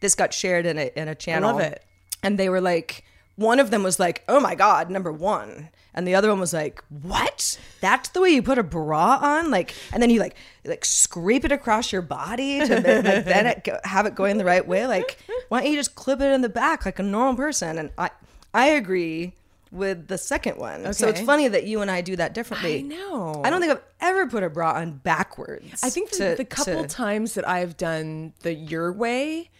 this 0.00 0.14
got 0.14 0.34
shared 0.34 0.66
in 0.66 0.76
a 0.78 0.90
in 0.94 1.08
a 1.08 1.14
channel. 1.14 1.52
love 1.52 1.60
it. 1.60 1.82
And 2.22 2.38
they 2.38 2.48
were 2.50 2.60
like, 2.60 3.04
one 3.36 3.58
of 3.60 3.70
them 3.70 3.82
was 3.82 3.98
like, 3.98 4.22
"Oh 4.28 4.40
my 4.40 4.54
god, 4.54 4.90
number 4.90 5.10
one," 5.10 5.70
and 5.94 6.06
the 6.06 6.14
other 6.14 6.28
one 6.28 6.38
was 6.38 6.52
like, 6.52 6.84
"What? 6.90 7.58
That's 7.80 8.10
the 8.10 8.20
way 8.20 8.28
you 8.30 8.42
put 8.42 8.58
a 8.58 8.62
bra 8.62 9.18
on?" 9.22 9.50
Like, 9.50 9.74
and 9.92 10.02
then 10.02 10.10
you 10.10 10.20
like 10.20 10.36
like 10.66 10.84
scrape 10.84 11.44
it 11.46 11.52
across 11.52 11.92
your 11.92 12.02
body 12.02 12.60
to 12.60 12.66
then- 12.66 13.04
like, 13.04 13.24
then 13.34 13.46
it 13.46 13.64
go, 13.64 13.78
have 13.84 14.04
it 14.04 14.14
going 14.14 14.36
the 14.36 14.44
right 14.44 14.66
way. 14.66 14.86
Like, 14.86 15.18
why 15.48 15.62
don't 15.62 15.70
you 15.70 15.76
just 15.78 15.94
clip 15.94 16.20
it 16.20 16.30
in 16.32 16.42
the 16.42 16.48
back 16.50 16.84
like 16.84 16.98
a 16.98 17.02
normal 17.02 17.36
person? 17.36 17.78
And 17.78 17.90
I 17.96 18.10
I 18.52 18.66
agree 18.66 19.32
with 19.74 20.08
the 20.08 20.16
second 20.18 20.56
one. 20.56 20.92
So 20.94 21.08
it's 21.08 21.20
funny 21.20 21.48
that 21.48 21.64
you 21.64 21.80
and 21.82 21.90
I 21.90 22.00
do 22.00 22.16
that 22.16 22.32
differently. 22.32 22.78
I 22.78 22.82
know. 22.82 23.42
I 23.44 23.50
don't 23.50 23.60
think 23.60 23.72
I've 23.72 23.82
ever 24.00 24.26
put 24.28 24.42
a 24.42 24.48
bra 24.50 24.72
on 24.72 24.92
backwards. 24.98 25.82
I 25.82 25.90
think 25.90 26.10
the, 26.10 26.30
to- 26.30 26.34
the 26.36 26.44
couple 26.44 26.82
to- 26.82 26.88
times 26.88 27.34
that 27.34 27.48
I've 27.48 27.76
done 27.76 28.32
the 28.40 28.54
your 28.54 28.92
way, 28.92 29.50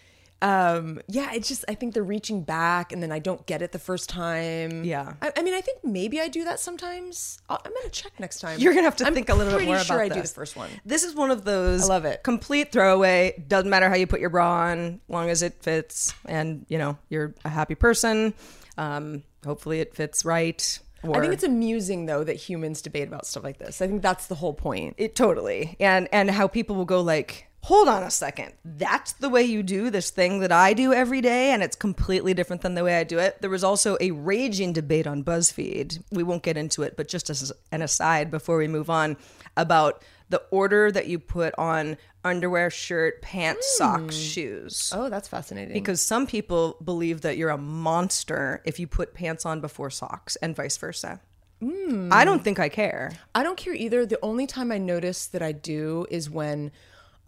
um, 0.42 1.00
yeah, 1.08 1.30
it's 1.32 1.48
just 1.48 1.64
I 1.68 1.74
think 1.74 1.94
the 1.94 2.02
reaching 2.02 2.42
back 2.42 2.92
and 2.92 3.02
then 3.02 3.10
I 3.10 3.18
don't 3.18 3.44
get 3.46 3.62
it 3.62 3.72
the 3.72 3.78
first 3.78 4.10
time. 4.10 4.84
Yeah. 4.84 5.14
I, 5.22 5.32
I 5.38 5.42
mean, 5.42 5.54
I 5.54 5.62
think 5.62 5.82
maybe 5.84 6.20
I 6.20 6.28
do 6.28 6.44
that 6.44 6.60
sometimes. 6.60 7.38
I'll, 7.48 7.60
I'm 7.64 7.72
gonna 7.72 7.88
check 7.88 8.12
next 8.20 8.40
time. 8.40 8.58
You're 8.60 8.74
gonna 8.74 8.84
have 8.84 8.96
to 8.96 9.06
I'm 9.06 9.14
think 9.14 9.30
a 9.30 9.34
little 9.34 9.58
bit 9.58 9.64
more 9.66 9.78
sure 9.78 9.96
about 9.96 10.12
I 10.12 10.14
do 10.14 10.20
the 10.20 10.28
first 10.28 10.54
one. 10.54 10.68
This 10.84 11.02
is 11.02 11.14
one 11.14 11.30
of 11.30 11.44
those. 11.44 11.84
I 11.84 11.86
love 11.86 12.04
it. 12.04 12.22
Complete 12.22 12.72
throwaway. 12.72 13.42
Doesn't 13.48 13.70
matter 13.70 13.88
how 13.88 13.94
you 13.96 14.06
put 14.06 14.20
your 14.20 14.30
bra 14.30 14.68
on, 14.70 15.00
long 15.08 15.30
as 15.30 15.42
it 15.42 15.62
fits, 15.62 16.14
and 16.26 16.66
you 16.68 16.76
know 16.78 16.98
you're 17.08 17.34
a 17.44 17.48
happy 17.48 17.74
person. 17.74 18.34
Um, 18.76 19.22
hopefully, 19.44 19.80
it 19.80 19.94
fits 19.94 20.24
right. 20.24 20.78
Or 21.02 21.18
I 21.18 21.20
think 21.20 21.34
it's 21.34 21.44
amusing 21.44 22.06
though 22.06 22.24
that 22.24 22.36
humans 22.36 22.80
debate 22.80 23.08
about 23.08 23.26
stuff 23.26 23.44
like 23.44 23.58
this. 23.58 23.82
I 23.82 23.86
think 23.86 24.00
that's 24.02 24.26
the 24.26 24.34
whole 24.36 24.54
point. 24.54 24.94
it 24.96 25.14
totally 25.14 25.76
and 25.78 26.08
and 26.12 26.30
how 26.30 26.48
people 26.48 26.76
will 26.76 26.86
go 26.86 27.02
like 27.02 27.46
hold 27.62 27.88
on 27.88 28.02
a 28.02 28.10
second 28.10 28.52
that's 28.64 29.12
the 29.14 29.28
way 29.30 29.42
you 29.42 29.62
do 29.62 29.88
this 29.88 30.10
thing 30.10 30.40
that 30.40 30.52
i 30.52 30.74
do 30.74 30.92
every 30.92 31.22
day 31.22 31.50
and 31.50 31.62
it's 31.62 31.74
completely 31.76 32.34
different 32.34 32.60
than 32.60 32.74
the 32.74 32.84
way 32.84 32.98
i 32.98 33.04
do 33.04 33.18
it 33.18 33.40
there 33.40 33.48
was 33.48 33.64
also 33.64 33.96
a 34.02 34.10
raging 34.10 34.70
debate 34.72 35.06
on 35.06 35.24
buzzfeed 35.24 36.02
we 36.12 36.22
won't 36.22 36.42
get 36.42 36.58
into 36.58 36.82
it 36.82 36.94
but 36.94 37.08
just 37.08 37.30
as 37.30 37.50
an 37.72 37.80
aside 37.80 38.30
before 38.30 38.58
we 38.58 38.68
move 38.68 38.90
on 38.90 39.16
about 39.56 40.02
the 40.34 40.42
order 40.50 40.90
that 40.90 41.06
you 41.06 41.18
put 41.20 41.54
on 41.56 41.96
underwear 42.24 42.68
shirt 42.70 43.22
pants 43.22 43.66
hmm. 43.78 43.84
socks 43.84 44.16
shoes 44.16 44.92
Oh, 44.94 45.08
that's 45.08 45.28
fascinating. 45.28 45.74
because 45.74 46.00
some 46.04 46.26
people 46.26 46.76
believe 46.82 47.20
that 47.20 47.36
you're 47.36 47.50
a 47.50 47.58
monster 47.58 48.60
if 48.64 48.80
you 48.80 48.88
put 48.88 49.14
pants 49.14 49.46
on 49.46 49.60
before 49.60 49.90
socks 49.90 50.34
and 50.42 50.56
vice 50.56 50.76
versa 50.76 51.20
hmm. 51.60 52.08
i 52.10 52.24
don't 52.24 52.42
think 52.42 52.58
i 52.58 52.68
care 52.68 53.12
I 53.34 53.42
don't 53.42 53.56
care 53.56 53.74
either. 53.74 54.06
The 54.06 54.18
only 54.22 54.46
time 54.46 54.70
I 54.70 54.78
notice 54.78 55.26
that 55.28 55.42
I 55.42 55.52
do 55.52 56.06
is 56.10 56.30
when 56.30 56.70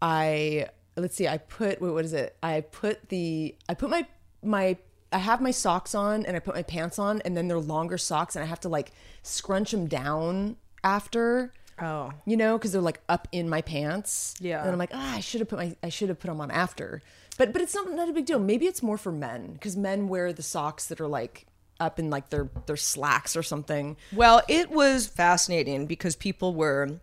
I 0.01 0.69
let's 0.97 1.15
see, 1.17 1.29
I 1.29 1.39
put 1.39 1.81
wait, 1.81 1.91
what 1.91 2.05
is 2.05 2.13
it? 2.13 2.37
I 2.43 2.61
put 2.61 3.09
the 3.09 3.55
I 3.69 3.75
put 3.75 3.91
my 3.91 4.07
my 4.43 4.77
I 5.13 5.19
have 5.19 5.41
my 5.41 5.51
socks 5.51 5.95
on 5.95 6.27
and 6.27 6.37
I 6.37 6.41
put 6.41 6.55
my 6.55 6.63
pants 6.63 6.99
on 6.99 7.21
and 7.23 7.37
then 7.37 7.49
they're 7.49 7.59
longer 7.59 7.99
socks 7.99 8.37
and 8.37 8.45
I 8.45 8.47
have 8.49 8.61
to 8.61 8.69
like 8.69 8.93
scrunch 9.23 9.71
them 9.71 9.87
down 9.89 10.57
after. 10.83 11.53
Oh. 11.81 12.13
You 12.25 12.37
know, 12.37 12.57
because 12.57 12.73
they're 12.73 12.81
like 12.81 13.01
up 13.09 13.29
in 13.33 13.49
my 13.49 13.61
pants. 13.63 14.35
Yeah. 14.41 14.63
And 14.63 14.71
I'm 14.71 14.79
like, 14.79 14.91
ah, 14.95 15.17
I 15.17 15.21
should 15.21 15.41
have 15.41 15.49
put 15.49 15.59
my 15.59 15.77
I 15.83 15.89
should 15.89 16.09
have 16.09 16.19
put 16.19 16.29
them 16.29 16.41
on 16.41 16.51
after. 16.51 17.03
But 17.39 17.53
but 17.53 17.61
it's 17.63 17.75
not 17.75 17.91
not 17.93 18.09
a 18.09 18.13
big 18.13 18.27
deal. 18.27 18.39
Maybe 18.39 18.67
it's 18.67 18.83
more 18.83 18.97
for 18.99 19.13
men 19.13 19.53
because 19.55 19.77
men 19.77 20.09
wear 20.09 20.33
the 20.33 20.43
socks 20.43 20.87
that 20.87 21.01
are 21.01 21.09
like 21.09 21.47
up 21.79 21.99
in 21.99 22.09
like 22.09 22.31
their 22.31 22.49
their 22.67 22.77
slacks 22.79 23.37
or 23.37 23.43
something. 23.43 23.97
Well, 24.15 24.43
it 24.49 24.71
was 24.71 25.07
fascinating 25.07 25.87
because 25.87 26.17
people 26.17 26.55
were 26.55 26.99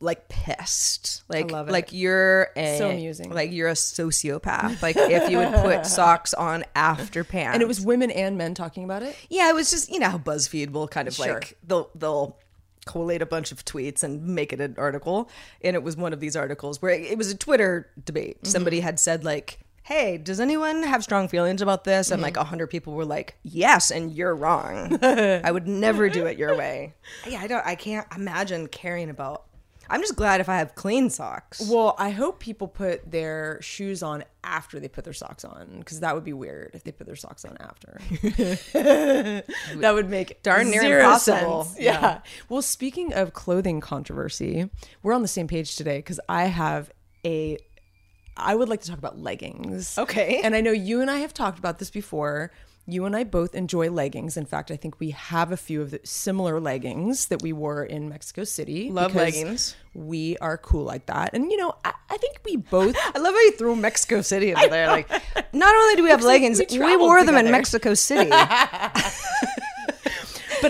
like 0.00 0.28
pissed. 0.28 1.22
Like 1.28 1.50
love 1.50 1.68
it. 1.68 1.72
like 1.72 1.92
you're 1.92 2.48
a 2.56 2.78
So 2.78 2.90
amusing. 2.90 3.30
Like 3.30 3.52
you're 3.52 3.68
a 3.68 3.72
sociopath. 3.74 4.82
Like 4.82 4.96
if 4.96 5.30
you 5.30 5.38
would 5.38 5.52
put 5.52 5.86
socks 5.98 6.32
on 6.34 6.64
after 6.74 7.24
pants. 7.24 7.54
And 7.54 7.62
it 7.62 7.68
was 7.68 7.80
women 7.80 8.10
and 8.10 8.36
men 8.38 8.54
talking 8.54 8.84
about 8.84 9.02
it. 9.02 9.14
Yeah, 9.28 9.48
it 9.50 9.54
was 9.54 9.70
just 9.70 9.90
you 9.90 9.98
know 9.98 10.08
how 10.10 10.18
BuzzFeed 10.18 10.70
will 10.72 10.88
kind 10.88 11.08
of 11.08 11.14
Sure. 11.14 11.34
like 11.34 11.56
they'll 11.66 11.90
they'll 11.94 12.36
collate 12.86 13.20
a 13.20 13.26
bunch 13.26 13.52
of 13.52 13.64
tweets 13.64 14.02
and 14.02 14.26
make 14.26 14.52
it 14.54 14.60
an 14.60 14.74
article. 14.78 15.28
And 15.62 15.76
it 15.76 15.82
was 15.82 15.96
one 15.96 16.14
of 16.14 16.20
these 16.20 16.36
articles 16.36 16.80
where 16.80 16.92
it 16.92 17.18
was 17.18 17.30
a 17.30 17.36
Twitter 17.36 17.90
debate. 18.02 18.38
Mm-hmm. 18.38 18.48
Somebody 18.50 18.80
had 18.80 18.98
said 18.98 19.24
like, 19.24 19.58
"Hey, 19.82 20.16
does 20.18 20.40
anyone 20.40 20.82
have 20.84 21.02
strong 21.04 21.28
feelings 21.28 21.60
about 21.62 21.84
this?" 21.84 22.10
And 22.10 22.18
Mm-hmm. 22.18 22.24
like 22.24 22.36
a 22.36 22.44
hundred 22.44 22.68
people 22.68 22.94
were 22.94 23.04
like, 23.04 23.36
"Yes," 23.42 23.90
and 23.90 24.12
you're 24.12 24.34
wrong. 24.34 24.98
I 25.02 25.50
would 25.50 25.66
never 25.68 26.08
do 26.08 26.26
it 26.26 26.38
your 26.38 26.56
way. 26.56 26.94
Yeah, 27.28 27.40
I 27.40 27.46
don't. 27.46 27.66
I 27.66 27.74
can't 27.74 28.06
imagine 28.16 28.68
caring 28.68 29.10
about. 29.10 29.45
I'm 29.88 30.00
just 30.00 30.16
glad 30.16 30.40
if 30.40 30.48
I 30.48 30.56
have 30.58 30.74
clean 30.74 31.10
socks. 31.10 31.60
Well, 31.68 31.94
I 31.98 32.10
hope 32.10 32.40
people 32.40 32.68
put 32.68 33.10
their 33.10 33.58
shoes 33.62 34.02
on 34.02 34.24
after 34.42 34.78
they 34.80 34.88
put 34.88 35.04
their 35.04 35.12
socks 35.12 35.44
on 35.44 35.78
because 35.78 36.00
that 36.00 36.14
would 36.14 36.24
be 36.24 36.32
weird 36.32 36.70
if 36.74 36.84
they 36.84 36.92
put 36.92 37.06
their 37.06 37.16
socks 37.16 37.44
on 37.44 37.56
after. 37.60 38.00
that 38.72 39.90
would 39.94 40.08
make 40.10 40.42
Darn 40.42 40.70
near 40.70 41.00
impossible. 41.00 41.64
sense. 41.64 41.80
Yeah. 41.80 42.20
Well, 42.48 42.62
speaking 42.62 43.12
of 43.12 43.32
clothing 43.32 43.80
controversy, 43.80 44.70
we're 45.02 45.12
on 45.12 45.22
the 45.22 45.28
same 45.28 45.48
page 45.48 45.76
today 45.76 45.98
because 45.98 46.20
I 46.28 46.44
have 46.44 46.90
a. 47.24 47.58
I 48.38 48.54
would 48.54 48.68
like 48.68 48.82
to 48.82 48.88
talk 48.88 48.98
about 48.98 49.18
leggings. 49.18 49.96
Okay. 49.96 50.42
And 50.44 50.54
I 50.54 50.60
know 50.60 50.70
you 50.70 51.00
and 51.00 51.10
I 51.10 51.18
have 51.20 51.32
talked 51.32 51.58
about 51.58 51.78
this 51.78 51.90
before. 51.90 52.52
You 52.88 53.04
and 53.04 53.16
I 53.16 53.24
both 53.24 53.56
enjoy 53.56 53.90
leggings. 53.90 54.36
In 54.36 54.46
fact, 54.46 54.70
I 54.70 54.76
think 54.76 55.00
we 55.00 55.10
have 55.10 55.50
a 55.50 55.56
few 55.56 55.82
of 55.82 55.90
the 55.90 56.00
similar 56.04 56.60
leggings 56.60 57.26
that 57.26 57.42
we 57.42 57.52
wore 57.52 57.84
in 57.84 58.08
Mexico 58.08 58.44
City. 58.44 58.90
Love 58.90 59.12
leggings. 59.16 59.74
We 59.92 60.38
are 60.38 60.56
cool 60.56 60.84
like 60.84 61.06
that. 61.06 61.30
And, 61.34 61.50
you 61.50 61.56
know, 61.56 61.74
I, 61.84 61.94
I 62.08 62.16
think 62.16 62.38
we 62.44 62.56
both. 62.56 62.94
I 63.14 63.18
love 63.18 63.34
how 63.34 63.40
you 63.40 63.52
threw 63.52 63.74
Mexico 63.74 64.20
City 64.22 64.50
into 64.50 64.68
there. 64.68 64.86
Like, 64.86 65.10
not 65.52 65.74
only 65.74 65.96
do 65.96 66.04
we 66.04 66.10
have 66.10 66.22
leggings, 66.22 66.60
we 66.60 66.66
we, 66.70 66.76
traveled 66.78 67.00
wore 67.00 67.24
them 67.24 67.34
in. 67.34 67.50
Mexico 67.50 67.94
City. 67.94 68.30
but 68.30 68.44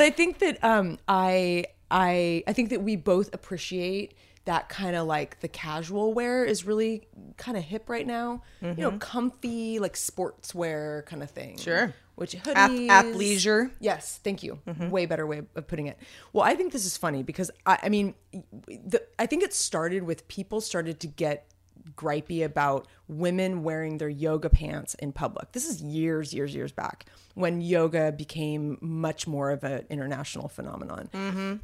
I 0.00 0.08
think 0.08 0.38
that 0.38 0.64
um, 0.64 0.98
I 1.06 1.66
I 1.90 2.44
I 2.46 2.52
think 2.54 2.70
that 2.70 2.82
we 2.82 2.96
both 2.96 3.34
appreciate 3.34 4.14
that 4.46 4.68
kind 4.68 4.96
of 4.96 5.06
like 5.06 5.40
the 5.40 5.48
casual 5.48 6.14
wear 6.14 6.44
is 6.44 6.64
really 6.64 7.08
kind 7.36 7.58
of 7.58 7.64
hip 7.64 7.90
right 7.90 8.06
now. 8.06 8.42
You 8.62 8.74
know, 8.74 8.92
comfy 8.92 9.78
like 9.80 9.94
sportswear 9.94 11.04
kind 11.06 11.22
of 11.22 11.30
thing. 11.30 11.58
Sure. 11.58 11.92
Which 12.16 12.34
Ath- 12.34 12.44
hoodies, 12.44 12.88
athleisure. 12.88 13.70
Yes, 13.78 14.18
thank 14.24 14.42
you. 14.42 14.58
Way 14.90 15.06
better 15.06 15.26
way 15.26 15.42
of 15.54 15.66
putting 15.68 15.86
it. 15.86 15.98
Well, 16.32 16.44
I 16.44 16.54
think 16.54 16.72
this 16.72 16.84
is 16.86 16.96
funny 16.96 17.22
because 17.22 17.50
I, 17.64 17.78
I 17.84 17.88
mean, 17.88 18.14
the, 18.32 19.02
I 19.18 19.26
think 19.26 19.42
it 19.42 19.52
started 19.54 20.02
with 20.02 20.26
people 20.26 20.60
started 20.60 20.98
to 21.00 21.06
get 21.06 21.46
gripey 21.94 22.44
about 22.44 22.88
women 23.06 23.62
wearing 23.62 23.98
their 23.98 24.08
yoga 24.08 24.50
pants 24.50 24.94
in 24.94 25.12
public. 25.12 25.52
This 25.52 25.68
is 25.68 25.80
years, 25.80 26.34
years, 26.34 26.52
years 26.54 26.72
back 26.72 27.06
when 27.34 27.60
yoga 27.60 28.10
became 28.10 28.76
much 28.80 29.26
more 29.28 29.50
of 29.50 29.62
an 29.62 29.84
international 29.90 30.48
phenomenon. 30.48 31.08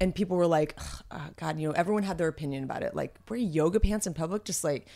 And 0.01 0.15
people 0.15 0.37
were 0.37 0.47
like, 0.47 0.75
"Ugh, 0.79 1.03
uh, 1.11 1.29
God, 1.37 1.59
you 1.59 1.67
know, 1.69 1.75
everyone 1.75 2.03
had 2.05 2.19
their 2.19 2.29
opinion 2.29 2.63
about 2.63 2.83
it. 2.83 2.95
Like, 2.95 3.17
wear 3.29 3.39
yoga 3.39 3.81
pants 3.81 4.07
in 4.07 4.15
public, 4.15 4.45
just 4.45 4.63
like, 4.63 4.87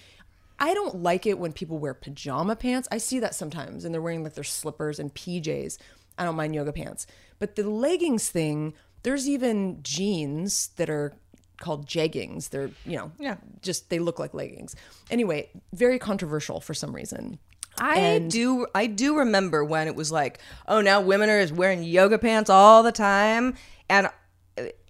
I 0.58 0.74
don't 0.74 1.02
like 1.02 1.26
it 1.26 1.38
when 1.38 1.52
people 1.52 1.78
wear 1.78 1.94
pajama 1.94 2.56
pants. 2.56 2.88
I 2.90 2.98
see 2.98 3.18
that 3.20 3.34
sometimes 3.34 3.84
and 3.84 3.92
they're 3.94 4.02
wearing 4.02 4.24
like 4.24 4.34
their 4.34 4.44
slippers 4.44 4.98
and 4.98 5.12
PJs. 5.14 5.78
I 6.18 6.24
don't 6.24 6.36
mind 6.36 6.54
yoga 6.54 6.72
pants. 6.72 7.06
But 7.38 7.56
the 7.56 7.68
leggings 7.68 8.28
thing, 8.30 8.74
there's 9.02 9.28
even 9.28 9.82
jeans 9.82 10.68
that 10.76 10.88
are 10.88 11.12
called 11.58 11.86
jeggings. 11.86 12.50
They're, 12.50 12.70
you 12.84 12.96
know, 12.96 13.12
Yeah. 13.18 13.36
just 13.62 13.90
they 13.90 13.98
look 13.98 14.18
like 14.18 14.34
leggings. 14.34 14.74
Anyway, 15.10 15.50
very 15.72 15.98
controversial 15.98 16.60
for 16.60 16.74
some 16.74 16.94
reason. 16.94 17.38
I 17.78 17.98
And- 17.98 18.30
do 18.30 18.66
I 18.74 18.86
do 18.86 19.18
remember 19.18 19.62
when 19.62 19.86
it 19.86 19.94
was 19.94 20.10
like, 20.10 20.38
oh 20.66 20.80
now 20.80 21.00
women 21.00 21.28
are 21.28 21.46
wearing 21.54 21.82
yoga 21.82 22.18
pants 22.18 22.48
all 22.48 22.82
the 22.82 22.92
time. 22.92 23.54
And 23.88 24.08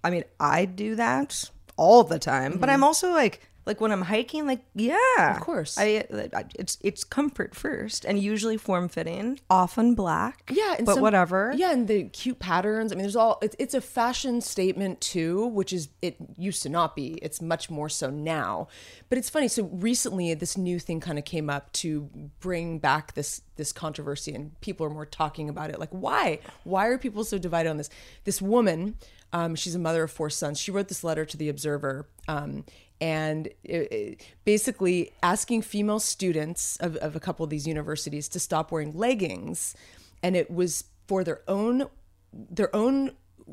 I 0.03 0.09
mean, 0.09 0.23
I 0.39 0.65
do 0.65 0.95
that 0.95 1.49
all 1.75 2.03
the 2.05 2.19
time, 2.19 2.53
but 2.53 2.61
mm-hmm. 2.61 2.69
I'm 2.71 2.83
also 2.83 3.11
like 3.11 3.41
like 3.67 3.81
when 3.81 3.91
I'm 3.91 4.01
hiking, 4.01 4.47
like 4.47 4.61
yeah. 4.73 5.35
Of 5.35 5.41
course. 5.41 5.77
I, 5.77 6.05
I 6.33 6.45
it's 6.55 6.77
it's 6.81 7.03
comfort 7.03 7.53
first, 7.53 8.05
and 8.05 8.17
usually 8.17 8.57
form 8.57 8.87
fitting, 8.87 9.39
often 9.49 9.93
black. 9.93 10.49
Yeah, 10.51 10.75
and 10.77 10.85
but 10.85 10.95
some- 10.95 11.01
whatever. 11.01 11.53
Yeah, 11.55 11.73
and 11.73 11.87
the 11.87 12.05
cute 12.05 12.39
patterns. 12.39 12.91
I 12.91 12.95
mean, 12.95 13.03
there's 13.03 13.15
all. 13.15 13.37
It's, 13.41 13.55
it's 13.59 13.73
a 13.73 13.81
fashion 13.81 14.39
statement 14.41 15.01
too, 15.01 15.47
which 15.47 15.73
is 15.73 15.89
it 16.01 16.15
used 16.37 16.63
to 16.63 16.69
not 16.69 16.95
be. 16.95 17.19
It's 17.21 17.41
much 17.41 17.69
more 17.69 17.89
so 17.89 18.09
now. 18.09 18.69
But 19.09 19.17
it's 19.17 19.29
funny. 19.29 19.49
So 19.49 19.63
recently, 19.65 20.33
this 20.33 20.57
new 20.57 20.79
thing 20.79 20.99
kind 20.99 21.19
of 21.19 21.25
came 21.25 21.49
up 21.49 21.71
to 21.73 22.09
bring 22.39 22.79
back 22.79 23.13
this 23.13 23.41
this 23.57 23.73
controversy, 23.73 24.33
and 24.33 24.59
people 24.61 24.85
are 24.85 24.89
more 24.89 25.05
talking 25.05 25.49
about 25.49 25.69
it. 25.69 25.79
Like, 25.79 25.91
why? 25.91 26.39
Why 26.63 26.87
are 26.87 26.97
people 26.97 27.23
so 27.25 27.37
divided 27.37 27.69
on 27.69 27.77
this? 27.77 27.89
This 28.23 28.41
woman, 28.41 28.95
um, 29.33 29.55
she's 29.55 29.75
a 29.75 29.79
mother 29.79 30.03
of 30.03 30.11
four 30.11 30.29
sons. 30.29 30.57
She 30.59 30.71
wrote 30.71 30.87
this 30.87 31.03
letter 31.03 31.25
to 31.25 31.35
the 31.35 31.49
Observer. 31.49 32.07
Um, 32.29 32.63
and 32.99 33.47
it, 33.63 33.91
it- 33.91 34.21
basically 34.45 35.11
asking 35.21 35.61
female 35.61 35.99
students 35.99 36.77
of, 36.77 36.95
of 36.97 37.15
a 37.15 37.19
couple 37.19 37.43
of 37.43 37.49
these 37.49 37.67
universities 37.67 38.27
to 38.29 38.39
stop 38.39 38.71
wearing 38.71 38.97
leggings 38.97 39.75
and 40.23 40.35
it 40.35 40.49
was 40.49 40.85
for 41.07 41.23
their 41.23 41.41
own 41.47 41.85
their 42.33 42.75
own 42.75 43.11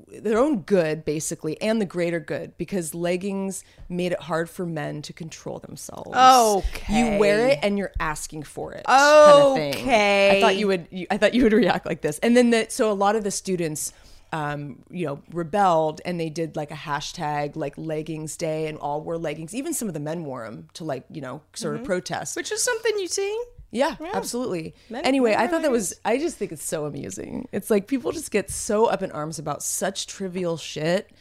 their 0.08 0.38
own 0.38 0.60
good 0.62 1.04
basically 1.04 1.60
and 1.62 1.80
the 1.80 1.84
greater 1.86 2.18
good 2.18 2.56
because 2.58 2.94
leggings 2.94 3.62
made 3.88 4.10
it 4.10 4.18
hard 4.22 4.50
for 4.50 4.66
men 4.66 5.00
to 5.02 5.12
control 5.12 5.60
themselves 5.60 6.10
Okay. 6.16 7.14
you 7.14 7.20
wear 7.20 7.46
it 7.48 7.60
and 7.62 7.78
you're 7.78 7.92
asking 8.00 8.42
for 8.42 8.72
it 8.72 8.84
kind 8.86 9.42
of 9.42 9.54
thing. 9.54 9.74
Okay. 9.74 10.38
i 10.38 10.40
thought 10.40 10.56
you 10.56 10.66
would 10.66 10.88
you, 10.90 11.06
i 11.12 11.16
thought 11.16 11.32
you 11.32 11.44
would 11.44 11.52
react 11.52 11.86
like 11.86 12.00
this 12.00 12.18
and 12.20 12.36
then 12.36 12.50
the, 12.50 12.66
so 12.70 12.90
a 12.90 12.92
lot 12.92 13.14
of 13.14 13.22
the 13.22 13.30
students 13.30 13.92
um, 14.34 14.82
you 14.90 15.06
know, 15.06 15.22
rebelled 15.30 16.00
and 16.04 16.18
they 16.18 16.28
did 16.28 16.56
like 16.56 16.72
a 16.72 16.74
hashtag 16.74 17.54
like 17.54 17.78
leggings 17.78 18.36
day 18.36 18.66
and 18.66 18.76
all 18.78 19.00
wore 19.00 19.16
leggings. 19.16 19.54
Even 19.54 19.72
some 19.72 19.86
of 19.86 19.94
the 19.94 20.00
men 20.00 20.24
wore 20.24 20.44
them 20.44 20.68
to 20.74 20.82
like, 20.82 21.04
you 21.08 21.20
know, 21.20 21.40
sort 21.54 21.76
of 21.76 21.84
protest. 21.84 22.34
Which 22.34 22.50
is 22.50 22.60
something 22.60 22.98
you 22.98 23.06
see. 23.06 23.44
Yeah, 23.70 23.94
absolutely. 24.12 24.74
Men- 24.90 25.04
anyway, 25.04 25.36
I 25.38 25.46
thought 25.46 25.62
that 25.62 25.70
was, 25.70 25.94
I 26.04 26.18
just 26.18 26.36
think 26.36 26.50
it's 26.50 26.64
so 26.64 26.84
amusing. 26.84 27.48
It's 27.52 27.70
like 27.70 27.86
people 27.86 28.10
just 28.10 28.32
get 28.32 28.50
so 28.50 28.86
up 28.86 29.02
in 29.02 29.12
arms 29.12 29.38
about 29.38 29.62
such 29.62 30.08
trivial 30.08 30.56
shit. 30.56 31.12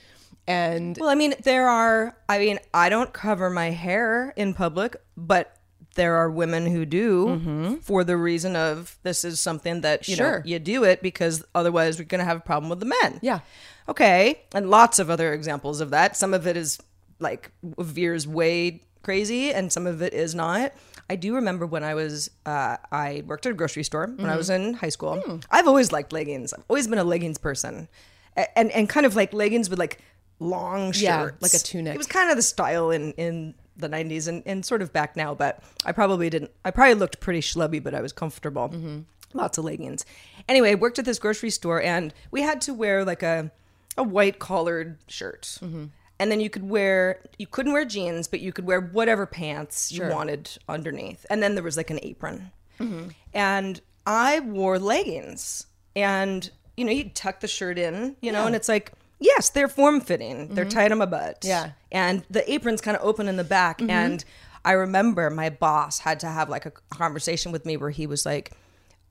And 0.47 0.97
Well, 0.99 1.09
I 1.09 1.15
mean, 1.15 1.35
there 1.43 1.69
are. 1.69 2.17
I 2.27 2.39
mean, 2.39 2.59
I 2.73 2.89
don't 2.89 3.13
cover 3.13 3.49
my 3.49 3.69
hair 3.69 4.33
in 4.35 4.53
public, 4.53 4.95
but 5.15 5.55
there 5.95 6.15
are 6.15 6.29
women 6.29 6.65
who 6.67 6.85
do 6.85 7.25
mm-hmm. 7.27 7.75
for 7.75 8.03
the 8.03 8.17
reason 8.17 8.55
of 8.55 8.97
this 9.03 9.23
is 9.23 9.39
something 9.39 9.81
that 9.81 10.07
you 10.07 10.15
know 10.15 10.23
Sure. 10.23 10.41
you 10.45 10.59
do 10.59 10.83
it 10.83 11.01
because 11.01 11.43
otherwise 11.53 11.99
we're 11.99 12.05
going 12.05 12.19
to 12.19 12.25
have 12.25 12.37
a 12.37 12.41
problem 12.41 12.69
with 12.69 12.79
the 12.79 12.85
men. 12.85 13.19
Yeah. 13.21 13.39
Okay, 13.87 14.41
and 14.53 14.69
lots 14.69 14.99
of 14.99 15.09
other 15.09 15.33
examples 15.33 15.81
of 15.81 15.89
that. 15.89 16.15
Some 16.15 16.33
of 16.33 16.47
it 16.47 16.55
is 16.55 16.79
like 17.19 17.51
veers 17.63 18.27
way 18.27 18.83
crazy, 19.03 19.53
and 19.53 19.71
some 19.71 19.85
of 19.85 20.01
it 20.01 20.13
is 20.13 20.33
not. 20.33 20.73
I 21.09 21.17
do 21.17 21.35
remember 21.35 21.65
when 21.65 21.83
I 21.83 21.93
was 21.93 22.29
uh, 22.45 22.77
I 22.91 23.23
worked 23.27 23.45
at 23.45 23.51
a 23.51 23.55
grocery 23.55 23.83
store 23.83 24.07
when 24.07 24.25
I 24.25 24.29
mm-hmm. 24.29 24.37
was 24.37 24.49
in 24.49 24.73
high 24.75 24.89
school. 24.89 25.19
Hmm. 25.19 25.37
I've 25.51 25.67
always 25.67 25.91
liked 25.91 26.13
leggings. 26.13 26.53
I've 26.53 26.63
always 26.69 26.87
been 26.87 26.97
a 26.97 27.03
leggings 27.03 27.37
person, 27.37 27.89
A- 28.37 28.57
and 28.57 28.71
and 28.71 28.87
kind 28.87 29.05
of 29.05 29.15
like 29.15 29.33
leggings 29.33 29.69
with 29.69 29.79
like 29.79 29.99
long 30.39 30.91
shirts, 30.91 31.01
Yeah, 31.01 31.29
like 31.41 31.53
a 31.53 31.59
tunic. 31.59 31.95
It 31.95 31.97
was 31.97 32.07
kind 32.07 32.29
of 32.29 32.37
the 32.37 32.41
style 32.41 32.89
in 32.89 33.11
in 33.13 33.53
the 33.77 33.89
90s 33.89 34.27
and, 34.27 34.43
and 34.45 34.65
sort 34.65 34.81
of 34.81 34.93
back 34.93 35.15
now 35.15 35.33
but 35.33 35.61
i 35.85 35.91
probably 35.91 36.29
didn't 36.29 36.51
i 36.63 36.71
probably 36.71 36.93
looked 36.95 37.19
pretty 37.19 37.41
schlubby 37.41 37.81
but 37.81 37.93
i 37.93 38.01
was 38.01 38.13
comfortable. 38.13 38.69
Mm-hmm. 38.69 38.99
Lots 39.35 39.57
of 39.57 39.65
leggings. 39.65 40.05
Anyway 40.47 40.71
i 40.71 40.75
worked 40.75 40.99
at 40.99 41.05
this 41.05 41.19
grocery 41.19 41.49
store 41.49 41.81
and 41.81 42.13
we 42.31 42.41
had 42.41 42.61
to 42.61 42.73
wear 42.73 43.03
like 43.03 43.23
a 43.23 43.51
a 43.97 44.03
white 44.03 44.39
collared 44.39 44.97
shirt. 45.07 45.59
Mm-hmm. 45.61 45.85
And 46.19 46.31
then 46.31 46.39
you 46.39 46.49
could 46.49 46.69
wear 46.69 47.19
you 47.37 47.47
couldn't 47.47 47.73
wear 47.73 47.85
jeans 47.85 48.27
but 48.27 48.39
you 48.39 48.53
could 48.53 48.65
wear 48.65 48.79
whatever 48.79 49.25
pants 49.25 49.91
you 49.91 50.07
wanted 50.07 50.49
underneath. 50.69 51.25
And 51.29 51.41
then 51.41 51.55
there 51.55 51.63
was 51.63 51.77
like 51.77 51.89
an 51.89 51.99
apron. 52.03 52.51
Mm-hmm. 52.79 53.09
And 53.33 53.81
i 54.05 54.39
wore 54.41 54.79
leggings 54.79 55.65
and 55.95 56.49
you 56.75 56.85
know 56.85 56.91
you 56.91 57.09
tuck 57.09 57.39
the 57.39 57.47
shirt 57.47 57.79
in 57.79 58.15
you 58.21 58.31
know 58.31 58.45
and 58.45 58.55
it's 58.55 58.67
like 58.67 58.91
yes 59.29 59.49
they're 59.49 59.67
form 59.67 60.01
fitting 60.01 60.53
they're 60.53 60.65
tight 60.77 60.91
on 60.91 60.97
my 60.99 61.05
butt. 61.05 61.39
Yeah. 61.43 61.71
and 61.91 62.23
the 62.29 62.43
apron's 62.51 62.81
kind 62.81 62.95
of 62.97 63.03
open 63.03 63.27
in 63.27 63.37
the 63.37 63.43
back. 63.43 63.77
Mm-hmm. 63.79 63.89
And 63.89 64.25
i 64.65 64.71
remember 64.73 65.29
my 65.29 65.49
boss 65.49 65.99
had 65.99 66.19
to 66.21 66.27
have 66.27 66.47
like 66.49 66.65
a 66.65 66.71
conversation 66.89 67.51
with 67.51 67.65
me 67.65 67.75
where 67.77 67.89
he 67.89 68.05
was 68.07 68.25
like 68.25 68.51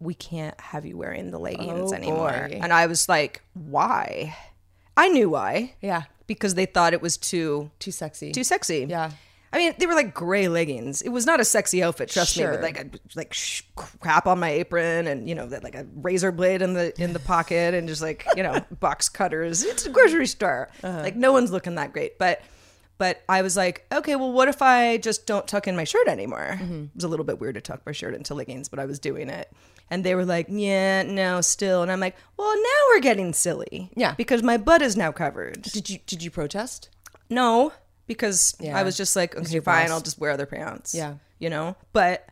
we 0.01 0.15
can't 0.15 0.59
have 0.61 0.85
you 0.85 0.97
wearing 0.97 1.31
the 1.31 1.39
leggings 1.39 1.93
Oh, 1.93 1.95
anymore. 1.95 2.49
boy. 2.51 2.59
and 2.63 2.73
i 2.73 2.87
was 2.87 3.09
like 3.09 3.43
why? 3.55 4.37
I 4.97 5.09
knew 5.09 5.31
why. 5.31 5.75
Yeah, 5.81 6.03
because 6.27 6.55
they 6.55 6.67
thought 6.67 6.93
it 6.93 7.01
was 7.01 7.17
too 7.17 7.71
too 7.79 7.91
sexy. 7.91 8.31
too 8.33 8.45
sexy. 8.45 8.87
Yeah. 8.89 9.13
I 9.53 9.59
mean, 9.59 9.75
they 9.79 9.87
were 9.87 9.95
like 9.95 10.15
gray 10.15 10.49
leggings. 10.49 11.03
It 11.03 11.11
was 11.11 11.27
not 11.27 11.41
a 11.41 11.45
sexy 11.45 11.83
outfit, 11.83 12.09
trust 12.09 12.37
me. 12.37 12.45
Sure. 12.45 12.53
With 12.53 12.63
like 12.63 12.79
a 12.79 12.91
like 13.15 13.35
sh- 13.35 13.63
crap 13.77 14.27
on 14.27 14.41
my 14.41 14.51
apron, 14.51 15.07
and 15.07 15.29
you 15.29 15.35
know, 15.35 15.47
that 15.47 15.63
like 15.63 15.75
a 15.75 15.87
razor 15.97 16.33
blade 16.33 16.63
in 16.63 16.73
the 16.73 16.99
in 17.03 17.13
the 17.13 17.19
pocket, 17.19 17.75
and 17.75 17.87
just 17.87 18.01
like 18.01 18.25
you 18.37 18.43
know, 18.43 18.65
box 18.81 19.09
cutters. 19.09 19.63
It's 19.63 19.85
a 19.85 19.91
grocery 19.91 20.27
store. 20.27 20.71
Uh-huh. 20.83 21.01
Like 21.03 21.17
no 21.17 21.33
one's 21.33 21.53
looking 21.53 21.75
that 21.75 21.93
great, 21.93 22.19
but 22.19 22.41
but 22.99 23.23
I 23.29 23.43
was 23.43 23.57
like, 23.57 23.85
okay, 23.93 24.17
well, 24.17 24.33
what 24.33 24.49
if 24.49 24.63
I 24.63 24.97
just 24.99 25.27
don't 25.27 25.49
tuck 25.49 25.67
in 25.67 25.75
my 25.75 25.85
shirt 25.85 26.07
anymore? 26.09 26.57
Mm-hmm. 26.61 26.85
It 26.85 26.95
was 26.95 27.05
a 27.05 27.09
little 27.09 27.25
bit 27.25 27.41
weird 27.41 27.57
to 27.57 27.61
tuck 27.61 27.83
my 27.85 27.93
shirt 27.93 28.15
into 28.15 28.35
leggings, 28.35 28.69
but 28.69 28.79
I 28.79 28.85
was 28.85 28.99
doing 28.99 29.29
it. 29.29 29.51
And 29.91 30.05
they 30.05 30.15
were 30.15 30.25
like, 30.25 30.47
yeah, 30.49 31.03
no, 31.03 31.41
still. 31.41 31.83
And 31.83 31.91
I'm 31.91 32.01
like, 32.01 32.17
well, 32.37 32.55
now 32.55 32.79
we're 32.89 33.01
getting 33.01 33.33
silly. 33.33 33.91
Yeah. 33.97 34.15
Because 34.15 34.43
my 34.43 34.57
butt 34.57 34.83
is 34.83 34.97
now 34.97 35.13
covered. 35.13 35.63
Did 35.63 35.91
you 35.91 35.99
did 36.07 36.23
you 36.23 36.31
protest? 36.31 36.91
No, 37.29 37.73
because 38.13 38.55
Yeah. 38.61 38.79
I 38.79 38.83
was 38.83 38.97
just 38.97 39.17
like, 39.17 39.37
okay, 39.37 39.61
fine. 39.61 39.91
I'll 39.91 40.01
just 40.01 40.19
wear 40.19 40.31
other 40.31 40.47
pants. 40.47 40.95
Yeah. 40.95 41.15
You 41.39 41.51
know? 41.51 41.77
But 41.93 42.29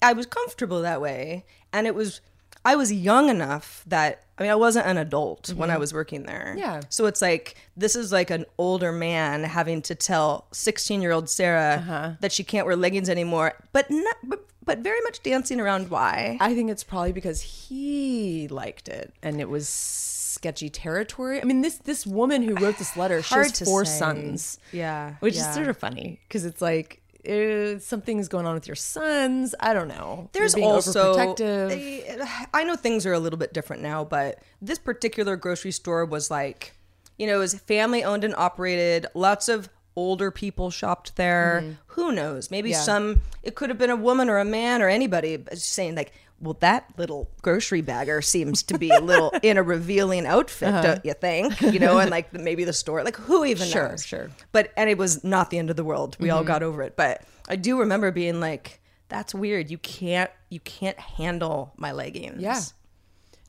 I 0.00 0.12
was 0.12 0.26
comfortable 0.26 0.82
that 0.82 1.00
way. 1.00 1.44
And 1.72 1.86
it 1.86 1.94
was, 1.94 2.20
I 2.64 2.76
was 2.76 2.92
young 2.92 3.28
enough 3.28 3.82
that, 3.86 4.22
I 4.38 4.42
mean, 4.42 4.50
I 4.52 4.54
wasn't 4.56 4.86
an 4.86 4.98
adult 4.98 5.52
when 5.54 5.70
I 5.70 5.78
was 5.78 5.92
working 5.94 6.24
there. 6.24 6.48
Mm-hmm. 6.50 6.58
Yeah. 6.58 6.80
So 6.88 7.06
it's 7.06 7.22
like, 7.22 7.56
this 7.76 7.96
is 7.96 8.12
like 8.12 8.30
an 8.30 8.44
older 8.58 8.92
man 8.92 9.44
having 9.44 9.82
to 9.82 9.94
tell 9.94 10.46
16 10.52 11.00
year 11.02 11.12
old 11.12 11.28
Sarah 11.28 11.76
Uh-huh. 11.78 12.10
that 12.20 12.32
she 12.32 12.44
can't 12.44 12.66
wear 12.66 12.76
leggings 12.76 13.08
anymore, 13.08 13.54
but 13.72 13.90
not, 13.90 14.16
but, 14.24 14.44
but 14.64 14.78
very 14.78 15.00
much 15.02 15.22
dancing 15.22 15.60
around 15.60 15.90
why. 15.90 16.36
I 16.40 16.54
think 16.54 16.70
it's 16.70 16.84
probably 16.84 17.12
because 17.12 17.40
he 17.42 18.46
liked 18.48 18.88
it 18.88 19.12
and 19.22 19.40
it 19.40 19.48
was 19.48 19.68
sketchy 20.42 20.68
territory. 20.68 21.40
I 21.40 21.44
mean, 21.44 21.62
this 21.62 21.76
this 21.78 22.04
woman 22.04 22.42
who 22.42 22.54
wrote 22.56 22.76
this 22.78 22.96
letter, 22.96 23.22
she 23.22 23.34
has 23.34 23.60
four 23.60 23.84
say. 23.84 23.98
sons. 23.98 24.58
Yeah, 24.72 25.14
which 25.20 25.36
yeah. 25.36 25.48
is 25.48 25.54
sort 25.54 25.68
of 25.68 25.76
funny 25.78 26.18
because 26.26 26.44
it's 26.44 26.60
like 26.60 27.00
uh, 27.28 27.78
something's 27.78 28.26
going 28.26 28.44
on 28.46 28.54
with 28.54 28.66
your 28.66 28.74
sons. 28.74 29.54
I 29.60 29.72
don't 29.72 29.86
know. 29.86 30.28
There's 30.32 30.56
being 30.56 30.66
also 30.66 31.14
overprotective. 31.14 32.26
I- 32.52 32.64
know 32.64 32.74
things 32.74 33.06
are 33.06 33.12
a 33.12 33.20
little 33.20 33.38
bit 33.38 33.52
different 33.52 33.82
now, 33.82 34.02
but 34.04 34.40
this 34.60 34.78
particular 34.80 35.36
grocery 35.36 35.70
store 35.70 36.04
was 36.04 36.30
like, 36.30 36.74
you 37.18 37.26
know, 37.28 37.36
it 37.36 37.38
was 37.38 37.54
family 37.54 38.02
owned 38.02 38.24
and 38.24 38.34
operated. 38.34 39.06
Lots 39.14 39.48
of 39.48 39.68
older 39.94 40.30
people 40.32 40.70
shopped 40.70 41.14
there. 41.16 41.76
Who 41.88 42.10
knows? 42.12 42.50
Maybe 42.50 42.70
Mm-hmm. 42.70 42.78
Yeah. 42.78 42.82
some. 42.82 43.20
It 43.44 43.54
could 43.54 43.68
have 43.68 43.78
been 43.78 43.90
a 43.90 43.96
woman 43.96 44.28
or 44.28 44.38
a 44.38 44.44
man 44.44 44.82
or 44.82 44.88
anybody 44.88 45.38
saying 45.54 45.94
like. 45.94 46.12
Well, 46.42 46.56
that 46.60 46.86
little 46.98 47.30
grocery 47.40 47.80
bagger 47.82 48.20
seems 48.20 48.62
to 48.64 48.76
be 48.76 48.90
a 48.90 48.98
little 49.00 49.30
in 49.42 49.56
a 49.56 49.62
revealing 49.62 50.26
outfit, 50.26 50.68
Uh-huh. 50.68 50.82
don't 50.82 51.04
you 51.04 51.14
think? 51.14 51.60
You 51.62 51.78
know, 51.78 51.98
and 51.98 52.10
like 52.10 52.32
maybe 52.34 52.64
the 52.64 52.72
store, 52.72 53.04
like 53.04 53.16
who 53.16 53.44
even 53.44 53.66
Sure, 53.68 53.90
knows? 53.90 54.04
sure. 54.04 54.24
Mm-hmm. 54.24 54.42
But 54.52 54.72
and 54.76 54.90
it 54.90 54.98
was 54.98 55.22
not 55.22 55.50
the 55.50 55.58
end 55.58 55.70
of 55.70 55.76
the 55.76 55.84
world. 55.84 56.16
We 56.18 56.30
all 56.30 56.42
got 56.44 56.62
over 56.62 56.82
it. 56.82 56.96
But 56.96 57.22
I 57.48 57.54
do 57.56 57.78
remember 57.78 58.10
being 58.10 58.40
like, 58.40 58.80
"That's 59.08 59.32
weird. 59.34 59.70
You 59.70 59.78
can't 59.78 60.30
you 60.50 60.58
can't 60.60 60.98
handle 60.98 61.72
my 61.76 61.92
leggings." 61.92 62.42
Yeah. 62.42 62.60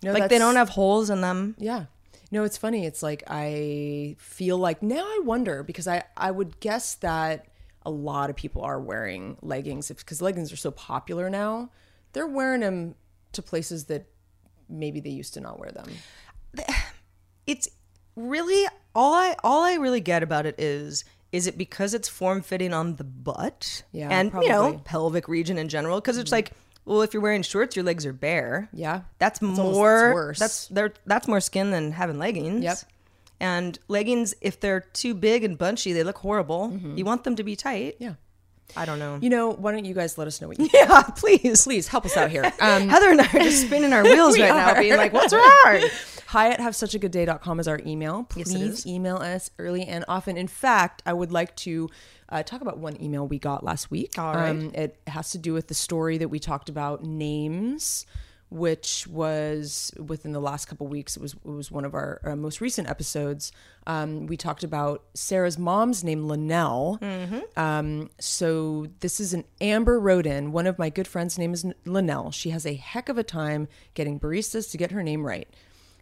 No, 0.04 0.14
like 0.14 0.30
they 0.30 0.38
don't 0.38 0.56
have 0.56 0.70
holes 0.70 1.10
in 1.10 1.22
them. 1.22 1.56
Yeah. 1.58 1.86
No, 2.30 2.44
it's 2.44 2.58
funny. 2.58 2.86
It's 2.86 3.02
like 3.02 3.24
I 3.28 4.16
feel 4.20 4.58
like 4.58 4.84
now 4.84 5.04
I 5.04 5.22
wonder 5.24 5.64
because 5.64 5.88
I 5.88 6.04
I 6.16 6.30
would 6.32 6.60
guess 6.60 6.96
that 6.96 7.48
a 7.86 7.90
lot 7.92 8.30
of 8.30 8.36
people 8.36 8.62
are 8.62 8.80
wearing 8.80 9.38
leggings 9.42 9.88
because 9.90 10.22
leggings 10.22 10.52
are 10.54 10.58
so 10.58 10.72
popular 10.72 11.30
now. 11.30 11.70
They're 12.14 12.28
wearing 12.28 12.62
them 12.62 12.96
to 13.34 13.42
places 13.42 13.86
that 13.86 14.06
maybe 14.70 15.00
they 15.00 15.10
used 15.10 15.34
to 15.36 15.42
not 15.42 15.60
wear 15.60 15.72
them. 15.72 15.88
It's 17.46 17.68
really 18.16 18.66
all 18.96 19.14
I 19.14 19.36
all 19.44 19.64
I 19.64 19.74
really 19.76 20.00
get 20.00 20.24
about 20.24 20.46
it 20.46 20.56
is 20.58 21.04
is 21.32 21.48
it 21.48 21.58
because 21.58 21.94
it's 21.94 22.08
form 22.08 22.42
fitting 22.42 22.74
on 22.74 22.96
the 22.96 23.04
butt 23.04 23.84
Yeah, 23.92 24.08
and 24.12 24.32
you 24.34 24.48
know 24.50 24.80
pelvic 24.86 25.28
region 25.28 25.58
in 25.58 25.68
general 25.68 26.00
because 26.00 26.18
it's 26.18 26.32
like 26.32 26.52
well 26.86 27.02
if 27.02 27.14
you're 27.14 27.24
wearing 27.24 27.42
shorts 27.42 27.76
your 27.76 27.84
legs 27.84 28.06
are 28.06 28.14
bare 28.14 28.70
Yeah. 28.72 29.02
that's, 29.18 29.42
almost- 29.42 29.58
that's 29.62 29.74
more 29.76 30.14
worse. 30.14 30.40
that's 30.40 30.68
there 30.68 30.94
that's 31.06 31.28
more 31.28 31.42
skin 31.42 31.72
than 31.72 31.92
having 31.92 32.18
leggings 32.20 32.64
Yep. 32.64 32.78
and 33.42 33.80
leggings 33.90 34.36
if 34.42 34.60
they're 34.60 34.82
too 34.94 35.14
big 35.16 35.44
and 35.44 35.58
bunchy 35.58 35.92
they 35.92 36.04
look 36.04 36.20
horrible 36.20 36.80
you 36.96 37.04
want 37.04 37.24
them 37.26 37.36
to 37.36 37.44
be 37.44 37.56
tight 37.58 37.96
Mm-hmm. 37.96 38.04
Yeah. 38.04 38.14
I 38.76 38.86
don't 38.86 39.00
know. 39.00 39.20
You 39.22 39.30
know, 39.30 39.52
why 39.52 39.72
don't 39.72 39.86
you 39.86 39.94
guys 39.94 40.18
let 40.18 40.28
us 40.28 40.42
know 40.42 40.48
what 40.48 40.60
you 40.60 40.70
yeah, 40.74 41.04
please. 41.16 41.64
Please 41.64 41.88
help 41.88 42.06
us 42.06 42.18
out 42.18 42.32
here. 42.32 42.44
Um, 42.64 42.88
Heather 42.88 43.10
and 43.10 43.20
I 43.20 43.26
are 43.26 43.40
just 43.40 43.66
spinning 43.66 43.92
our 43.92 44.04
wheels 44.04 44.40
right 44.40 44.48
now, 44.48 44.80
being 44.80 44.96
like, 44.96 45.12
what's 45.12 45.34
wrong? 45.34 45.90
Hi 46.28 46.50
at 46.50 46.60
have 46.60 46.76
such 46.76 46.96
a 46.96 47.00
good 47.00 47.12
day.com 47.12 47.60
is 47.60 47.68
our 47.68 47.80
email. 47.86 48.24
Please 48.24 48.54
is. 48.54 48.88
email 48.88 49.18
us 49.18 49.52
early 49.60 49.84
and 49.86 50.06
often. 50.08 50.38
In 50.38 50.48
fact, 50.48 51.04
I 51.06 51.14
would 51.14 51.32
like 51.32 51.56
to 51.58 51.90
uh, 52.30 52.42
talk 52.42 52.62
about 52.62 52.80
one 52.80 53.00
email 53.02 53.28
we 53.28 53.38
got 53.38 53.64
last 53.64 53.92
week. 53.92 54.18
All 54.18 54.34
right. 54.34 54.50
Um, 54.50 54.72
it 54.74 54.98
has 55.08 55.32
to 55.32 55.38
do 55.38 55.54
with 55.54 55.68
the 55.68 55.74
story 55.74 56.18
that 56.18 56.30
we 56.30 56.40
talked 56.40 56.70
about 56.70 57.04
names, 57.04 58.06
which 58.54 59.08
was 59.08 59.92
within 59.98 60.32
the 60.32 60.40
last 60.40 60.66
couple 60.66 60.86
weeks. 60.86 61.18
It 61.18 61.22
was 61.24 61.34
it 61.34 61.50
was 61.50 61.72
one 61.72 61.86
of 61.86 61.96
our 61.96 62.22
uh, 62.24 62.36
most 62.36 62.62
recent 62.62 62.88
episodes. 62.88 63.52
Um, 63.88 64.28
we 64.28 64.38
talked 64.38 64.64
about 64.64 65.04
Sarah's 65.16 65.58
mom's 65.58 66.04
name, 66.04 66.28
Linnell. 66.28 67.00
Um, 67.58 68.12
so 68.20 68.88
this 69.00 69.20
is 69.20 69.34
an 69.34 69.46
Amber 69.60 70.00
wrote 70.00 70.28
in. 70.28 70.52
One 70.52 70.68
of 70.68 70.78
my 70.78 70.92
good 70.92 71.08
friends' 71.08 71.40
name 71.40 71.52
is 71.52 71.66
Linnell. 71.86 72.30
She 72.30 72.52
has 72.52 72.64
a 72.68 72.76
heck 72.76 73.10
of 73.10 73.18
a 73.18 73.24
time 73.24 73.68
getting 73.96 74.20
baristas 74.20 74.70
to 74.70 74.78
get 74.78 74.92
her 74.92 75.02
name 75.02 75.26
right. 75.26 75.48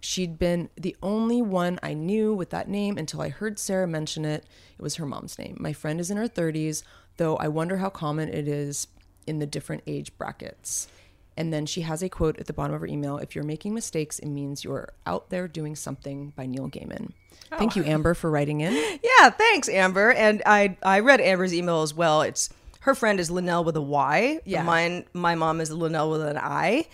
She'd 0.02 0.38
been 0.38 0.70
the 0.76 0.98
only 1.02 1.42
one 1.42 1.80
I 1.82 1.94
knew 1.94 2.34
with 2.34 2.50
that 2.50 2.68
name 2.68 2.98
until 2.98 3.22
I 3.22 3.30
heard 3.30 3.60
Sarah 3.60 3.88
mention 3.88 4.26
it. 4.26 4.46
It 4.78 4.82
was 4.82 4.96
her 4.96 5.06
mom's 5.06 5.40
name. 5.40 5.56
My 5.58 5.72
friend 5.72 6.02
is 6.02 6.12
in 6.12 6.18
her 6.18 6.28
30s, 6.28 6.84
though 7.16 7.38
I 7.38 7.48
wonder 7.48 7.78
how 7.78 7.90
common 7.90 8.28
it 8.28 8.48
is 8.48 8.88
in 9.26 9.40
the 9.40 9.46
different 9.46 9.84
age 9.88 10.18
brackets. 10.18 10.90
And 11.38 11.54
then 11.54 11.66
she 11.66 11.82
has 11.82 12.04
a 12.04 12.10
quote 12.10 12.38
at 12.40 12.48
the 12.48 12.54
bottom 12.54 12.76
of 12.76 12.82
her 12.82 12.88
email 12.88 13.18
If 13.18 13.36
you're 13.36 13.44
making 13.44 13.74
mistakes, 13.74 14.20
it 14.20 14.28
means 14.28 14.64
you're 14.64 14.90
out 15.06 15.30
there 15.30 15.48
doing 15.48 15.76
something 15.76 16.34
by 16.36 16.46
Neil 16.46 16.70
Gaiman. 16.70 17.12
Thank 17.58 17.76
you, 17.76 17.84
Amber, 17.84 18.14
for 18.14 18.30
writing 18.30 18.62
in. 18.62 18.74
Yeah, 19.04 19.30
thanks, 19.30 19.70
Amber. 19.70 20.12
And 20.12 20.42
I 20.46 20.78
I 20.82 21.00
read 21.00 21.22
Amber's 21.22 21.54
email 21.54 21.82
as 21.82 21.94
well. 21.94 22.22
It's 22.22 22.50
her 22.82 22.96
friend 22.96 23.20
is 23.20 23.30
Linnell 23.30 23.64
with 23.64 23.76
a 23.76 23.82
Y. 23.82 24.40
Yeah. 24.46 24.64
Mine 24.64 25.06
my 25.14 25.36
mom 25.36 25.62
is 25.62 25.72
Linnell 25.72 26.10
with 26.12 26.22
an 26.22 26.38
I. 26.38 26.88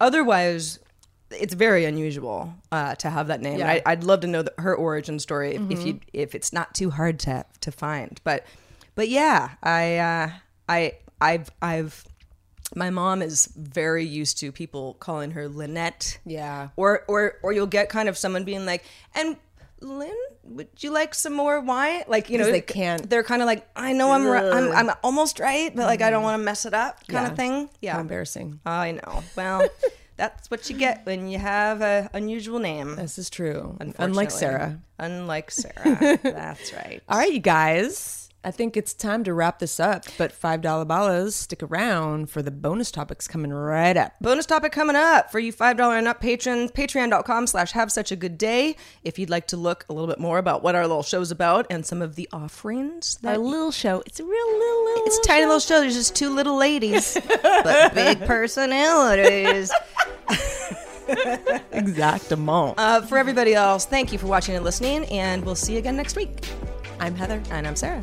Otherwise, 0.00 0.78
it's 1.30 1.54
very 1.54 1.84
unusual 1.84 2.54
uh, 2.72 2.94
to 2.96 3.10
have 3.10 3.28
that 3.28 3.40
name. 3.40 3.58
Yeah. 3.58 3.70
I, 3.70 3.82
I'd 3.86 4.04
love 4.04 4.20
to 4.20 4.26
know 4.26 4.42
the, 4.42 4.52
her 4.58 4.74
origin 4.74 5.18
story 5.18 5.54
if, 5.54 5.70
if 5.70 5.86
you 5.86 6.00
if 6.12 6.34
it's 6.34 6.52
not 6.52 6.74
too 6.74 6.90
hard 6.90 7.18
to 7.20 7.44
to 7.60 7.72
find. 7.72 8.20
But 8.24 8.46
but 8.94 9.08
yeah, 9.08 9.50
I 9.62 9.96
uh, 9.96 10.30
I 10.68 10.92
I've 11.20 11.50
I've 11.60 12.04
my 12.74 12.90
mom 12.90 13.22
is 13.22 13.48
very 13.56 14.04
used 14.04 14.38
to 14.38 14.52
people 14.52 14.94
calling 14.94 15.32
her 15.32 15.48
Lynette. 15.48 16.18
Yeah. 16.24 16.68
Or 16.76 17.04
or 17.08 17.34
or 17.42 17.52
you'll 17.52 17.66
get 17.66 17.88
kind 17.88 18.08
of 18.08 18.16
someone 18.18 18.44
being 18.44 18.66
like, 18.66 18.84
and 19.14 19.36
Lynn, 19.80 20.14
would 20.44 20.68
you 20.78 20.90
like 20.90 21.14
some 21.14 21.34
more 21.34 21.60
wine? 21.60 22.04
Like 22.08 22.30
you 22.30 22.38
know, 22.38 22.50
they 22.50 22.60
can't- 22.60 23.08
They're 23.08 23.22
kind 23.22 23.42
of 23.42 23.46
like, 23.46 23.68
I 23.76 23.92
know 23.92 24.12
I'm 24.12 24.26
ri- 24.26 24.50
I'm 24.50 24.72
I'm 24.72 24.96
almost 25.02 25.40
right, 25.40 25.74
but 25.74 25.84
like 25.84 26.00
I 26.00 26.10
don't 26.10 26.18
mm-hmm. 26.18 26.24
want 26.24 26.40
to 26.40 26.44
mess 26.44 26.64
it 26.66 26.74
up, 26.74 27.06
kind 27.06 27.26
Yeah. 27.26 27.30
of 27.30 27.36
thing. 27.36 27.70
Yeah. 27.80 27.92
How 27.94 28.00
embarrassing. 28.00 28.60
I 28.64 28.92
know. 28.92 29.22
Well, 29.36 29.68
that's 30.16 30.50
what 30.50 30.70
you 30.70 30.76
get 30.76 31.04
when 31.04 31.28
you 31.28 31.38
have 31.38 31.82
an 31.82 32.08
unusual 32.14 32.60
name. 32.60 32.96
This 32.96 33.18
is 33.18 33.28
true. 33.28 33.76
Unlike. 33.98 34.30
Sarah. 34.30 34.80
Unlike 34.98 35.50
Sarah. 35.50 36.18
that's 36.22 36.72
right. 36.72 37.02
All 37.08 37.18
right, 37.18 37.32
you 37.32 37.40
guys. 37.40 38.23
I 38.44 38.50
think 38.50 38.76
it's 38.76 38.92
time 38.92 39.24
to 39.24 39.32
wrap 39.32 39.58
this 39.58 39.80
up, 39.80 40.04
but 40.18 40.30
$5 40.38 40.60
ballas, 40.86 41.32
stick 41.32 41.62
around 41.62 42.28
for 42.28 42.42
the 42.42 42.50
bonus 42.50 42.90
topics 42.90 43.26
coming 43.26 43.50
right 43.52 43.96
up. 43.96 44.12
Bonus 44.20 44.44
topic 44.44 44.70
coming 44.70 44.96
up 44.96 45.32
for 45.32 45.38
you 45.38 45.50
$5 45.50 45.98
and 45.98 46.06
up 46.06 46.20
patrons, 46.20 46.70
patreon.com 46.70 47.46
slash 47.46 47.72
have 47.72 47.90
such 47.90 48.12
a 48.12 48.16
good 48.16 48.36
day. 48.36 48.76
If 49.02 49.18
you'd 49.18 49.30
like 49.30 49.46
to 49.48 49.56
look 49.56 49.86
a 49.88 49.94
little 49.94 50.08
bit 50.08 50.18
more 50.20 50.36
about 50.36 50.62
what 50.62 50.74
our 50.74 50.86
little 50.86 51.02
show's 51.02 51.30
about 51.30 51.66
and 51.70 51.86
some 51.86 52.02
of 52.02 52.16
the 52.16 52.28
offerings 52.34 53.16
that 53.22 53.36
Our 53.36 53.38
little 53.38 53.70
show. 53.70 54.02
It's 54.04 54.20
a 54.20 54.24
real 54.24 54.52
little, 54.58 54.84
little 54.84 55.06
It's 55.06 55.18
a 55.18 55.22
tiny 55.22 55.46
little 55.46 55.60
show. 55.60 55.80
There's 55.80 55.94
just 55.94 56.14
two 56.14 56.28
little 56.28 56.58
ladies, 56.58 57.16
but 57.42 57.94
big 57.94 58.20
personalities. 58.20 59.72
exactement. 61.72 62.74
Uh, 62.76 63.00
for 63.00 63.16
everybody 63.16 63.54
else, 63.54 63.86
thank 63.86 64.12
you 64.12 64.18
for 64.18 64.26
watching 64.26 64.54
and 64.54 64.64
listening, 64.64 65.06
and 65.06 65.42
we'll 65.46 65.54
see 65.54 65.72
you 65.72 65.78
again 65.78 65.96
next 65.96 66.14
week. 66.14 66.46
I'm 67.00 67.14
Heather. 67.14 67.42
And 67.50 67.66
I'm 67.66 67.76
Sarah. 67.76 68.02